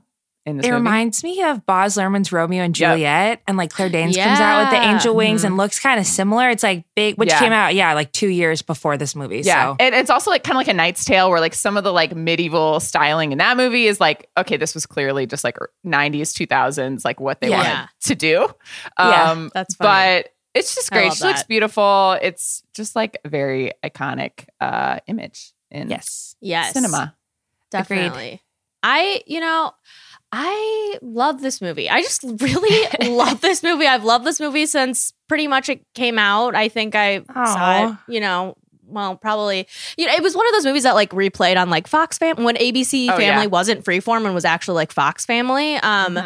in 0.45 0.57
this 0.57 0.65
It 0.65 0.69
movie. 0.71 0.79
reminds 0.81 1.23
me 1.23 1.41
of 1.43 1.65
Baz 1.65 1.97
Luhrmann's 1.97 2.31
Romeo 2.31 2.63
and 2.63 2.77
Yep. 2.77 2.91
Juliet, 2.91 3.41
and 3.47 3.57
like 3.57 3.71
Claire 3.71 3.89
Danes 3.89 4.15
comes 4.15 4.39
out 4.39 4.61
with 4.61 4.69
the 4.79 4.85
angel 4.85 5.15
wings 5.15 5.41
Mhm. 5.41 5.45
and 5.45 5.57
looks 5.57 5.79
kind 5.79 5.99
of 5.99 6.05
similar. 6.05 6.49
It's 6.49 6.61
like 6.63 6.85
big, 6.95 7.15
which 7.17 7.29
Yeah. 7.29 7.39
came 7.39 7.51
out, 7.51 7.73
yeah, 7.73 7.93
like 7.93 8.11
two 8.11 8.27
years 8.27 8.61
before 8.61 8.95
this 8.97 9.15
movie. 9.15 9.41
Yeah, 9.41 9.71
So 9.71 9.77
and 9.79 9.95
it's 9.95 10.09
also 10.09 10.29
like 10.29 10.43
kind 10.43 10.55
of 10.55 10.59
like 10.59 10.67
a 10.67 10.73
Knight's 10.73 11.03
Tale, 11.03 11.29
where 11.29 11.39
like 11.39 11.55
some 11.55 11.77
of 11.77 11.83
the 11.83 11.91
like 11.91 12.15
medieval 12.15 12.79
styling 12.79 13.31
in 13.31 13.39
that 13.39 13.57
movie 13.57 13.87
is 13.87 13.99
like, 13.99 14.29
okay, 14.37 14.57
this 14.57 14.73
was 14.75 14.85
clearly 14.85 15.25
just 15.25 15.43
like 15.43 15.57
'90s, 15.83 16.31
2000s, 16.33 17.03
like 17.03 17.19
what 17.19 17.41
they 17.41 17.49
Yeah. 17.49 17.57
wanted 17.57 17.89
to 18.03 18.15
do. 18.15 18.47
Yeah, 18.99 19.31
Um, 19.31 19.51
that's 19.53 19.75
funny. 19.75 19.87
but 20.23 20.31
it's 20.53 20.75
just 20.75 20.91
great. 20.91 21.07
love 21.09 21.17
She 21.17 21.23
looks 21.23 21.43
beautiful. 21.43 22.17
It's 22.21 22.61
just 22.75 22.95
like 22.95 23.17
a 23.25 23.29
very 23.29 23.71
iconic 23.83 24.45
uh, 24.61 24.99
image 25.07 25.53
in 25.71 25.89
yes, 25.89 26.35
Yes. 26.39 26.71
cinema. 26.73 27.15
Agreed. 27.73 27.97
Definitely. 27.99 28.41
I, 28.83 29.21
you 29.25 29.39
know, 29.39 29.71
I 30.37 30.97
love 31.01 31.41
this 31.41 31.61
movie. 31.61 31.89
I 31.89 32.01
just 32.01 32.21
really 32.23 33.09
love 33.09 33.39
this 33.39 33.63
movie. 33.63 33.87
I've 33.87 34.03
loved 34.03 34.25
this 34.25 34.39
movie 34.41 34.65
since 34.65 35.13
pretty 35.29 35.47
much 35.47 35.69
it 35.69 35.81
came 35.93 36.19
out. 36.19 36.55
I 36.55 36.67
think 36.67 36.93
I 36.93 37.21
saw 37.33 37.87
it, 37.91 37.97
you 38.13 38.19
know, 38.19 38.57
well, 38.85 39.15
probably. 39.15 39.65
You 39.97 40.07
know, 40.07 40.13
it 40.13 40.21
was 40.21 40.35
one 40.35 40.45
of 40.47 40.51
those 40.53 40.65
movies 40.65 40.83
that 40.83 40.93
like 40.93 41.11
replayed 41.11 41.55
on 41.59 41.69
like 41.69 41.87
Fox 41.87 42.17
Family 42.17 42.43
when 42.43 42.55
ABC 42.55 43.05
Oh, 43.09 43.17
Family 43.17 43.43
yeah. 43.43 43.45
wasn't 43.45 43.85
Freeform 43.85 44.25
and 44.25 44.35
was 44.35 44.45
actually 44.45 44.75
like 44.75 44.91
Fox 44.91 45.25
Family. 45.25 45.75
Um, 45.75 46.17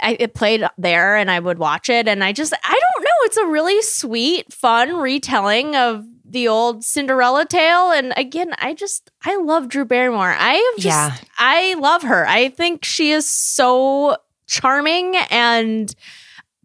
I, 0.00 0.16
it 0.20 0.34
played 0.34 0.64
there, 0.76 1.16
and 1.16 1.30
I 1.30 1.38
would 1.40 1.58
watch 1.58 1.88
it, 1.88 2.06
and 2.08 2.22
I 2.24 2.32
just 2.32 2.52
I 2.52 2.80
don't 2.94 3.04
know. 3.04 3.10
It's 3.22 3.36
a 3.36 3.46
really 3.46 3.80
sweet, 3.82 4.52
fun 4.52 4.96
retelling 4.96 5.74
of 5.76 6.04
the 6.30 6.48
old 6.48 6.84
Cinderella 6.84 7.46
tale, 7.46 7.90
and 7.90 8.12
again, 8.16 8.54
I 8.58 8.74
just 8.74 9.10
I 9.24 9.36
love 9.36 9.68
Drew 9.68 9.84
Barrymore. 9.84 10.34
I 10.38 10.54
have 10.54 10.82
just 10.82 10.84
Yeah. 10.86 11.16
I 11.38 11.74
love 11.74 12.02
her. 12.02 12.26
I 12.26 12.48
think 12.50 12.84
she 12.84 13.10
is 13.12 13.28
so 13.28 14.16
charming 14.46 15.16
and 15.30 15.94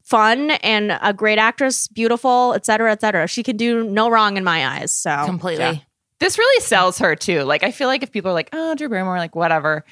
fun 0.04 0.52
and 0.52 0.98
a 1.02 1.14
great 1.14 1.38
actress, 1.40 1.88
beautiful, 1.88 2.54
et 2.56 2.66
cetera, 2.66 2.92
et 2.92 3.02
cetera. 3.02 3.28
She 3.28 3.42
can 3.44 3.58
do 3.58 3.84
no 3.84 4.10
wrong 4.10 4.38
in 4.38 4.44
my 4.44 4.68
eyes. 4.80 4.94
So 4.94 5.24
Completely. 5.26 5.64
Yeah. 5.64 5.76
This 6.20 6.38
really 6.38 6.62
sells 6.62 7.00
her 7.00 7.16
too. 7.16 7.44
Like 7.44 7.64
I 7.64 7.72
feel 7.72 7.88
like 7.88 8.04
if 8.04 8.12
people 8.12 8.32
are 8.32 8.36
like, 8.36 8.50
oh, 8.54 8.76
Drew 8.76 8.90
Barrymore, 8.90 9.18
like 9.18 9.36
whatever. 9.36 9.84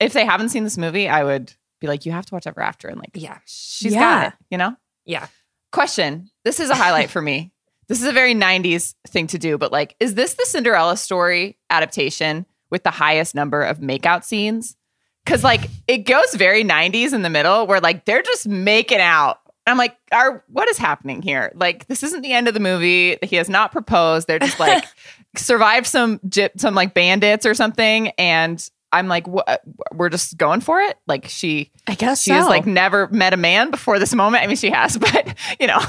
If 0.00 0.12
they 0.12 0.24
haven't 0.24 0.48
seen 0.50 0.64
this 0.64 0.76
movie, 0.78 1.08
I 1.08 1.22
would 1.24 1.52
be 1.80 1.86
like, 1.86 2.04
you 2.06 2.12
have 2.12 2.26
to 2.26 2.34
watch 2.34 2.46
Ever 2.46 2.60
After, 2.60 2.88
and 2.88 2.98
like, 2.98 3.10
Yeah. 3.14 3.38
she's 3.46 3.92
Yeah. 3.94 4.00
got 4.00 4.26
it. 4.28 4.32
You 4.50 4.58
know. 4.58 4.76
Yeah. 5.04 5.26
Question. 5.72 6.28
This 6.44 6.60
is 6.60 6.70
a 6.70 6.74
highlight 6.74 7.08
for 7.10 7.22
me. 7.22 7.52
This 7.92 8.00
is 8.00 8.08
a 8.08 8.12
very 8.12 8.34
90s 8.34 8.94
thing 9.06 9.26
to 9.26 9.38
do, 9.38 9.58
but 9.58 9.70
like, 9.70 9.96
is 10.00 10.14
this 10.14 10.32
the 10.32 10.46
Cinderella 10.46 10.96
story 10.96 11.58
adaptation 11.68 12.46
with 12.70 12.84
the 12.84 12.90
highest 12.90 13.34
number 13.34 13.60
of 13.60 13.80
makeout 13.80 14.24
scenes? 14.24 14.78
Cause 15.26 15.44
like 15.44 15.68
it 15.86 15.98
goes 15.98 16.32
very 16.32 16.64
90s 16.64 17.12
in 17.12 17.20
the 17.20 17.28
middle 17.28 17.66
where 17.66 17.80
like 17.80 18.06
they're 18.06 18.22
just 18.22 18.48
making 18.48 19.00
out. 19.00 19.40
I'm 19.66 19.76
like, 19.76 19.94
are 20.10 20.42
what 20.48 20.70
is 20.70 20.78
happening 20.78 21.20
here? 21.20 21.52
Like, 21.54 21.86
this 21.86 22.02
isn't 22.02 22.22
the 22.22 22.32
end 22.32 22.48
of 22.48 22.54
the 22.54 22.60
movie. 22.60 23.18
He 23.20 23.36
has 23.36 23.50
not 23.50 23.72
proposed. 23.72 24.26
They're 24.26 24.38
just 24.38 24.58
like 24.58 24.84
survived 25.36 25.86
some 25.86 26.18
gyp, 26.20 26.58
some 26.58 26.74
like 26.74 26.94
bandits 26.94 27.44
or 27.44 27.52
something. 27.52 28.08
And 28.16 28.66
I'm 28.92 29.08
like, 29.08 29.26
what? 29.26 29.62
We're 29.92 30.10
just 30.10 30.36
going 30.36 30.60
for 30.60 30.80
it. 30.80 30.98
Like 31.06 31.26
she, 31.28 31.70
I 31.86 31.94
guess 31.94 32.22
she 32.22 32.30
has 32.30 32.46
like 32.46 32.66
never 32.66 33.08
met 33.08 33.32
a 33.32 33.38
man 33.38 33.70
before 33.70 33.98
this 33.98 34.14
moment. 34.14 34.44
I 34.44 34.46
mean, 34.46 34.56
she 34.56 34.70
has, 34.70 34.98
but 34.98 35.34
you 35.58 35.66
know, 35.66 35.80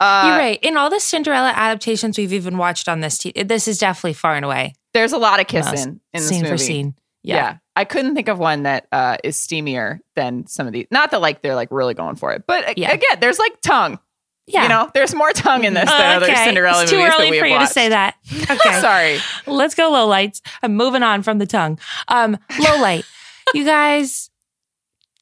uh, 0.00 0.24
You're 0.26 0.36
right. 0.38 0.58
In 0.62 0.76
all 0.76 0.90
the 0.90 0.98
Cinderella 1.00 1.52
adaptations 1.54 2.18
we've 2.18 2.32
even 2.32 2.58
watched 2.58 2.88
on 2.88 3.00
this, 3.00 3.18
t- 3.18 3.32
this 3.42 3.68
is 3.68 3.78
definitely 3.78 4.14
far 4.14 4.34
and 4.34 4.44
away 4.44 4.74
there's 4.92 5.12
a 5.12 5.18
lot 5.18 5.38
of 5.40 5.46
kissing 5.46 6.00
in 6.12 6.20
this 6.20 6.28
scene 6.28 6.42
movie. 6.42 6.50
for 6.50 6.58
scene. 6.58 6.94
Yeah. 7.22 7.36
Yeah. 7.36 7.56
I 7.76 7.84
couldn't 7.84 8.14
think 8.14 8.28
of 8.28 8.38
one 8.38 8.64
that 8.64 8.86
uh, 8.90 9.18
is 9.22 9.36
steamier 9.36 10.00
than 10.16 10.46
some 10.46 10.66
of 10.66 10.72
these. 10.72 10.86
Not 10.90 11.12
that 11.12 11.20
like 11.20 11.42
they're 11.42 11.54
like 11.54 11.68
really 11.70 11.94
going 11.94 12.16
for 12.16 12.32
it, 12.32 12.44
but 12.46 12.76
Yeah. 12.76 12.90
again, 12.90 13.20
there's 13.20 13.38
like 13.38 13.60
tongue. 13.60 13.98
Yeah. 14.46 14.64
You 14.64 14.68
know, 14.68 14.90
there's 14.94 15.14
more 15.14 15.30
tongue 15.30 15.62
in 15.64 15.74
this 15.74 15.88
than 15.88 16.16
other 16.16 16.26
okay. 16.26 16.44
Cinderella 16.44 16.82
it's 16.82 16.90
too 16.90 16.96
movies 16.96 17.12
that 17.12 17.20
early 17.20 17.30
we 17.30 17.38
for 17.38 17.44
have 17.44 17.50
you 17.52 17.56
watched. 17.58 17.68
to 17.68 17.72
say 17.74 17.88
that. 17.90 18.14
Okay. 18.50 18.80
Sorry. 18.80 19.18
Let's 19.46 19.76
go 19.76 19.90
low 19.92 20.06
lights. 20.08 20.42
I'm 20.62 20.74
moving 20.74 21.04
on 21.04 21.22
from 21.22 21.38
the 21.38 21.46
tongue. 21.46 21.78
Um, 22.08 22.36
low 22.58 22.80
light. 22.80 23.04
you 23.54 23.64
guys, 23.64 24.28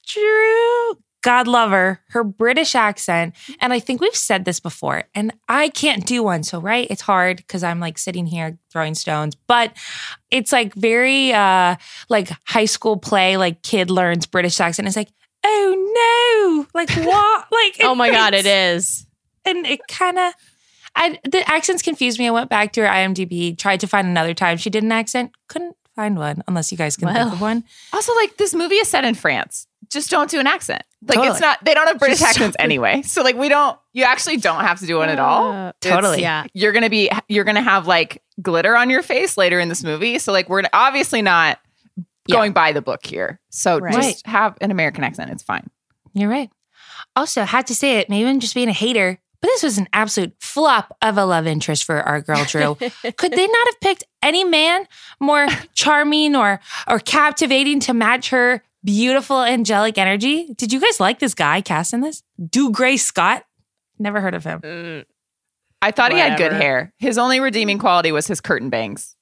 Drew, 0.07 0.95
God 1.23 1.49
love 1.49 1.71
her, 1.71 2.01
her 2.11 2.23
British 2.25 2.75
accent. 2.75 3.35
And 3.61 3.73
I 3.73 3.81
think 3.81 4.01
we've 4.01 4.15
said 4.15 4.45
this 4.45 4.61
before, 4.61 5.05
and 5.15 5.33
I 5.49 5.69
can't 5.69 6.07
do 6.07 6.23
one. 6.23 6.43
So, 6.45 6.61
right, 6.61 6.87
it's 6.91 7.03
hard 7.03 7.39
because 7.39 7.63
I'm 7.65 7.81
like 7.81 7.99
sitting 7.99 8.27
here 8.27 8.59
throwing 8.71 8.95
stones, 8.95 9.35
but 9.47 9.73
it's 10.31 10.53
like 10.53 10.75
very 10.75 11.33
uh 11.33 11.77
like 12.09 12.31
high 12.47 12.65
school 12.67 12.97
play, 12.97 13.37
like 13.37 13.63
kid 13.63 13.91
learns 13.91 14.27
British 14.27 14.61
accent. 14.61 14.87
It's 14.89 14.97
like, 14.97 15.11
oh 15.45 16.65
no, 16.65 16.67
like 16.79 16.91
what? 17.07 17.47
Like, 17.53 17.77
Oh 17.81 17.95
my 17.95 18.11
god, 18.11 18.35
it's- 18.35 19.07
and 19.45 19.67
it 19.67 19.81
kind 19.89 20.19
of 20.19 20.33
I 20.97 21.19
the 21.25 21.49
accents 21.49 21.83
confused 21.83 22.19
me. 22.19 22.27
I 22.27 22.31
went 22.31 22.51
back 22.51 22.73
to 22.73 22.81
her 22.81 22.89
IMDb, 22.89 23.57
tried 23.57 23.81
to 23.81 23.87
find 23.87 24.09
another 24.09 24.35
time 24.35 24.57
she 24.57 24.69
did 24.71 24.83
an 24.83 24.91
accent, 24.93 25.31
couldn't 25.49 25.77
find 25.95 26.17
one 26.19 26.43
unless 26.49 26.73
you 26.73 26.79
guys 26.79 26.97
can 26.97 27.13
think 27.13 27.33
of 27.33 27.41
one. 27.41 27.63
Also, 27.93 28.13
like 28.17 28.37
this 28.37 28.53
movie 28.55 28.77
is 28.77 28.89
set 28.89 29.05
in 29.05 29.15
France. 29.15 29.67
Just 29.91 30.11
don't 30.11 30.31
do 30.31 30.39
an 30.41 30.47
accent. 30.47 30.83
Like 31.03 31.17
Totally. 31.17 31.29
it's 31.33 31.41
not. 31.41 31.65
They 31.65 31.75
don't 31.75 31.87
have 31.87 31.99
British 31.99 32.19
Just 32.19 32.31
accents 32.31 32.57
don't. 32.57 32.65
anyway. 32.65 33.03
So 33.07 33.23
like 33.23 33.37
we 33.37 33.49
don't. 33.49 33.79
You 33.93 34.05
actually 34.05 34.37
don't 34.39 34.61
have 34.61 34.81
to 34.81 34.87
do 34.87 34.97
one 34.99 35.09
at 35.09 35.19
all. 35.19 35.53
Uh, 35.53 35.69
It's- 35.81 35.93
Totally. 35.95 36.21
Yeah. 36.21 36.45
You're 36.55 36.73
gonna 36.73 36.91
be. 36.91 37.11
You're 37.29 37.45
gonna 37.45 37.63
have 37.63 37.87
like 37.87 38.23
glitter 38.43 38.77
on 38.77 38.91
your 38.91 39.03
face 39.03 39.37
later 39.37 39.59
in 39.61 39.69
this 39.69 39.83
movie. 39.85 40.19
So 40.19 40.33
like 40.33 40.49
we're 40.49 40.63
obviously 40.73 41.23
not 41.23 41.59
Yeah. 42.27 42.37
going 42.37 42.53
by 42.53 42.73
the 42.73 42.83
book 42.83 43.07
here. 43.07 43.41
So 43.51 43.79
Right. 43.79 43.95
just 43.95 44.27
have 44.27 44.57
an 44.61 44.71
American 44.71 45.05
accent. 45.05 45.31
It's 45.31 45.43
fine. 45.43 45.69
You're 46.15 46.29
right. 46.31 46.51
Also, 47.17 47.45
had 47.45 47.67
to 47.69 47.75
say 47.75 47.99
it, 47.99 48.09
maybe 48.11 48.29
I'm 48.29 48.39
just 48.41 48.55
being 48.55 48.69
a 48.69 48.73
hater, 48.73 49.19
but 49.41 49.49
this 49.49 49.63
was 49.63 49.79
an 49.79 49.89
absolute 49.93 50.35
flop 50.41 50.97
of 51.03 51.17
a 51.19 51.25
love 51.25 51.47
interest 51.47 51.85
for 51.85 52.01
our 52.03 52.21
girl 52.21 52.45
Drew. 52.45 52.75
Could 53.17 53.33
they 53.33 53.47
not 53.47 53.67
have 53.69 53.81
picked 53.81 54.05
any 54.23 54.45
man 54.45 54.87
more 55.21 55.47
charming 55.75 56.37
or 56.37 56.61
or 56.87 56.99
captivating 56.99 57.81
to 57.81 57.95
match 57.95 58.31
her 58.31 58.63
beautiful 58.85 59.43
angelic 59.43 59.99
energy? 59.99 60.53
Did 60.57 60.73
you 60.73 60.81
guys 60.81 61.01
like 61.01 61.19
this 61.19 61.35
guy 61.35 61.61
cast 61.61 61.93
in 61.93 62.01
this? 62.01 62.23
Dougray 62.41 62.99
Scott? 62.99 63.45
Never 63.99 64.21
heard 64.21 64.35
of 64.35 64.45
him. 64.45 64.61
Mm, 64.61 65.05
I 65.83 65.91
thought 65.91 66.13
he 66.13 66.19
had 66.19 66.39
good 66.39 66.53
hair. 66.53 66.93
His 66.99 67.19
only 67.19 67.41
redeeming 67.41 67.79
quality 67.79 68.13
was 68.13 68.27
his 68.27 68.41
curtain 68.41 68.71
bangs. 68.71 69.17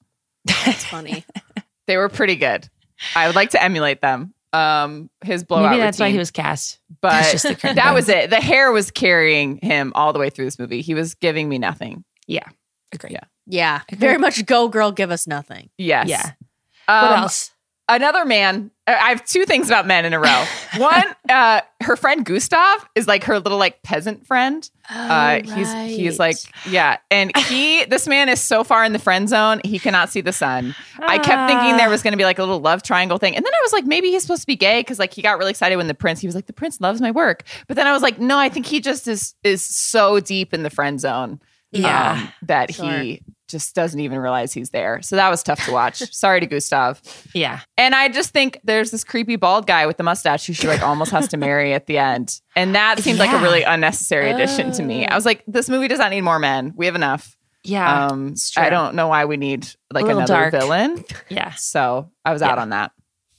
That's 0.45 0.85
funny. 0.85 1.25
They 1.87 1.97
were 1.97 2.09
pretty 2.09 2.35
good. 2.35 2.69
I 3.15 3.29
would 3.29 3.37
like 3.37 3.51
to 3.51 3.63
emulate 3.63 4.01
them. 4.01 4.35
Um, 4.53 5.09
his 5.25 5.45
blowout 5.45 5.71
Maybe 5.71 5.83
that's 5.83 6.01
why 6.01 6.11
he 6.11 6.19
was 6.19 6.33
cast. 6.33 6.81
but 7.01 7.23
It's 7.23 7.31
just 7.31 7.45
the 7.45 7.55
curtain 7.55 7.77
that 7.77 7.95
was 7.95 8.09
it. 8.09 8.29
The 8.29 8.41
hair 8.41 8.73
was 8.73 8.91
carrying 8.91 9.59
him 9.63 9.93
all 9.95 10.13
the 10.13 10.19
way 10.19 10.29
through 10.29 10.47
this 10.47 10.59
movie. 10.59 10.81
He 10.81 10.95
was 10.95 11.15
giving 11.15 11.49
me 11.49 11.59
nothing. 11.59 12.03
Yeah. 12.27 12.49
Agreed. 12.93 13.13
Yeah. 13.13 13.21
Yeah. 13.47 13.81
Very 13.97 14.19
much 14.19 14.45
go 14.47 14.67
girl, 14.67 14.91
give 14.91 15.13
us 15.13 15.29
nothing. 15.29 15.71
Yes. 15.79 16.09
Yeah. 16.09 16.33
Um, 16.89 17.09
What 17.11 17.19
else? 17.21 17.53
Another 17.89 18.25
man. 18.25 18.71
I 18.89 19.09
have 19.11 19.25
two 19.25 19.45
things 19.47 19.69
about 19.69 19.87
men 19.87 20.05
in 20.05 20.13
a 20.13 20.21
row. 20.21 20.45
One, 20.77 21.05
uh, 21.29 21.61
her 21.81 21.97
friend 21.97 22.25
Gustav 22.25 22.89
is 22.95 23.09
like 23.09 23.25
her 23.25 23.41
little 23.41 23.59
like 23.59 23.83
peasant 23.83 24.27
friend. 24.27 24.69
Uh, 24.89 25.41
he's 25.43 25.73
he's 25.73 26.19
like 26.21 26.37
yeah, 26.69 26.99
and 27.11 27.37
he 27.37 27.85
this 27.87 28.07
man 28.07 28.29
is 28.29 28.41
so 28.41 28.63
far 28.63 28.85
in 28.85 28.93
the 28.93 29.01
friend 29.01 29.29
zone 29.29 29.61
he 29.65 29.81
cannot 29.81 30.11
see 30.11 30.21
the 30.21 30.33
sun. 30.33 30.75
I 31.01 31.19
kept 31.19 31.51
thinking 31.51 31.77
there 31.77 31.91
was 31.91 32.03
going 32.05 32.13
to 32.13 32.17
be 32.17 32.23
like 32.25 32.39
a 32.39 32.43
little 32.43 32.61
love 32.61 32.85
triangle 32.85 33.19
thing, 33.19 33.35
and 33.35 33.45
then 33.45 33.53
I 33.53 33.59
was 33.63 33.73
like 33.73 33.85
maybe 33.87 34.11
he's 34.11 34.23
supposed 34.23 34.43
to 34.43 34.47
be 34.47 34.57
gay 34.57 34.81
because 34.81 35.01
like 35.01 35.13
he 35.13 35.21
got 35.23 35.37
really 35.39 35.51
excited 35.51 35.75
when 35.77 35.89
the 35.89 35.95
prince 35.95 36.21
he 36.21 36.29
was 36.29 36.37
like 36.37 36.47
the 36.47 36.53
prince 36.53 36.81
loves 36.81 37.01
my 37.01 37.11
work, 37.11 37.43
but 37.67 37.75
then 37.77 37.89
I 37.89 37.93
was 37.93 38.03
like 38.03 38.21
no, 38.21 38.39
I 38.39 38.49
think 38.49 38.67
he 38.67 38.81
just 38.81 39.09
is 39.09 39.35
is 39.43 39.65
so 39.65 40.21
deep 40.21 40.55
in 40.55 40.63
the 40.63 40.71
friend 40.71 41.01
zone 41.01 41.41
Yeah. 41.73 42.13
um, 42.23 42.33
that 42.43 42.71
he 42.71 43.21
just 43.49 43.75
doesn't 43.75 44.01
even 44.01 44.19
realize 44.19 44.53
he's 44.53 44.71
there. 44.71 45.01
So 45.03 45.17
that 45.17 45.29
was 45.29 45.43
tough 45.43 45.65
to 45.67 45.73
watch. 45.73 45.99
Sorry 46.13 46.41
to 46.41 46.47
Gustav. 46.47 47.01
yeah. 47.35 47.61
And 47.79 47.95
I 47.95 48.09
just 48.09 48.31
think 48.31 48.61
there's 48.65 48.91
this 48.91 49.05
creepy 49.05 49.37
bald 49.37 49.67
guy 49.67 49.87
with 49.87 49.97
the 49.97 50.03
mustache 50.03 50.47
who 50.47 50.53
she 50.53 50.67
like 50.69 50.83
almost 50.83 51.11
has 51.13 51.29
to 51.29 51.37
marry 51.37 51.73
at 51.73 51.87
the 51.87 51.99
end. 51.99 52.41
And 52.57 52.75
that 52.75 53.01
seemed 53.01 53.19
like 53.19 53.33
a 53.33 53.43
really 53.43 53.63
unnecessary 53.63 54.31
addition 54.31 54.73
to 54.73 54.83
me. 54.83 55.07
I 55.07 55.15
was 55.15 55.25
like, 55.25 55.45
this 55.47 55.69
movie 55.69 55.89
does 55.89 55.99
not 55.99 56.11
need 56.11 56.23
more 56.23 56.39
men. 56.39 56.73
We 56.77 56.87
have 56.87 56.95
enough. 56.95 57.37
Yeah. 57.65 58.07
um. 58.07 58.35
I 58.57 58.71
don't 58.71 58.95
know 58.95 59.09
why 59.09 59.25
we 59.25 59.37
need 59.37 59.67
like 59.93 60.05
another 60.07 60.27
dark. 60.27 60.53
villain. 60.53 61.05
yeah. 61.29 61.53
So 61.55 62.11
I 62.25 62.33
was 62.33 62.41
out 62.43 62.59
on 62.59 62.71
that. 62.71 62.93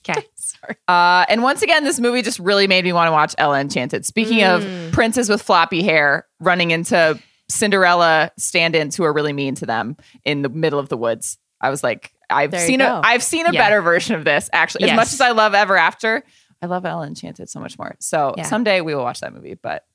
Okay. 0.07 0.21
Sorry. 0.35 0.75
Uh, 0.87 1.25
and 1.29 1.43
once 1.43 1.61
again, 1.61 1.83
this 1.83 1.99
movie 1.99 2.21
just 2.21 2.39
really 2.39 2.67
made 2.67 2.85
me 2.85 2.93
want 2.93 3.07
to 3.07 3.11
watch 3.11 3.35
Ella 3.37 3.59
Enchanted. 3.59 4.05
Speaking 4.05 4.39
Mm. 4.39 4.87
of 4.87 4.93
princes 4.93 5.29
with 5.29 5.41
floppy 5.41 5.83
hair 5.83 6.25
running 6.39 6.71
into 6.71 7.19
Cinderella 7.49 8.31
stand-ins 8.37 8.95
who 8.95 9.03
are 9.03 9.13
really 9.13 9.33
mean 9.33 9.55
to 9.55 9.65
them 9.65 9.95
in 10.25 10.41
the 10.41 10.49
middle 10.49 10.79
of 10.79 10.89
the 10.89 10.97
woods, 10.97 11.37
I 11.61 11.69
was 11.69 11.83
like, 11.83 12.13
I've 12.29 12.51
There 12.51 12.65
seen 12.65 12.81
a 12.81 12.85
go. 12.85 13.01
I've 13.03 13.23
seen 13.23 13.45
a 13.45 13.51
Yeah. 13.53 13.61
better 13.63 13.81
version 13.81 14.15
of 14.15 14.25
this. 14.25 14.49
Actually, 14.53 14.89
as 14.89 14.95
much 14.95 15.13
as 15.13 15.21
I 15.21 15.31
love 15.31 15.53
Ever 15.53 15.77
After, 15.77 16.23
I 16.61 16.65
love 16.65 16.85
Ella 16.85 17.07
Enchanted 17.07 17.49
so 17.49 17.59
much 17.59 17.77
more. 17.79 17.95
So 17.99 18.33
Yeah. 18.37 18.43
someday 18.43 18.81
we 18.81 18.93
will 18.95 19.03
watch 19.03 19.21
that 19.21 19.33
movie, 19.33 19.53
but 19.55 19.85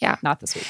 Yeah. 0.00 0.16
not 0.22 0.40
this 0.40 0.54
week. 0.54 0.66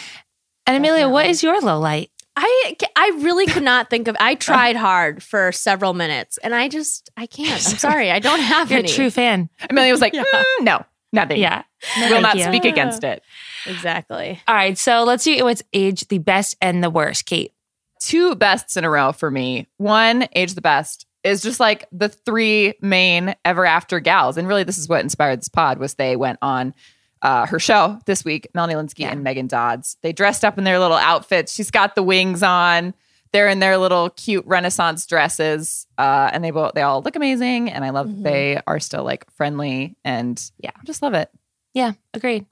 And 0.66 0.77
Amelia, 0.77 1.09
what 1.09 1.20
Definitely. 1.22 1.31
is 1.31 1.43
your 1.45 1.61
low 1.61 1.79
light? 1.79 2.11
I 2.39 2.77
I 2.97 3.12
really 3.22 3.47
could 3.47 3.62
not 3.62 3.89
think 3.89 4.09
of. 4.09 4.16
I 4.20 4.35
tried 4.35 4.77
hard 4.77 5.22
for 5.22 5.53
several 5.53 5.95
minutes, 5.95 6.39
and 6.39 6.55
I 6.55 6.68
just 6.68 7.09
I 7.16 7.27
can't. 7.27 7.53
I'm 7.53 7.59
sorry, 7.79 8.11
I 8.11 8.18
don't 8.18 8.41
have 8.41 8.70
You're 8.70 8.81
a 8.81 8.83
any. 8.83 8.93
true 8.93 9.09
fan. 9.11 9.49
Amelia 9.70 9.93
was 9.93 10.03
like, 10.03 10.12
Yeah. 10.12 10.24
"Mm, 10.24 10.62
no, 10.64 10.85
nothing. 11.13 11.39
Yeah. 11.41 11.63
will 12.11 12.21
not 12.21 12.37
you. 12.37 12.45
speak 12.45 12.65
against 12.65 13.05
it. 13.05 13.23
Exactly. 13.67 14.41
All 14.47 14.55
right. 14.55 14.77
So 14.79 15.05
let's 15.05 15.23
see 15.25 15.43
what's 15.43 15.63
age 15.73 16.07
the 16.09 16.19
best 16.19 16.57
and 16.61 16.83
the 16.83 16.91
worst, 16.91 17.27
Kate. 17.27 17.53
two 18.01 18.35
bests 18.37 18.77
in 18.77 18.85
a 18.85 18.91
row 18.91 19.13
for 19.13 19.31
me. 19.31 19.67
One, 19.79 20.29
Age 20.35 20.55
the 20.55 20.61
Best, 20.61 21.07
is 21.25 21.43
just 21.43 21.59
like 21.59 21.87
the 21.91 22.09
three 22.09 22.75
main 22.81 23.35
ever 23.45 23.67
after 23.67 23.99
gals. 24.01 24.37
And 24.37 24.47
really 24.47 24.63
this 24.65 24.79
is 24.79 24.89
what 24.89 25.03
inspired 25.03 25.41
this 25.41 25.49
pod 25.49 25.79
was 25.79 25.95
they 25.95 26.15
went 26.17 26.39
on 26.43 26.75
uh, 27.23 27.47
her 27.47 27.59
show 27.59 27.99
this 28.07 28.25
week, 28.25 28.47
Melanie 28.55 28.75
Lynskey 28.75 29.01
Yeah. 29.01 29.11
and 29.13 29.25
Megan 29.25 29.47
Dodds. 29.49 29.97
They 30.03 30.13
dressed 30.13 30.45
up 30.45 30.59
in 30.59 30.65
their 30.65 30.79
little 30.79 30.97
outfits. 30.99 31.53
She's 31.53 31.71
got 31.71 31.95
the 31.95 32.03
wings 32.03 32.43
on. 32.43 32.95
They're 33.37 33.49
in 33.49 33.59
their 33.59 33.76
little 33.76 34.09
cute 34.09 34.47
Renaissance 34.47 35.05
dresses. 35.05 35.87
Uh, 35.99 36.30
and 36.32 36.43
they 36.43 36.51
both 36.51 36.72
they 36.72 36.80
all 36.80 37.03
look 37.03 37.16
amazing. 37.16 37.70
And 37.70 37.84
I 37.84 37.91
love 37.91 38.07
Mhm. 38.07 38.22
they 38.22 38.59
are 38.66 38.80
still 38.80 39.05
like 39.05 39.30
friendly 39.37 39.95
and 40.07 40.43
Yeah. 40.59 40.70
Just 40.84 41.03
love 41.03 41.12
it. 41.12 41.28
Yeah. 41.74 41.93
Agreed. 42.14 42.47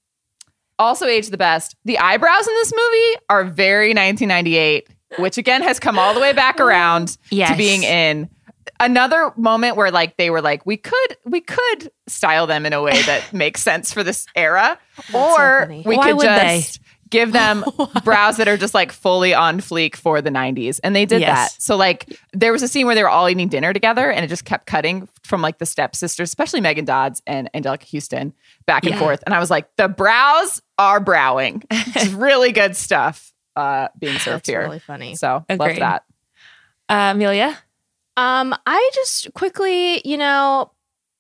Also, 0.79 1.07
age 1.07 1.29
the 1.31 1.39
best. 1.39 1.75
The 1.87 1.99
eyebrows 1.99 2.47
in 2.47 2.53
this 2.55 2.73
movie 2.75 3.21
are 3.31 3.45
very 3.45 3.95
1998. 3.95 4.89
which 5.19 5.39
again 5.39 5.63
has 5.63 5.79
come 5.79 5.97
all 5.99 6.13
the 6.13 6.19
way 6.21 6.33
back 6.33 6.59
around 6.61 7.17
to 7.31 7.55
being 7.57 7.83
in. 7.85 8.29
Another 8.81 9.33
moment 9.37 9.77
where 9.77 9.91
like 9.93 10.17
they 10.17 10.29
were 10.29 10.43
like 10.43 10.67
we 10.67 10.77
could 10.77 11.17
we 11.25 11.41
could 11.41 11.93
style 12.09 12.47
them 12.49 12.67
in 12.67 12.73
a 12.73 12.83
way 12.83 13.01
that 13.03 13.33
makes 13.33 13.63
sense 13.63 13.93
for 13.93 14.03
this 14.03 14.27
era, 14.35 14.77
or 15.15 15.61
funny. 15.67 15.83
we 15.87 15.97
Why 15.97 16.09
could 16.09 16.17
would 16.17 16.27
they? 16.27 16.65
Just 17.15 17.25
give 17.25 17.33
them 17.33 17.65
brows 18.05 18.37
that 18.39 18.49
are 18.49 18.57
just 18.57 18.75
like 18.75 18.93
fully 18.93 19.33
on 19.35 19.61
fleek 19.61 19.97
for 19.97 20.21
the 20.21 20.31
90s 20.31 20.81
and 20.85 20.95
they 20.97 21.07
did 21.07 21.21
Yes. 21.21 21.55
that 21.55 21.63
so 21.63 21.77
like 21.77 22.19
there 22.33 22.53
was 22.53 22.63
a 22.63 22.69
scene 22.69 22.87
where 22.87 22.95
they 22.95 23.03
were 23.03 23.09
all 23.09 23.29
eating 23.29 23.49
dinner 23.49 23.73
together 23.73 24.11
and 24.11 24.25
it 24.25 24.29
just 24.29 24.45
kept 24.45 24.67
cutting 24.67 25.09
from 25.23 25.41
like 25.43 25.59
the 25.59 25.67
stepsisters 25.67 26.29
especially 26.29 26.61
megan 26.61 26.85
dodds 26.85 27.23
and 27.27 27.49
anjelica 27.55 27.91
huston 27.91 28.33
back 28.67 28.85
and 28.85 28.95
Yeah. 28.95 28.99
forth 29.01 29.23
and 29.27 29.35
i 29.35 29.39
was 29.39 29.51
like 29.51 29.69
the 29.77 29.89
brows 29.89 30.61
are 30.79 31.01
browing 31.01 31.63
it's 31.71 32.09
really 32.13 32.53
good 32.53 32.77
stuff 32.77 33.33
uh 33.57 33.89
being 33.99 34.19
served 34.19 34.39
That's 34.39 34.49
here 34.49 34.61
really 34.63 34.79
funny. 34.81 35.15
so 35.17 35.45
love 35.49 35.61
Agreed. 35.61 35.81
that 35.81 36.05
Uh, 36.89 37.13
Amelia? 37.15 37.57
Um, 38.17 38.55
I 38.67 38.91
just 38.95 39.33
quickly, 39.35 40.01
you 40.05 40.17
know, 40.17 40.71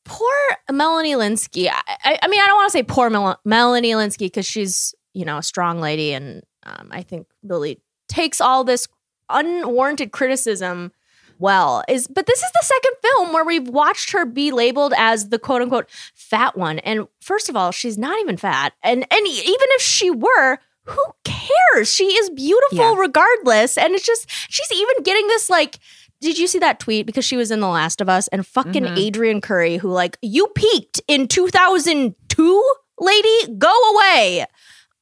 poor 0.04 0.30
Melanie 0.70 1.14
Lynskey. 1.14 1.68
I, 1.68 1.80
I, 2.04 2.18
I 2.22 2.28
mean, 2.28 2.40
I 2.40 2.46
don't 2.46 2.56
want 2.56 2.68
to 2.68 2.72
say 2.72 2.82
poor 2.84 3.10
Mel- 3.10 3.40
Melanie 3.44 3.92
Lynskey 3.92 4.26
because 4.26 4.46
she's, 4.46 4.94
you 5.14 5.24
know, 5.24 5.38
a 5.38 5.42
strong 5.42 5.80
lady, 5.80 6.12
and 6.12 6.42
um, 6.64 6.88
I 6.90 7.02
think 7.02 7.26
really 7.42 7.80
takes 8.08 8.40
all 8.40 8.64
this 8.64 8.86
unwarranted 9.30 10.12
criticism 10.12 10.92
well. 11.38 11.82
Is 11.88 12.06
but 12.06 12.26
this 12.26 12.38
is 12.42 12.50
the 12.52 12.62
second 12.64 12.92
film 13.02 13.32
where 13.32 13.44
we've 13.44 13.68
watched 13.68 14.12
her 14.12 14.24
be 14.26 14.50
labeled 14.52 14.92
as 14.96 15.30
the 15.30 15.38
quote 15.38 15.62
unquote 15.62 15.88
fat 16.14 16.56
one, 16.56 16.78
and 16.80 17.08
first 17.20 17.48
of 17.48 17.56
all, 17.56 17.70
she's 17.72 17.96
not 17.98 18.18
even 18.20 18.36
fat, 18.36 18.72
and 18.82 19.06
and 19.10 19.26
even 19.26 19.68
if 19.70 19.82
she 19.82 20.10
were. 20.10 20.58
Who 20.86 21.02
cares? 21.24 21.90
She 21.90 22.04
is 22.08 22.28
beautiful 22.28 22.76
Yeah. 22.76 22.94
regardless. 22.98 23.78
And 23.78 23.94
it's 23.94 24.04
just, 24.04 24.28
she's 24.50 24.70
even 24.70 25.02
getting 25.02 25.26
this 25.28 25.48
like, 25.48 25.78
did 26.20 26.36
you 26.38 26.46
see 26.46 26.58
that 26.58 26.78
tweet? 26.78 27.06
Because 27.06 27.24
she 27.24 27.38
was 27.38 27.50
in 27.50 27.60
The 27.60 27.68
Last 27.68 28.02
of 28.02 28.10
Us 28.10 28.28
and 28.28 28.46
fucking 28.46 28.82
Mhm. 28.84 29.10
Adrianne 29.10 29.42
Curry, 29.42 29.78
who 29.78 29.88
like, 29.88 30.18
you 30.20 30.46
peaked 30.48 31.00
in 31.08 31.26
2002, 31.26 32.62
lady, 33.00 33.54
go 33.56 33.72
away. 33.94 34.44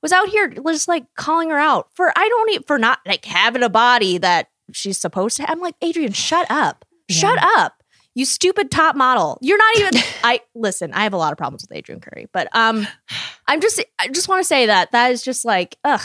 Was 0.02 0.12
out 0.12 0.28
here 0.28 0.48
just 0.48 0.88
like 0.88 1.04
calling 1.16 1.50
her 1.50 1.58
out 1.58 1.88
for, 1.94 2.12
I 2.16 2.28
don't 2.28 2.50
even, 2.50 2.62
for 2.64 2.76
not 2.78 2.98
like 3.06 3.24
having 3.24 3.62
a 3.62 3.68
body 3.68 4.18
that 4.18 4.48
she's 4.72 4.98
supposed 4.98 5.36
to 5.36 5.42
have. 5.44 5.50
I'm 5.50 5.60
like, 5.60 5.78
Adrianne, 5.80 6.14
shut 6.14 6.50
up. 6.50 6.84
Shut 7.08 7.38
up. 7.40 7.74
You 8.14 8.24
stupid 8.24 8.70
top 8.70 8.96
model. 8.96 9.38
You're 9.42 9.58
not 9.58 9.76
even 9.78 10.02
I 10.24 10.40
listen, 10.54 10.92
I 10.92 11.04
have 11.04 11.12
a 11.12 11.16
lot 11.16 11.32
of 11.32 11.38
problems 11.38 11.64
with 11.68 11.76
Adrianne 11.84 12.02
Curry, 12.02 12.26
but 12.32 12.48
um 12.54 12.86
I'm 13.46 13.60
just 13.60 13.82
I 13.98 14.08
just 14.08 14.28
want 14.28 14.40
to 14.40 14.44
say 14.44 14.66
that 14.66 14.92
that 14.92 15.12
is 15.12 15.22
just 15.22 15.44
like 15.44 15.76
ugh. 15.84 16.00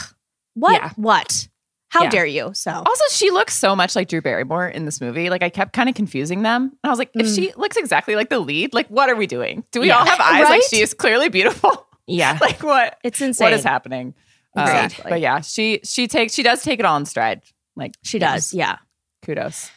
What? 0.54 0.72
Yeah. 0.80 0.90
What? 0.96 1.48
How 1.90 2.04
Yeah. 2.04 2.10
dare 2.10 2.26
you? 2.26 2.50
So 2.54 2.70
also 2.70 3.04
she 3.10 3.30
looks 3.30 3.54
so 3.56 3.74
much 3.76 3.94
like 3.96 4.08
drew 4.08 4.20
barrymore 4.22 4.68
in 4.68 4.84
this 4.84 5.00
movie 5.00 5.28
like 5.30 5.42
i 5.42 5.48
kept 5.48 5.72
kind 5.72 5.88
of 5.88 5.94
confusing 5.94 6.42
them 6.42 6.64
and 6.64 6.78
i 6.84 6.88
was 6.90 6.98
like 6.98 7.10
if 7.14 7.26
Mm. 7.26 7.34
she 7.34 7.52
looks 7.56 7.76
exactly 7.78 8.14
like 8.16 8.28
the 8.28 8.38
lead 8.38 8.74
like 8.74 8.86
what 8.88 9.08
are 9.08 9.16
we 9.16 9.26
doing 9.26 9.64
do 9.72 9.80
we 9.80 9.88
Yeah. 9.88 9.98
all 9.98 10.04
have 10.04 10.20
eyes 10.20 10.44
like 10.50 10.62
she 10.68 10.80
is 10.82 10.92
clearly 10.94 11.28
beautiful 11.30 11.87
Yeah. 12.08 12.38
like 12.40 12.62
what 12.62 12.98
it's 13.04 13.20
insane. 13.20 13.44
what 13.46 13.52
is 13.52 13.64
happening 13.64 14.14
Uh, 14.56 14.62
Exactly. 14.62 15.10
but 15.10 15.20
yeah 15.20 15.40
she 15.40 15.80
she 15.84 16.08
takes 16.08 16.34
she 16.34 16.42
does 16.42 16.62
take 16.62 16.80
it 16.80 16.84
all 16.86 16.96
in 16.96 17.04
stride 17.06 17.42
like 17.76 17.94
She 18.02 18.18
yeah, 18.18 18.34
does, 18.34 18.52
yeah. 18.54 18.78
kudos 19.22 19.70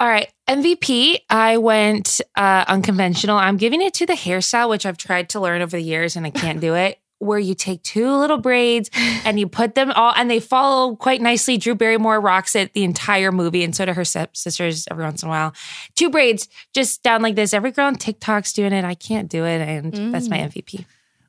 All 0.00 0.08
right. 0.08 0.28
MVP, 0.48 1.20
I 1.30 1.56
went 1.56 2.20
uh, 2.36 2.64
unconventional. 2.68 3.36
I'm 3.38 3.56
giving 3.56 3.80
it 3.80 3.94
to 3.94 4.04
the 4.06 4.12
hairstyle, 4.14 4.68
which 4.68 4.84
I've 4.84 4.98
tried 4.98 5.28
to 5.30 5.40
learn 5.40 5.62
over 5.62 5.76
the 5.76 5.82
years 5.82 6.16
and 6.16 6.26
I 6.26 6.30
can't 6.30 6.60
do 6.60 6.74
it. 6.74 6.98
Where 7.20 7.38
you 7.38 7.54
take 7.54 7.82
two 7.82 8.10
little 8.14 8.36
braids 8.36 8.90
and 9.24 9.38
you 9.40 9.46
put 9.48 9.74
them 9.76 9.92
all, 9.92 10.12
and 10.14 10.28
they 10.28 10.40
follow 10.40 10.96
quite 10.96 11.22
nicely. 11.22 11.56
Drew 11.56 11.74
Barrymore 11.74 12.20
rocks 12.20 12.54
it 12.54 12.74
the 12.74 12.82
entire 12.84 13.32
movie, 13.32 13.62
and 13.64 13.74
so 13.74 13.86
do 13.86 13.94
her 13.94 14.04
sisters 14.04 14.86
every 14.90 15.04
once 15.04 15.22
in 15.22 15.28
a 15.28 15.30
while. 15.30 15.54
Two 15.94 16.10
braids 16.10 16.48
just 16.74 17.02
down 17.02 17.22
like 17.22 17.36
this. 17.36 17.54
Every 17.54 17.70
girl 17.70 17.86
on 17.86 17.94
TikTok's 17.94 18.52
doing 18.52 18.72
it. 18.74 18.84
I 18.84 18.94
can't 18.94 19.30
do 19.30 19.44
it, 19.46 19.60
and 19.62 20.12
that's 20.12 20.28
my 20.28 20.38
MVP. 20.38 20.84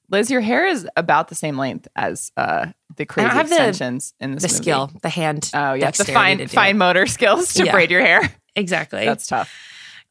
Liz 0.09 0.29
your 0.31 0.41
hair 0.41 0.65
is 0.67 0.87
about 0.95 1.27
the 1.29 1.35
same 1.35 1.57
length 1.57 1.87
as 1.95 2.31
uh 2.37 2.67
the 2.97 3.05
crazy 3.05 3.29
have 3.29 3.49
the- 3.49 3.55
extensions 3.55 4.13
in 4.19 4.31
this 4.31 4.43
The 4.43 4.47
movie. 4.49 4.55
skill, 4.63 4.91
the 5.01 5.09
hand. 5.09 5.49
oh 5.53 5.73
yeah 5.73 5.91
the 5.91 6.05
fine 6.05 6.47
fine 6.47 6.77
motor 6.77 7.05
skills 7.17 7.53
to 7.55 7.65
Yeah. 7.65 7.71
braid 7.71 7.91
your 7.91 8.01
hair 8.01 8.21
Exactly. 8.55 9.03
that's 9.05 9.27
tough 9.27 9.51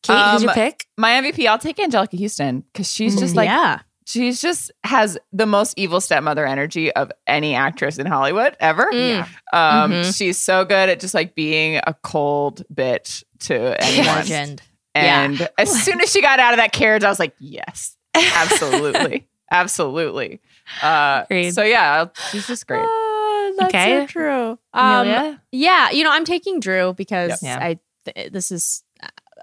Kate, 0.02 0.32
who's 0.32 0.42
your 0.42 0.50
Um, 0.50 0.54
pick? 0.54 0.86
my 0.98 1.12
mvp 1.22 1.46
i'll 1.48 1.58
take 1.58 1.76
anjelica 1.78 2.20
huston 2.20 2.60
because 2.72 2.90
she's 2.92 3.18
just 3.18 3.34
like 3.36 3.46
yeah. 3.48 3.78
she's 4.06 4.42
just 4.42 4.70
has 4.84 5.16
the 5.32 5.46
most 5.46 5.72
evil 5.78 5.98
stepmother 6.00 6.44
energy 6.46 6.92
of 6.92 7.10
any 7.26 7.54
actress 7.54 7.96
in 7.98 8.04
Hollywood 8.06 8.54
ever. 8.60 8.84
Mm. 8.92 9.20
Um, 9.54 9.92
Mhm. 9.92 10.14
She's 10.18 10.36
so 10.36 10.66
good 10.66 10.90
at 10.90 11.00
just 11.00 11.14
like 11.14 11.34
being 11.34 11.76
a 11.86 11.94
cold 12.02 12.62
bitch 12.72 13.24
to 13.46 13.82
anyone. 13.82 14.06
Legend. 14.16 14.60
Yeah. 14.94 15.22
And 15.24 15.48
as 15.56 15.82
soon 15.84 16.02
as 16.02 16.12
she 16.12 16.20
got 16.20 16.38
out 16.38 16.52
of 16.52 16.58
that 16.58 16.72
carriage, 16.72 17.02
I 17.02 17.08
was 17.08 17.18
like, 17.18 17.34
yes, 17.38 17.96
absolutely, 18.14 19.26
absolutely. 19.54 20.40
Uh, 20.82 21.24
so 21.50 21.62
yeah, 21.62 22.06
she's 22.30 22.46
just 22.46 22.66
great. 22.66 22.84
Oh, 22.84 23.54
that's 23.58 23.68
Okay. 23.74 24.00
so 24.00 24.06
true. 24.06 24.58
Um, 24.72 25.38
yeah, 25.52 25.90
you 25.90 26.04
know, 26.04 26.10
I'm 26.10 26.24
taking 26.24 26.60
Drew 26.60 26.92
because 26.94 27.30
Yep. 27.30 27.38
Yeah. 27.42 27.58
I 27.66 27.78
th- 28.12 28.32
this 28.32 28.50
is 28.50 28.82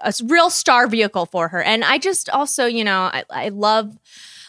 a 0.04 0.12
real 0.24 0.50
star 0.50 0.86
vehicle 0.88 1.26
for 1.26 1.48
her, 1.48 1.62
and 1.62 1.84
I 1.84 1.98
just 1.98 2.28
also, 2.30 2.66
you 2.66 2.84
know, 2.84 3.02
I, 3.02 3.24
I 3.30 3.48
love 3.50 3.96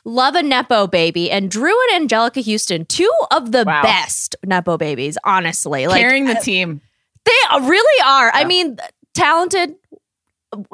love 0.05 0.35
a 0.35 0.43
nepo 0.43 0.87
baby, 0.87 1.31
and 1.31 1.49
Drew 1.49 1.73
and 1.93 2.09
Anjelica 2.09 2.43
Huston, 2.45 2.85
two 2.85 3.11
of 3.31 3.51
the 3.51 3.63
Wow. 3.65 3.83
best 3.83 4.35
nepo 4.45 4.77
babies, 4.77 5.17
honestly. 5.23 5.87
Like 5.87 6.01
Carrying 6.01 6.25
the 6.25 6.35
team. 6.35 6.81
they 7.25 7.31
really 7.61 8.01
are. 8.05 8.31
I 8.33 8.43
mean, 8.45 8.77
talented, 9.13 9.75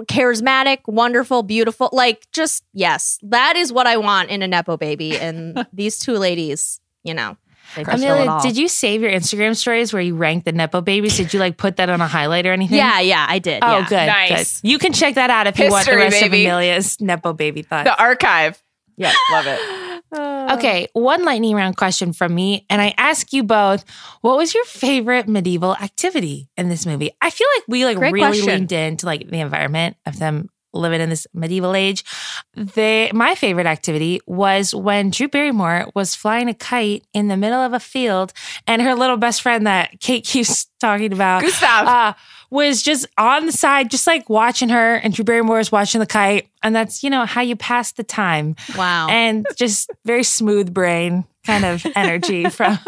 charismatic, 0.03 0.79
wonderful, 0.87 1.43
beautiful. 1.43 1.89
Like, 1.91 2.27
just 2.31 2.63
yes, 2.73 3.19
that 3.23 3.55
is 3.55 3.71
what 3.71 3.87
I 3.87 3.97
want 3.97 4.29
in 4.29 4.41
a 4.41 4.47
nepo 4.47 4.77
baby, 4.77 5.17
and 5.17 5.65
these 5.73 5.99
two 5.99 6.13
ladies, 6.13 6.79
you 7.03 7.13
know. 7.13 7.37
They 7.75 7.83
just 7.83 8.01
know 8.01 8.15
it 8.15 8.21
Amelia, 8.21 8.41
did 8.41 8.57
you 8.57 8.67
save 8.67 9.01
your 9.01 9.11
Instagram 9.11 9.55
stories 9.55 9.93
where 9.93 10.01
you 10.01 10.15
ranked 10.15 10.45
the 10.45 10.51
Nepo 10.51 10.81
babies? 10.81 11.17
Did 11.17 11.33
you 11.33 11.39
like 11.39 11.57
put 11.57 11.75
that 11.75 11.87
on 11.87 12.01
a 12.01 12.07
highlight 12.07 12.47
or 12.47 12.51
anything? 12.51 12.77
Yeah, 12.77 12.99
yeah, 12.99 13.27
I 13.29 13.37
did. 13.37 13.63
Oh, 13.63 13.77
yeah. 13.77 13.87
good. 13.87 14.07
Nice. 14.07 14.61
Good. 14.61 14.69
You 14.69 14.79
can 14.79 14.91
check 14.91 15.13
that 15.15 15.29
out 15.29 15.45
if 15.45 15.59
you 15.59 15.69
want 15.69 15.85
the 15.85 15.95
rest 15.95 16.19
baby. 16.19 16.45
of 16.45 16.51
Amelia's 16.51 16.99
Nepo 16.99 17.33
baby 17.33 17.61
thoughts. 17.61 17.87
The 17.87 18.01
archive. 18.01 18.59
Yeah, 18.97 19.13
love 19.31 19.45
it. 19.45 19.88
Okay, 20.13 20.87
one 20.93 21.23
lightning 21.23 21.55
round 21.55 21.77
question 21.77 22.13
from 22.13 22.33
me. 22.33 22.65
And 22.69 22.81
I 22.81 22.93
ask 22.97 23.31
you 23.33 23.43
both, 23.43 23.85
what 24.21 24.37
was 24.37 24.53
your 24.53 24.65
favorite 24.65 25.27
medieval 25.27 25.75
activity 25.75 26.49
in 26.57 26.69
this 26.69 26.85
movie? 26.85 27.11
I 27.21 27.29
feel 27.29 27.47
like 27.55 27.63
we 27.67 27.85
like 27.85 27.99
really 27.99 28.19
question. 28.19 28.47
leaned 28.47 28.71
into 28.71 29.05
like 29.05 29.29
the 29.29 29.39
environment 29.39 29.97
of 30.05 30.19
them 30.19 30.49
living 30.73 31.01
in 31.01 31.09
this 31.09 31.27
medieval 31.33 31.75
age. 31.75 32.03
They 32.53 33.11
my 33.13 33.35
favorite 33.35 33.65
activity 33.65 34.19
was 34.25 34.73
when 34.73 35.09
Drew 35.09 35.27
Barrymore 35.27 35.89
was 35.95 36.15
flying 36.15 36.49
a 36.49 36.53
kite 36.53 37.05
in 37.13 37.27
the 37.27 37.37
middle 37.37 37.59
of 37.59 37.73
a 37.73 37.79
field 37.79 38.33
and 38.67 38.81
her 38.81 38.95
little 38.95 39.17
best 39.17 39.41
friend 39.41 39.65
that 39.67 39.99
Kate 39.99 40.23
keeps 40.25 40.67
talking 40.79 41.13
about 41.13 41.41
Gustav. 41.41 41.87
uh, 41.87 42.13
was 42.49 42.81
just 42.81 43.05
on 43.17 43.45
the 43.45 43.51
side, 43.51 43.91
just 43.91 44.07
like 44.07 44.29
watching 44.29 44.69
her, 44.69 44.95
and 44.95 45.13
Drew 45.13 45.25
Barrymore 45.25 45.57
was 45.57 45.71
watching 45.71 45.99
the 45.99 46.07
kite. 46.07 46.49
And 46.63 46.75
that's, 46.75 47.03
you 47.03 47.09
know, 47.09 47.25
how 47.25 47.41
you 47.41 47.55
pass 47.55 47.91
the 47.93 48.03
time. 48.03 48.55
Wow. 48.75 49.07
And 49.09 49.45
just 49.55 49.89
very 50.05 50.23
smooth 50.23 50.73
brain 50.73 51.25
kind 51.45 51.65
of 51.65 51.85
energy 51.95 52.49
from 52.49 52.79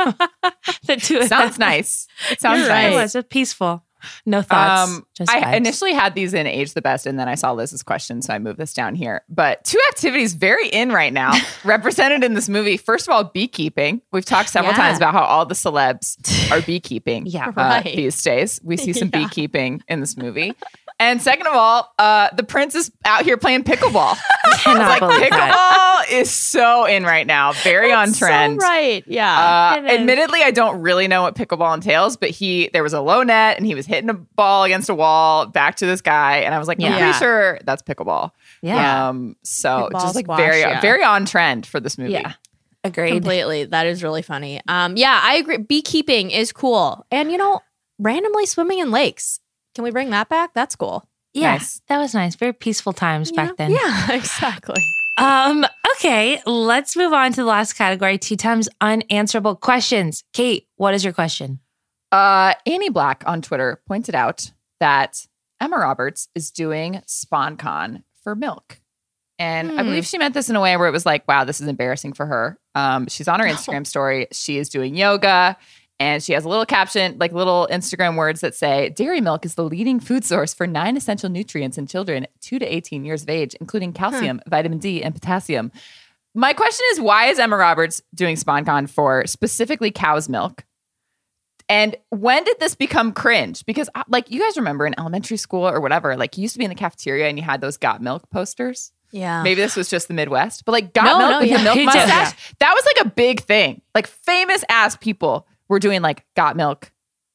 the 0.86 0.98
two 0.98 1.20
of 1.20 1.26
Sounds 1.26 1.58
nice. 1.58 2.08
It 2.30 2.42
sounds 2.42 2.60
You're 2.60 2.70
nice. 2.70 3.16
It 3.16 3.18
was 3.18 3.26
peaceful. 3.30 3.84
No 4.26 4.42
thoughts. 4.42 4.92
Um, 4.92 5.06
just 5.16 5.30
I 5.32 5.42
vibes. 5.42 5.56
initially 5.58 5.94
had 5.94 6.16
these 6.16 6.34
in 6.34 6.48
Age 6.48 6.74
the 6.74 6.82
Best, 6.82 7.06
and 7.06 7.20
then 7.20 7.28
I 7.28 7.36
saw 7.36 7.52
Liz's 7.52 7.84
question, 7.84 8.22
so 8.22 8.34
I 8.34 8.40
moved 8.40 8.58
this 8.60 8.74
down 8.74 8.96
here. 8.96 9.24
But 9.30 9.64
two 9.64 9.80
activities 9.90 10.34
very 10.34 10.68
in 10.70 10.92
right 10.92 11.14
now, 11.14 11.34
represented 11.64 12.24
in 12.24 12.34
this 12.34 12.50
movie. 12.50 12.78
First 12.78 13.08
of 13.08 13.14
all, 13.14 13.24
beekeeping. 13.26 14.02
We've 14.12 14.26
talked 14.26 14.50
several 14.50 14.74
Yeah. 14.74 14.78
times 14.78 14.98
about 14.98 15.14
how 15.14 15.24
all 15.24 15.46
the 15.46 15.56
celebs 15.56 16.18
are 16.52 16.62
beekeeping 16.66 17.26
Yeah. 17.26 17.48
uh, 17.50 17.52
Right. 17.56 17.84
these 17.96 18.22
days. 18.22 18.60
We 18.64 18.78
see 18.78 18.94
some 18.94 19.10
Yeah. 19.14 19.22
beekeeping 19.28 19.82
in 19.88 20.00
this 20.00 20.18
movie. 20.18 20.54
And 21.02 21.20
second 21.20 21.48
of 21.48 21.56
all, 21.56 21.92
uh, 21.98 22.30
the 22.36 22.44
prince 22.44 22.76
is 22.76 22.92
out 23.06 23.24
here 23.24 23.36
playing 23.36 23.64
pickleball. 23.64 24.16
cannot 24.60 24.88
like 24.88 25.00
believe 25.00 25.30
that. 25.32 26.06
pickleball 26.08 26.20
is 26.20 26.30
so 26.30 26.86
in 26.86 27.04
right 27.04 27.26
now, 27.26 27.54
very 27.54 27.92
on 27.92 28.14
trend. 28.14 28.62
So 28.62 28.68
right. 28.68 29.04
Yeah. 29.08 29.80
Uh, 29.82 29.88
admittedly, 29.88 30.42
I 30.44 30.52
don't 30.52 30.80
really 30.82 31.08
know 31.08 31.24
what 31.24 31.36
pickleball 31.36 31.74
entails, 31.74 32.18
but 32.18 32.30
he 32.30 32.70
there 32.72 32.84
was 32.84 32.94
a 32.94 33.02
low 33.02 33.24
net 33.24 33.58
and 33.58 33.66
he 33.66 33.74
was 33.74 33.88
hitting 33.88 34.12
a 34.12 34.14
ball 34.14 34.64
against 34.64 34.90
a 34.90 34.96
wall 34.96 35.48
back 35.48 35.78
to 35.78 35.88
this 35.88 36.02
guy, 36.02 36.38
and 36.38 36.54
I 36.54 36.60
was 36.60 36.68
like, 36.68 36.78
I'm 36.78 36.84
Yeah. 36.84 36.98
pretty 37.00 37.18
sure 37.18 37.60
that's 37.66 37.82
pickleball. 37.82 38.30
Yeah. 38.62 39.10
Um. 39.10 39.36
So 39.44 39.90
Kickball, 39.92 40.02
just 40.02 40.16
like 40.16 40.26
squash, 40.26 40.38
very 40.40 40.60
yeah. 40.60 40.82
very 40.82 41.04
on 41.04 41.26
trend 41.26 41.66
for 41.66 41.80
this 41.80 41.98
movie. 41.98 42.14
yeah. 42.14 42.34
Agreed. 42.84 43.12
Completely. 43.12 43.66
That 43.66 43.86
is 43.88 44.04
really 44.04 44.22
funny. 44.22 44.60
Um, 44.68 44.98
yeah, 44.98 45.20
I 45.24 45.36
agree. 45.36 45.58
Beekeeping 45.58 46.32
is 46.32 46.52
cool. 46.52 47.06
And 47.12 47.32
you 47.32 47.38
know, 47.38 47.62
randomly 48.00 48.46
swimming 48.46 48.80
in 48.80 48.92
lakes. 48.92 49.40
Can 49.76 49.84
we 49.84 49.92
bring 49.92 50.10
that 50.12 50.30
back? 50.30 50.54
That's 50.54 50.76
cool. 50.76 51.08
Yeah. 51.34 51.54
Nice. 51.54 51.82
That 51.88 51.98
was 52.00 52.14
nice. 52.14 52.36
Very 52.36 52.54
peaceful 52.54 52.92
times 52.94 53.30
You 53.30 53.38
back 53.38 53.50
know? 53.50 53.56
then. 53.58 53.72
Yeah, 53.72 54.12
exactly. 54.16 54.84
Um, 55.18 55.66
okay, 55.96 56.42
let's 56.46 56.96
move 56.98 57.14
on 57.14 57.32
to 57.34 57.42
the 57.42 57.46
last 57.48 57.74
category, 57.74 58.18
two 58.18 58.36
times 58.36 58.68
unanswerable 58.82 59.56
questions. 59.56 60.24
Kate, 60.34 60.68
what 60.76 60.94
is 60.94 61.04
your 61.04 61.14
question? 61.14 61.60
Uh, 62.12 62.54
Annie 62.66 62.90
Black 62.90 63.24
on 63.26 63.42
Twitter 63.42 63.82
pointed 63.88 64.16
out 64.16 64.52
that 64.80 65.26
Emma 65.62 65.78
Roberts 65.78 66.28
is 66.36 66.52
doing 66.52 67.02
SponCon 67.08 68.04
for 68.24 68.36
milk. 68.36 68.80
And 69.40 69.72
I 69.72 69.76
Hmm. 69.78 69.86
believe 69.86 70.06
she 70.06 70.18
meant 70.18 70.34
this 70.34 70.50
in 70.50 70.56
a 70.56 70.62
way 70.62 70.76
where 70.78 70.88
it 70.88 70.92
was 70.92 71.06
like, 71.06 71.28
wow, 71.28 71.46
this 71.46 71.62
is 71.62 71.68
embarrassing 71.68 72.14
for 72.14 72.26
her. 72.26 72.60
Um, 72.76 73.08
she's 73.08 73.28
on 73.28 73.40
her 73.40 73.46
Instagram 73.46 73.88
story. 73.88 74.28
She 74.32 74.58
is 74.58 74.70
doing 74.70 74.96
yoga 74.96 75.58
and 76.02 76.24
she 76.24 76.34
has 76.34 76.46
a 76.46 76.50
little 76.50 76.66
caption, 76.66 77.16
like 77.20 77.32
little 77.32 77.68
Instagram 77.70 78.18
words 78.18 78.42
that 78.42 78.56
say, 78.56 78.90
Dairy 78.90 79.22
milk 79.22 79.46
is 79.46 79.54
the 79.54 79.64
leading 79.64 80.00
food 80.00 80.26
source 80.26 80.52
for 80.52 80.66
nine 80.66 80.98
essential 80.98 81.30
nutrients 81.30 81.78
in 81.78 81.86
children 81.86 82.26
2 82.40 82.58
to 82.58 82.66
18 82.66 83.06
years 83.06 83.22
of 83.22 83.30
age, 83.30 83.54
including 83.62 83.94
calcium, 83.94 84.42
vitamin 84.48 84.80
D, 84.80 85.04
and 85.04 85.14
potassium. 85.14 85.72
My 86.34 86.54
question 86.54 86.84
is, 86.94 87.00
why 87.00 87.28
is 87.28 87.38
Emma 87.38 87.56
Roberts 87.56 88.02
doing 88.16 88.36
SponCon 88.36 88.90
for 88.90 89.28
specifically 89.28 89.92
cow's 89.92 90.28
milk? 90.28 90.66
And 91.70 91.96
when 92.10 92.46
did 92.46 92.60
this 92.60 92.74
become 92.74 93.12
cringe? 93.12 93.64
Because, 93.68 93.88
uh, 93.94 94.04
like, 94.08 94.32
you 94.32 94.40
guys 94.40 94.58
remember 94.58 94.88
in 94.88 94.96
elementary 94.98 95.38
school 95.38 95.70
or 95.70 95.80
whatever, 95.80 96.18
like, 96.18 96.36
you 96.36 96.42
used 96.42 96.56
to 96.56 96.58
be 96.58 96.66
in 96.66 96.70
the 96.70 96.76
cafeteria 96.76 97.28
and 97.28 97.38
you 97.38 97.44
had 97.44 97.62
those 97.62 97.78
got 97.78 98.02
milk 98.02 98.28
posters. 98.32 98.92
Yeah. 99.12 99.44
Maybe 99.44 99.62
this 99.62 99.76
was 99.76 99.88
just 99.88 100.08
the 100.08 100.16
Midwest, 100.16 100.66
but 100.66 100.72
like 100.72 100.94
got 100.94 101.04
No, 101.04 101.18
milk 101.20 101.32
no, 101.32 101.40
with 101.42 101.50
yeah. 101.50 101.58
the 101.58 101.64
milk 101.64 101.76
mustache. 101.86 102.56
That 102.60 102.74
was 102.74 102.86
like 102.86 103.06
a 103.06 103.10
big 103.10 103.42
thing. 103.42 103.82
Like 103.94 104.08
famous 104.08 104.64
ass 104.68 104.96
people 104.96 105.48
were 105.72 105.80
doing 105.80 106.02
like 106.02 106.24
got 106.36 106.56
milk 106.56 106.92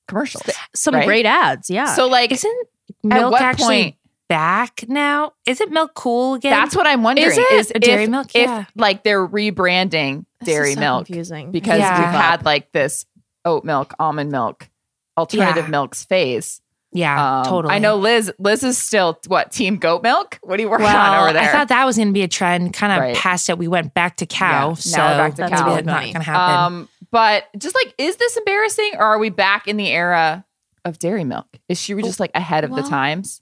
commercials. 0.06 0.42
Some 0.74 0.94
right? 0.94 1.06
great 1.06 1.26
ads. 1.26 1.68
Yeah. 1.70 1.86
So 1.94 2.06
like 2.06 2.30
Isn't 2.30 2.68
at 3.10 3.18
milk 3.20 3.32
what 3.32 3.42
actually 3.42 3.82
point 3.82 3.96
back 4.28 4.84
now? 4.88 5.32
Isn't 5.46 5.72
milk 5.72 5.94
cool 5.94 6.34
again? 6.34 6.50
that's 6.52 6.76
what 6.76 6.86
I'm 6.86 7.02
wondering 7.02 7.28
Is 7.28 7.38
it? 7.38 7.52
is 7.52 7.72
Or 7.74 7.78
dairy 7.80 8.04
if, 8.04 8.10
milk? 8.10 8.26
if 8.34 8.42
Yeah. 8.48 8.64
like 8.76 9.02
they're 9.02 9.26
rebranding 9.26 10.26
This 10.40 10.48
is 10.48 10.54
dairy 10.54 10.74
so 10.74 10.80
milk 10.80 11.06
confusing. 11.06 11.50
because 11.50 11.78
Yeah. 11.80 11.98
we've 11.98 12.20
had 12.20 12.44
like 12.44 12.70
this 12.72 13.06
oat 13.44 13.64
milk, 13.64 13.94
almond 13.98 14.30
milk, 14.30 14.68
alternative 15.16 15.64
Yeah. 15.64 15.70
milks 15.70 16.04
phase. 16.04 16.60
yeah, 16.92 17.40
Um, 17.40 17.44
totally. 17.44 17.74
I 17.74 17.78
know 17.78 17.96
Liz. 17.96 18.32
Liz 18.38 18.62
is 18.62 18.78
still 18.78 19.18
what 19.26 19.52
team 19.52 19.76
goat 19.76 20.02
milk? 20.02 20.38
What 20.42 20.58
are 20.58 20.62
you 20.62 20.70
working 20.70 20.84
Well, 20.86 20.96
on 20.96 21.24
over 21.24 21.32
there? 21.34 21.42
I 21.42 21.52
thought 21.52 21.68
that 21.68 21.84
was 21.84 21.96
going 21.96 22.08
to 22.08 22.12
be 22.14 22.22
a 22.22 22.28
trend. 22.28 22.72
Kind 22.72 22.92
of 22.92 23.00
Right. 23.00 23.16
past 23.16 23.50
it, 23.50 23.58
we 23.58 23.68
went 23.68 23.92
back 23.92 24.16
to 24.18 24.24
Yeah, 24.30 24.38
cow. 24.38 24.68
now 24.70 24.74
so 24.74 24.98
we're 24.98 25.16
back 25.18 25.30
to 25.34 25.36
that's 25.42 25.60
cow. 25.60 25.66
really 25.68 25.82
not 25.82 26.00
going 26.02 26.12
to 26.14 26.22
happen. 26.22 26.56
Um, 26.56 26.88
but 27.16 27.44
just 27.58 27.74
like, 27.74 27.94
is 27.96 28.16
this 28.16 28.36
embarrassing, 28.36 28.90
or 28.98 29.02
are 29.04 29.18
we 29.18 29.30
back 29.30 29.66
in 29.68 29.78
the 29.78 29.88
era 29.88 30.44
of 30.84 30.98
dairy 30.98 31.24
milk? 31.24 31.46
Is 31.68 31.80
she 31.80 31.94
just 32.02 32.20
like 32.20 32.30
ahead 32.34 32.62
of 32.64 32.74
the 32.74 32.82
times? 32.82 33.40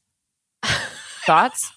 Thoughts? 1.27 1.72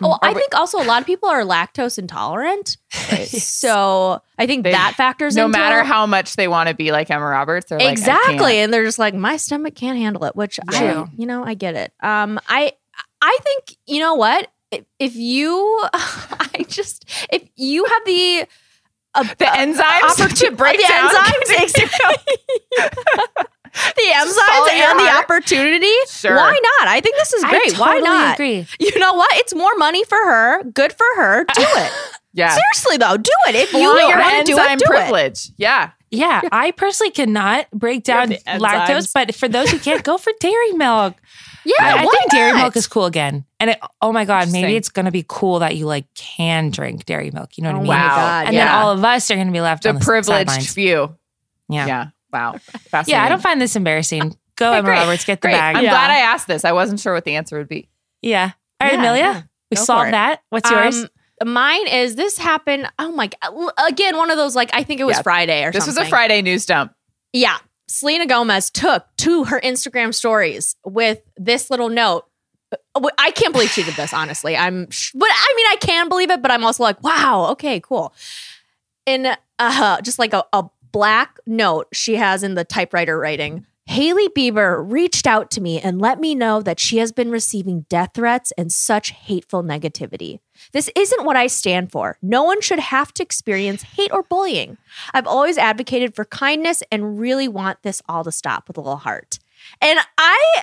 well, 0.00 0.12
Are 0.12 0.18
I 0.22 0.32
we- 0.32 0.40
think 0.40 0.54
also 0.54 0.78
a 0.80 0.84
lot 0.84 1.00
of 1.02 1.06
people 1.06 1.28
are 1.28 1.42
lactose 1.42 1.98
intolerant. 1.98 2.78
So 3.26 4.22
I 4.38 4.46
think 4.46 4.64
They- 4.64 4.72
that 4.72 4.94
factors 4.96 5.34
No 5.36 5.48
matter 5.48 5.80
it. 5.80 5.86
how 5.86 6.06
much 6.06 6.36
they 6.36 6.48
want 6.48 6.68
to 6.70 6.74
be 6.74 6.92
like 6.92 7.10
Emma 7.10 7.24
Roberts, 7.26 7.66
they're 7.68 7.78
exactly 7.80 8.36
can't. 8.36 8.52
and 8.52 8.72
they're 8.72 8.84
just 8.84 8.98
like 8.98 9.14
my 9.14 9.36
stomach 9.36 9.74
can't 9.74 9.98
handle 9.98 10.24
it 10.24 10.36
which 10.36 10.58
i 10.68 11.06
you 11.16 11.26
know 11.26 11.42
i 11.44 11.54
get 11.54 11.74
it 11.74 11.92
um 12.02 12.38
i 12.48 12.72
i 13.20 13.38
think 13.42 13.76
you 13.86 13.98
know 14.00 14.14
what 14.14 14.48
if, 14.70 14.84
if 14.98 15.16
you 15.16 15.80
i 15.94 16.64
just 16.68 17.04
if 17.32 17.42
you 17.56 17.84
have 17.84 18.02
the 18.06 18.46
uh, 19.16 19.22
the 19.38 19.44
enzymes? 19.46 20.38
to 20.38 20.50
break 20.52 20.76
the 20.78 20.86
down. 20.86 21.08
enzymes 21.10 21.62
exactly. 21.62 22.36
The 23.74 24.12
follow 24.14 24.68
enzymes 24.68 24.78
your 24.78 24.90
and 24.90 25.00
the 25.00 25.18
opportunity? 25.18 25.92
Sure. 26.08 26.34
why 26.36 26.58
not? 26.80 26.88
I 26.88 27.00
think 27.00 27.16
this 27.16 27.32
is 27.34 27.44
I 27.44 27.50
great. 27.50 27.78
Why 27.78 27.98
not? 27.98 28.34
agree. 28.34 28.66
you 28.78 28.98
know 28.98 29.12
what? 29.14 29.28
It's 29.34 29.54
more 29.54 29.74
money 29.76 30.02
for 30.04 30.16
her 30.16 30.62
good 30.64 30.92
for 30.94 31.06
her. 31.16 31.44
Do 31.44 31.52
it. 31.62 31.92
Yeah, 32.32 32.48
seriously 32.56 32.96
though 32.98 33.16
do 33.16 33.30
it. 33.48 33.54
If 33.54 33.72
you 33.72 33.80
Flaunt 33.80 34.08
your 34.08 34.18
want 34.18 34.46
to 34.46 34.52
do 34.52 34.58
it 34.58 34.78
do 34.78 34.84
it. 34.84 34.88
privilege. 34.88 35.50
Yeah, 35.58 35.90
Yeah, 36.10 36.42
I 36.52 36.70
personally 36.70 37.10
cannot 37.10 37.70
break 37.70 38.02
down 38.04 38.30
lactose, 38.30 39.10
but 39.14 39.34
for 39.34 39.48
those 39.48 39.70
who 39.70 39.78
can't, 39.78 40.02
go 40.02 40.16
for 40.18 40.32
dairy 40.40 40.72
milk. 40.72 41.14
Yeah 41.66 41.74
I, 41.96 41.98
I 42.00 42.04
why 42.04 42.12
think 42.18 42.30
dairy 42.30 42.52
milk 42.54 42.76
is 42.76 42.86
cool 42.86 43.04
again. 43.06 43.44
And 43.60 43.70
it, 43.70 43.78
oh 44.00 44.12
my 44.12 44.24
God, 44.24 44.50
maybe 44.52 44.76
it's 44.76 44.88
going 44.88 45.04
to 45.06 45.10
be 45.12 45.24
cool 45.26 45.58
that 45.58 45.76
you 45.76 45.86
like 45.86 46.06
can 46.14 46.70
drink 46.70 47.04
dairy 47.04 47.30
milk. 47.30 47.58
You 47.58 47.64
know 47.64 47.70
what 47.70 47.76
I 47.76 47.78
Oh 47.78 47.82
mean? 47.82 47.88
Wow. 47.88 48.16
God, 48.16 48.46
And 48.46 48.54
yeah. 48.54 48.64
then 48.66 48.74
all 48.74 48.92
of 48.92 49.04
us 49.04 49.30
are 49.30 49.34
going 49.34 49.46
to 49.48 49.52
be 49.52 49.60
left 49.60 49.82
the 49.82 49.90
on 49.90 49.94
the 49.96 50.00
privileged 50.04 50.48
sidelines. 50.48 50.72
few. 50.74 51.16
Yeah. 51.68 51.86
Yeah, 51.86 52.06
wow, 52.32 52.54
Yeah. 53.06 53.24
I 53.24 53.28
don't 53.28 53.42
find 53.42 53.60
this 53.60 53.74
embarrassing. 53.76 54.36
Go, 54.56 54.70
Okay, 54.70 54.78
Emma 54.78 54.88
great. 54.88 54.98
Roberts, 55.00 55.24
get 55.26 55.40
the 55.42 55.48
Great. 55.48 55.52
bag. 55.58 55.76
I'm 55.76 55.84
Yeah. 55.84 55.90
glad 55.90 56.10
I 56.10 56.18
asked 56.20 56.46
this. 56.46 56.64
I 56.64 56.72
wasn't 56.72 56.98
sure 57.00 57.12
what 57.12 57.24
the 57.24 57.34
answer 57.34 57.58
would 57.58 57.68
be. 57.68 57.88
yeah. 58.22 58.52
All 58.80 58.86
right, 58.88 58.92
Yeah, 58.94 58.98
Amelia, 59.00 59.22
yeah. 59.22 59.42
we 59.70 59.76
Go 59.76 59.82
solved 59.84 60.12
that. 60.12 60.40
What's 60.50 60.70
yours? 60.70 61.06
Um, 61.42 61.52
mine 61.52 61.86
is 61.88 62.14
this 62.16 62.38
happened. 62.38 62.88
Oh 62.98 63.10
my 63.12 63.26
god! 63.28 63.72
Again, 63.86 64.16
one 64.16 64.30
of 64.30 64.36
those 64.38 64.54
like 64.56 64.70
I 64.74 64.82
think 64.82 65.00
it 65.00 65.04
was 65.04 65.16
Yeah. 65.16 65.22
Friday 65.22 65.64
or 65.64 65.72
This 65.72 65.84
something. 65.84 65.94
This 65.94 65.98
was 66.00 66.06
a 66.06 66.10
Friday 66.10 66.40
news 66.42 66.64
dump. 66.66 66.92
Yeah, 67.34 67.56
Selena 67.88 68.26
Gomez 68.26 68.70
took 68.70 69.06
to 69.18 69.44
her 69.44 69.60
Instagram 69.60 70.14
stories 70.14 70.76
with 70.84 71.20
this 71.36 71.70
little 71.70 71.88
note. 71.88 72.26
Uh, 72.94 73.08
I 73.18 73.30
can't 73.30 73.52
believe 73.52 73.70
she 73.70 73.84
did 73.84 73.94
this. 73.94 74.12
Honestly, 74.12 74.56
I'm. 74.56 74.86
But 74.86 75.28
I 75.30 75.54
mean, 75.56 75.66
I 75.70 75.76
can 75.80 76.08
believe 76.08 76.30
it. 76.30 76.42
But 76.42 76.50
I'm 76.50 76.64
also 76.64 76.82
like, 76.82 77.02
wow. 77.02 77.48
Okay, 77.52 77.80
cool. 77.80 78.12
In 79.06 79.28
uh, 79.58 80.00
just 80.02 80.18
like 80.18 80.32
a, 80.32 80.44
a 80.52 80.64
black 80.92 81.38
note 81.46 81.88
she 81.92 82.16
has 82.16 82.42
in 82.42 82.54
the 82.54 82.64
typewriter 82.64 83.18
writing. 83.18 83.66
Hailey 83.86 84.28
Bieber 84.28 84.84
reached 84.90 85.26
out 85.26 85.50
to 85.52 85.60
me 85.60 85.80
and 85.80 86.00
let 86.00 86.18
me 86.18 86.34
know 86.34 86.60
that 86.60 86.80
she 86.80 86.98
has 86.98 87.12
been 87.12 87.30
receiving 87.30 87.86
death 87.88 88.10
threats 88.14 88.52
and 88.58 88.72
such 88.72 89.10
hateful 89.10 89.62
negativity. 89.62 90.40
This 90.72 90.90
isn't 90.96 91.24
what 91.24 91.36
I 91.36 91.46
stand 91.46 91.92
for. 91.92 92.18
No 92.20 92.42
one 92.42 92.60
should 92.60 92.80
have 92.80 93.14
to 93.14 93.22
experience 93.22 93.82
hate 93.82 94.12
or 94.12 94.24
bullying. 94.24 94.76
I've 95.14 95.26
always 95.26 95.56
advocated 95.56 96.16
for 96.16 96.24
kindness 96.24 96.82
and 96.90 97.18
really 97.18 97.46
want 97.46 97.82
this 97.82 98.02
all 98.08 98.24
to 98.24 98.32
stop 98.32 98.66
with 98.66 98.76
a 98.76 98.80
little 98.80 98.96
heart. 98.96 99.38
And 99.80 100.00
I 100.18 100.62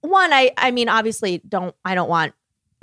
one 0.00 0.32
I 0.32 0.52
I 0.56 0.70
mean 0.70 0.88
obviously 0.88 1.42
don't 1.46 1.74
I 1.84 1.94
don't 1.94 2.08
want 2.08 2.32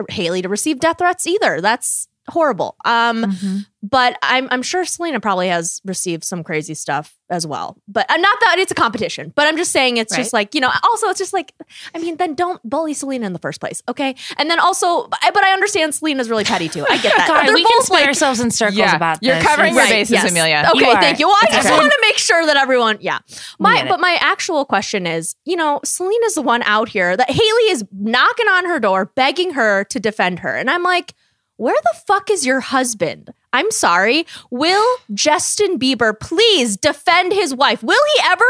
Hailey 0.10 0.42
to 0.44 0.50
receive 0.50 0.80
death 0.80 1.00
threats 1.00 1.26
either. 1.26 1.62
That's 1.62 2.09
horrible. 2.30 2.76
Um 2.86 3.24
Mhm. 3.26 3.66
but 3.82 4.18
I'm 4.22 4.48
I'm 4.52 4.62
sure 4.62 4.84
Selena 4.86 5.20
probably 5.20 5.48
has 5.48 5.82
received 5.86 6.24
some 6.24 6.44
crazy 6.44 6.74
stuff 6.74 7.16
as 7.30 7.46
well. 7.46 7.78
But 7.88 8.10
uh, 8.12 8.18
not 8.18 8.38
that 8.42 8.58
it's 8.60 8.72
a 8.72 8.76
competition, 8.76 9.32
but 9.36 9.48
I'm 9.48 9.56
just 9.56 9.72
saying 9.72 9.98
it's 9.98 10.16
just 10.16 10.34
like, 10.34 10.56
you 10.56 10.62
know, 10.62 10.72
also 10.84 11.08
it's 11.10 11.20
just 11.20 11.32
like 11.34 11.54
I 11.96 12.00
mean, 12.00 12.18
then 12.18 12.34
don't 12.36 12.62
bully 12.68 12.94
Selena 12.94 13.26
in 13.26 13.34
the 13.34 13.40
first 13.40 13.60
place, 13.62 13.82
okay? 13.88 14.16
And 14.38 14.50
then 14.50 14.60
also 14.60 15.08
I- 15.22 15.32
but 15.32 15.44
I 15.44 15.52
understand 15.54 15.94
Selena's 15.96 16.30
really 16.30 16.44
petty 16.44 16.68
too. 16.70 16.86
I 16.90 16.98
get 16.98 17.16
that. 17.16 17.28
God, 17.28 17.46
They're 17.48 17.54
we 17.54 17.64
can 17.64 17.72
both 17.78 17.86
split 17.86 18.00
like 18.02 18.08
ourselves 18.08 18.40
in 18.40 18.52
circles 18.52 18.78
Yeah, 18.80 18.96
about 18.96 19.20
you're 19.22 19.36
this. 19.36 19.46
covering 19.46 19.74
your 19.76 19.84
It's- 19.84 20.10
bases, 20.10 20.30
Amelia. 20.32 20.70
Okay, 20.76 20.86
You 20.86 20.94
thank 20.96 21.20
you. 21.20 21.28
Well, 21.28 21.38
I 21.42 21.46
It's 21.48 21.56
just 21.56 21.68
okay. 21.68 21.78
want 21.78 21.92
to 21.92 22.00
make 22.02 22.18
sure 22.18 22.46
that 22.46 22.58
everyone, 22.58 22.98
yeah. 23.02 23.20
My 23.60 23.86
but 23.88 24.00
my 24.00 24.18
actual 24.20 24.66
question 24.66 25.06
is, 25.08 25.36
you 25.46 25.56
know, 25.56 25.80
Selena's 25.86 26.36
the 26.36 26.42
one 26.42 26.64
out 26.64 26.90
here 26.90 27.16
that 27.16 27.30
Hailey 27.30 27.68
is 27.72 27.86
knocking 27.94 28.48
on 28.48 28.66
her 28.66 28.80
door, 28.80 29.12
begging 29.16 29.54
her 29.54 29.84
to 29.86 30.00
defend 30.00 30.40
her. 30.40 30.56
And 30.56 30.70
I'm 30.70 30.84
like, 30.84 31.14
where 31.60 31.78
the 31.84 32.00
fuck 32.08 32.30
is 32.32 32.46
your 32.46 32.60
husband? 32.60 33.34
I'm 33.54 33.70
sorry. 33.72 34.26
Will 34.50 34.86
Justin 35.14 35.78
Bieber 35.80 36.20
please 36.20 36.78
defend 36.78 37.34
his 37.34 37.54
wife? 37.54 37.82
Will 37.84 38.02
he 38.16 38.22
ever 38.26 38.46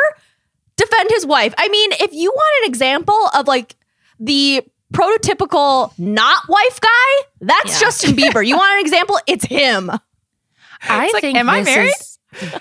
defend 0.76 1.10
his 1.10 1.26
wife? 1.26 1.54
I 1.58 1.70
mean, 1.70 1.92
if 1.94 2.14
you 2.14 2.30
want 2.32 2.64
an 2.64 2.70
example 2.70 3.30
of 3.34 3.48
like 3.48 3.76
the 4.20 4.62
prototypical 4.94 5.92
not 5.98 6.48
wife 6.50 6.80
guy, 6.82 7.26
that's 7.42 7.74
Yeah. 7.76 7.88
Justin 7.88 8.12
Bieber. 8.16 8.46
You 8.46 8.58
want 8.58 8.74
an 8.76 8.82
example? 8.82 9.18
It's 9.28 9.46
him. 9.46 9.90
I 10.82 11.06
It's 11.06 11.14
like, 11.14 11.22
think 11.22 11.38
am 11.38 11.50
I 11.50 11.62
married? 11.64 11.90
is, 11.90 12.09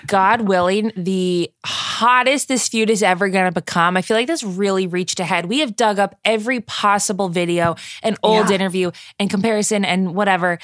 God 0.07 0.41
willing, 0.41 0.91
the 0.95 1.51
hottest 1.65 2.47
this 2.47 2.67
feud 2.67 2.89
is 2.89 3.03
ever 3.03 3.29
going 3.29 3.45
to 3.45 3.51
become. 3.51 3.95
I 3.97 4.01
feel 4.01 4.17
like 4.17 4.27
this 4.27 4.43
really 4.43 4.87
reached 4.87 5.19
ahead. 5.19 5.45
We 5.45 5.59
have 5.59 5.75
dug 5.75 5.99
up 5.99 6.15
every 6.25 6.59
possible 6.61 7.29
video, 7.29 7.75
an 8.03 8.17
old 8.23 8.49
Yeah. 8.49 8.55
interview, 8.55 8.91
and 9.19 9.29
comparison, 9.29 9.85
and 9.85 10.15
whatever. 10.15 10.57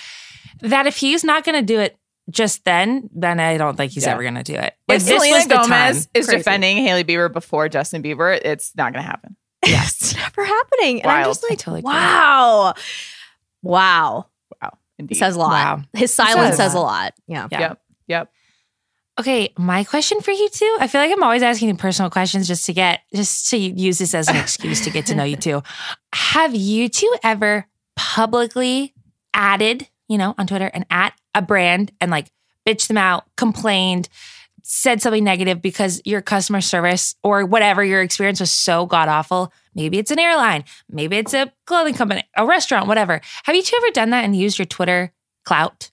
That 0.61 0.87
if 0.87 0.97
he's 0.97 1.23
not 1.23 1.43
going 1.43 1.55
to 1.55 1.61
do 1.61 1.79
it 1.79 1.97
just 2.31 2.65
then, 2.65 3.09
then 3.13 3.39
I 3.39 3.57
don't 3.57 3.77
think 3.77 3.91
he's 3.91 4.05
Yeah. 4.05 4.13
ever 4.13 4.23
going 4.23 4.35
to 4.35 4.43
do 4.43 4.55
it. 4.55 4.75
If 4.87 5.05
this 5.05 5.21
Selena 5.21 5.35
was 5.35 5.47
Gomez 5.47 6.09
is 6.15 6.25
Crazy. 6.25 6.37
defending 6.37 6.77
Hailey 6.77 7.03
Bieber 7.03 7.31
before 7.31 7.69
Justin 7.69 8.01
Bieber, 8.01 8.35
it's 8.43 8.71
not 8.75 8.93
going 8.93 9.03
to 9.03 9.07
happen. 9.09 9.35
Yes, 9.65 9.95
it's 10.01 10.15
never 10.17 10.43
happening. 10.45 11.01
And 11.03 11.11
I'm 11.11 11.21
Wild. 11.21 11.29
just 11.35 11.43
like, 11.49 11.59
totally 11.59 11.79
agree. 11.81 11.91
wow, 11.91 12.73
wow. 13.61 14.25
Wow, 14.61 14.69
It 14.97 15.01
indeed. 15.01 15.15
says 15.15 15.35
a 15.35 15.39
lot. 15.39 15.51
Wow. 15.51 15.81
His 15.93 16.13
silence 16.13 16.49
says 16.55 16.57
says 16.57 16.73
a 16.75 16.77
a 16.77 16.79
lot. 16.79 17.13
Yeah. 17.27 17.47
Yeah. 17.51 17.59
Yep, 17.59 17.81
yep. 18.07 18.31
Okay, 19.17 19.53
my 19.57 19.85
question 19.85 20.19
for 20.19 20.31
you 20.31 20.49
two. 20.49 20.77
I 20.81 20.87
feel 20.87 20.99
like 20.99 21.09
I'm 21.09 21.23
always 21.23 21.41
asking 21.41 21.69
you 21.69 21.75
personal 21.75 22.09
questions 22.11 22.49
just 22.49 22.65
to 22.65 22.73
get 22.73 23.01
just 23.13 23.49
to 23.51 23.57
use 23.57 23.97
this 23.97 24.13
as 24.13 24.27
an 24.27 24.35
excuse 24.35 24.81
to 24.81 24.89
get 24.89 25.05
to 25.05 25.15
know 25.15 25.23
you 25.23 25.37
two. 25.37 25.63
Have 26.13 26.53
you 26.53 26.89
two 26.89 27.15
ever 27.23 27.65
publicly 27.95 28.93
added, 29.33 29.87
you 30.09 30.17
know, 30.17 30.35
on 30.37 30.47
Twitter 30.47 30.69
and 30.73 30.85
at 30.89 31.13
a 31.33 31.41
brand 31.41 31.93
and 32.01 32.11
like 32.11 32.29
bitched 32.67 32.87
them 32.87 32.97
out, 32.97 33.23
complained, 33.37 34.09
said 34.63 35.01
something 35.01 35.23
negative 35.23 35.61
because 35.61 36.01
your 36.03 36.21
customer 36.21 36.59
service 36.59 37.15
or 37.23 37.45
whatever 37.45 37.85
your 37.85 38.01
experience 38.01 38.41
was 38.41 38.51
so 38.51 38.85
god 38.85 39.07
awful? 39.07 39.53
Maybe 39.73 39.97
it's 39.97 40.11
an 40.11 40.19
airline, 40.19 40.65
maybe 40.89 41.15
it's 41.15 41.33
a 41.33 41.53
clothing 41.65 41.93
company, 41.93 42.23
a 42.35 42.45
restaurant, 42.45 42.87
whatever. 42.87 43.21
Have 43.45 43.55
you 43.55 43.63
two 43.63 43.77
ever 43.77 43.91
done 43.91 44.09
that 44.09 44.25
and 44.25 44.35
used 44.35 44.59
your 44.59 44.65
Twitter 44.65 45.13
clout 45.45 45.89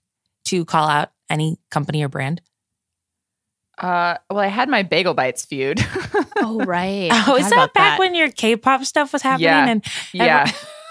to 0.46 0.64
call 0.64 0.88
out 0.88 1.12
any 1.30 1.60
company 1.70 2.02
or 2.02 2.08
brand? 2.08 2.40
Uh, 3.82 4.16
well, 4.30 4.38
I 4.38 4.46
had 4.46 4.68
my 4.68 4.82
Bagel 4.82 5.14
Bites 5.14 5.44
feud. 5.44 5.80
Oh 6.44 6.58
right. 6.64 7.08
Oh, 7.28 7.36
is 7.36 7.48
that 7.50 7.52
about 7.54 7.74
back 7.74 7.98
when 8.00 8.14
your 8.16 8.30
K-pop 8.30 8.84
stuff 8.84 9.12
was 9.12 9.22
happening? 9.22 9.46
Yeah. 9.46 9.68
And 9.68 9.84
yeah, 10.12 10.50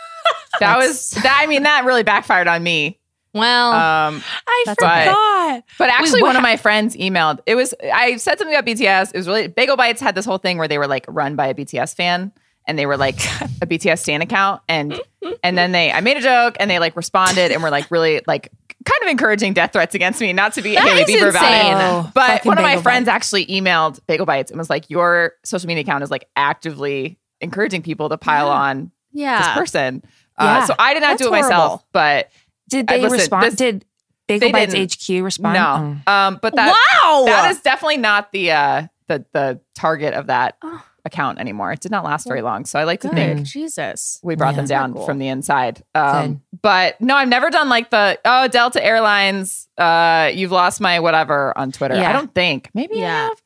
that 0.60 0.78
was 0.78 1.10
that. 1.12 1.40
I 1.42 1.48
mean, 1.48 1.64
that 1.64 1.84
really 1.84 2.04
backfired 2.04 2.48
on 2.48 2.64
me. 2.64 3.00
Well, 3.34 3.72
Um, 3.72 4.24
I 4.48 4.64
That's 4.66 4.82
forgot. 4.82 5.64
But 5.78 5.90
actually, 5.90 6.22
what 6.22 6.30
one 6.30 6.36
of 6.38 6.42
my 6.42 6.58
friends 6.58 6.96
emailed. 6.96 7.40
It 7.46 7.56
was 7.56 7.74
I 7.94 8.16
said 8.18 8.38
something 8.38 8.56
about 8.56 8.66
BTS. 8.66 9.12
It 9.14 9.18
was 9.18 9.28
really 9.28 9.48
Bagel 9.48 9.76
Bites 9.78 10.00
had 10.00 10.16
this 10.16 10.26
whole 10.26 10.38
thing 10.38 10.58
where 10.58 10.68
they 10.68 10.78
were 10.78 10.88
like 10.88 11.06
run 11.10 11.36
by 11.36 11.48
a 11.48 11.54
BTS 11.54 11.96
fan, 11.96 12.32
and 12.68 12.78
they 12.80 12.86
were 12.86 12.98
like 12.98 13.16
a 13.62 13.66
BTS 13.68 14.00
stan 14.00 14.22
account, 14.22 14.62
and 14.70 15.00
and 15.44 15.58
then 15.58 15.72
they 15.74 15.92
I 15.92 16.00
made 16.02 16.18
a 16.18 16.22
joke, 16.22 16.56
and 16.60 16.70
they 16.72 16.80
like 16.80 16.96
responded, 16.96 17.52
and 17.52 17.62
were 17.64 17.72
like 17.72 17.90
really 17.92 18.22
like 18.28 18.52
kind 18.86 19.04
of 19.04 19.10
encouraging 19.10 19.54
death 19.54 19.74
threats 19.74 19.94
against 19.96 20.20
me, 20.22 20.34
not 20.34 20.54
to 20.54 20.62
be 20.62 20.76
That 20.76 20.84
Hailey 20.88 21.02
is 21.02 21.10
Bieber 21.22 21.30
about 21.30 21.44
insane. 21.44 21.72
it. 21.78 21.80
Oh, 21.82 22.12
But 22.16 22.28
fucking 22.28 22.50
one 22.50 22.58
of 22.58 22.64
my 22.64 22.70
Bagel 22.72 22.84
friends 22.84 23.06
Bites. 23.06 23.16
actually 23.16 23.46
emailed 23.48 24.00
Bagel 24.08 24.26
Bites 24.26 24.52
and 24.52 24.58
was 24.58 24.70
like, 24.70 24.90
"Your 24.90 25.34
social 25.44 25.68
media 25.68 25.82
account 25.84 26.04
is 26.04 26.12
like 26.12 26.28
actively 26.36 27.18
encouraging 27.42 27.82
people 27.82 28.10
to 28.10 28.18
pile 28.18 28.48
Yeah. 28.48 28.54
on 28.54 28.92
this 29.14 29.22
yeah. 29.22 29.54
person." 29.56 30.04
Uh, 30.38 30.44
Yeah. 30.62 30.66
so 30.66 30.76
I 30.80 30.94
did 30.94 31.02
not 31.02 31.10
That's 31.10 31.22
do 31.22 31.28
it 31.28 31.32
myself, 31.32 31.52
horrible. 31.52 31.86
but 31.92 32.30
Did 32.70 32.90
I- 32.92 32.98
they 32.98 33.02
listen, 33.04 33.18
respond? 33.20 33.44
this- 33.46 33.56
Did 33.56 33.86
Bagel 34.28 34.48
they 34.48 34.52
Bites 34.52 34.74
didn't. 34.74 34.92
HQ 34.94 35.24
respond? 35.24 35.54
no. 35.56 35.98
Oh. 36.08 36.12
Um, 36.14 36.40
but 36.42 36.56
that 36.56 36.76
wow. 37.04 37.26
that 37.26 37.52
is 37.52 37.60
definitely 37.62 37.98
not 37.98 38.32
the 38.32 38.52
uh 38.52 38.84
the 39.08 39.26
the 39.34 39.60
target 39.76 40.14
of 40.14 40.28
that 40.28 40.56
Oh. 40.64 40.82
account 41.04 41.40
anymore. 41.40 41.72
It 41.74 41.82
did 41.82 41.92
not 41.92 42.06
last 42.06 42.26
very 42.28 42.42
long. 42.42 42.64
So 42.66 42.80
I 42.80 42.84
like 42.86 43.02
to 43.02 43.10
good. 43.10 43.16
think 43.16 43.44
Jesus. 43.46 44.20
we 44.24 44.36
brought 44.36 44.52
Yeah. 44.54 44.58
them 44.58 44.66
down 44.68 44.94
Cool. 44.94 45.06
from 45.06 45.18
the 45.20 45.28
inside. 45.28 45.84
Um, 45.96 46.42
but 46.62 47.00
no, 47.02 47.16
I've 47.16 47.28
never 47.28 47.50
done 47.50 47.70
like 47.70 47.90
the 47.90 48.20
oh 48.26 48.48
Delta 48.48 48.84
Airlines, 48.84 49.68
uh, 49.78 50.30
you've 50.34 50.52
lost 50.52 50.80
my 50.82 51.00
whatever 51.00 51.58
on 51.58 51.72
Twitter. 51.72 51.96
Yeah. 51.96 52.10
I 52.10 52.14
don't 52.14 52.34
think. 52.34 52.70
Maybe 52.74 52.96
I 52.96 53.00
Yeah. 53.00 53.24
have, 53.30 53.42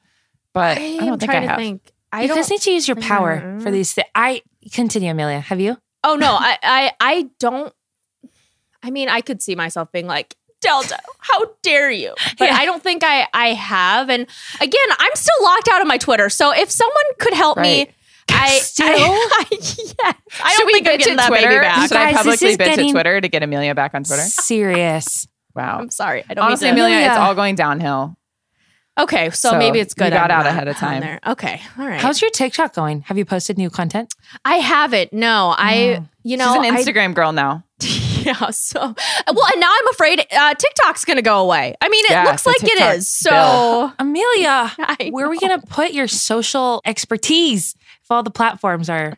but 0.54 0.78
I, 0.78 0.82
I 0.82 0.98
don't 0.98 1.10
am 1.14 1.20
think 1.20 1.24
I 1.24 1.34
trying 1.34 1.42
to 1.44 1.48
have. 1.50 1.58
think. 1.58 1.92
I 2.12 2.22
You 2.24 2.28
don't. 2.30 2.38
guys 2.38 2.50
need 2.50 2.62
to 2.62 2.72
use 2.72 2.88
your 2.88 2.98
power 2.98 3.42
Mm. 3.42 3.64
for 3.64 3.72
these. 3.72 3.94
Th- 3.94 4.08
I 4.16 4.42
continue, 4.74 5.12
Amelia. 5.12 5.40
Have 5.42 5.60
you? 5.60 5.78
Oh 6.04 6.16
no, 6.16 6.32
I, 6.40 6.58
I 6.64 6.92
I 7.00 7.30
don't. 7.40 7.74
I 8.84 8.92
mean, 8.92 9.10
I 9.10 9.22
could 9.22 9.42
see 9.42 9.56
myself 9.56 9.92
being 9.92 10.08
like 10.08 10.36
Delta. 10.62 10.98
How 11.20 11.46
dare 11.64 11.92
you? 11.92 12.14
But 12.38 12.50
Yeah. 12.50 12.58
I 12.58 12.66
don't 12.66 12.82
think 12.84 13.04
I 13.04 13.28
I 13.34 13.48
have. 13.54 14.10
And 14.10 14.28
again, 14.62 14.90
I'm 15.00 15.12
still 15.16 15.44
locked 15.44 15.68
out 15.72 15.82
of 15.82 15.88
my 15.88 15.98
Twitter. 15.98 16.30
So 16.30 16.52
if 16.54 16.70
someone 16.70 17.04
could 17.20 17.34
help 17.34 17.58
Right. 17.58 17.88
me. 17.90 17.95
I, 18.36 18.58
Still? 18.62 18.86
I, 18.88 19.44
I 19.44 19.46
yes. 19.52 19.98
I 20.44 20.52
Should 20.52 20.58
don't 20.60 20.66
we 20.68 20.74
think 20.74 20.88
I'm 20.88 20.98
getting 20.98 21.16
that 21.18 21.28
Twitter? 21.28 21.48
baby 21.48 21.62
back. 21.62 21.88
Should 21.88 21.98
I 21.98 22.12
Guys, 22.12 22.14
this 22.14 22.18
publicly 22.24 22.48
is 22.50 22.56
bitch 22.58 22.66
getting- 22.66 22.90
at 22.90 22.92
Twitter 22.92 23.22
to 23.22 23.28
get 23.28 23.44
Amelia 23.44 23.76
back 23.76 23.94
on 23.94 24.04
Twitter? 24.04 24.22
Serious. 24.22 25.28
Wow. 25.56 25.80
I'm 25.80 25.90
sorry. 25.90 26.24
I 26.30 26.34
don't 26.34 26.46
Honestly, 26.46 26.68
mean 26.68 26.76
to. 26.76 26.82
Amelia, 26.86 27.08
it's 27.08 27.18
all 27.18 27.36
going 27.36 27.56
downhill. 27.56 28.18
Okay, 28.98 29.30
so, 29.32 29.50
So 29.52 29.58
maybe 29.58 29.80
it's 29.80 29.94
you 29.98 30.06
good. 30.06 30.14
got 30.14 30.32
I'm 30.32 30.40
out 30.40 30.48
ahead 30.48 30.70
of 30.70 30.78
time. 30.78 31.02
There. 31.02 31.20
Okay, 31.28 31.62
all 31.78 31.86
right. 31.86 32.00
How's 32.00 32.22
your 32.22 32.32
TikTok 32.32 32.74
going? 32.74 33.02
Have 33.02 33.18
you 33.18 33.26
posted 33.26 33.58
new 33.58 33.70
content? 33.70 34.14
I 34.46 34.56
haven't. 34.58 35.12
No, 35.12 35.54
I. 35.58 36.02
You 36.24 36.38
know, 36.38 36.54
She's 36.56 36.66
an 36.70 36.76
I- 36.76 36.82
Instagram 36.82 37.14
girl 37.14 37.32
now. 37.32 37.64
Yeah. 38.26 38.50
So, 38.50 38.80
well, 38.80 39.46
and 39.52 39.62
now 39.62 39.70
I'm 39.72 39.88
afraid 39.90 40.20
uh, 40.36 40.56
TikTok's 40.56 41.06
going 41.06 41.18
to 41.18 41.22
go 41.22 41.42
away. 41.42 41.76
I 41.80 41.90
mean, 41.90 42.06
it 42.06 42.10
Yeah, 42.12 42.24
looks 42.24 42.44
like 42.48 42.56
TikTok 42.58 42.94
it 42.94 42.98
is. 42.98 43.08
So, 43.08 43.92
Amelia, 44.00 44.72
where 45.12 45.28
are 45.28 45.30
we 45.30 45.38
going 45.38 45.62
to 45.62 45.68
put 45.68 45.92
your 45.94 46.08
social 46.08 46.82
expertise 46.86 47.76
if 48.06 48.12
all 48.12 48.24
the 48.24 48.32
platforms 48.32 48.90
are? 48.90 49.18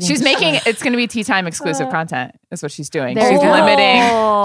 She's 0.00 0.22
making 0.22 0.52
destroyed? 0.54 0.62
it's 0.74 0.82
going 0.82 0.92
to 0.92 0.96
be 0.96 1.08
tea 1.08 1.24
time 1.24 1.46
exclusive 1.46 1.90
content. 1.90 2.32
Is 2.52 2.62
what 2.62 2.70
she's 2.70 2.88
doing. 2.88 3.16
There 3.16 3.30
she's 3.30 3.40
go. 3.40 3.50
limiting. 3.50 4.00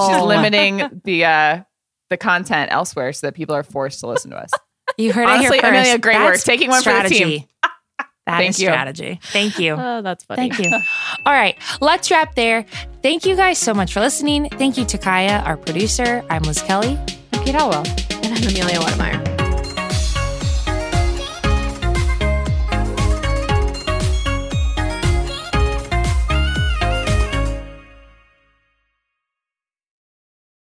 She's 0.07 0.23
limiting 0.25 1.01
the 1.03 1.25
uh 1.25 1.63
the 2.09 2.17
content 2.17 2.71
elsewhere 2.71 3.13
so 3.13 3.27
that 3.27 3.35
people 3.35 3.53
are 3.55 3.63
forced 3.63 3.99
to 3.99 4.07
listen 4.07 4.31
to 4.31 4.37
us. 4.37 4.49
You 4.97 5.11
heard 5.11 5.27
Honestly, 5.27 5.57
it 5.57 5.61
here 5.61 5.61
first. 5.61 5.69
Amelia, 5.69 5.91
first. 5.91 6.01
great 6.01 6.17
work. 6.17 6.39
Taking 6.39 6.69
one 6.69 6.81
for 6.81 6.93
the 6.93 7.09
team. 7.09 7.09
strategy. 7.09 7.47
That 8.25 8.37
Thank 8.37 8.49
is 8.51 8.61
you. 8.61 8.67
strategy. 8.67 9.19
Thank 9.21 9.59
you. 9.59 9.73
oh, 9.73 10.01
that's 10.01 10.23
funny. 10.23 10.49
Thank 10.49 10.59
you. 10.63 10.71
All 11.25 11.33
right, 11.33 11.57
let's 11.81 12.09
wrap 12.09 12.33
there. 12.35 12.65
Thank 13.03 13.25
you 13.25 13.35
guys 13.35 13.57
so 13.57 13.73
much 13.73 13.91
for 13.93 13.99
listening. 13.99 14.49
Thank 14.49 14.77
you 14.77 14.85
to 14.85 14.97
Kaya, 14.97 15.43
our 15.45 15.57
producer. 15.57 16.23
I'm 16.29 16.41
Liz 16.43 16.61
Kelly. 16.61 16.97
Kate 17.33 17.53
Halliwell. 17.53 17.85
And 18.23 18.33
I'm 18.33 18.43
Amelia 18.43 18.79
Wedemeyer. 18.79 19.46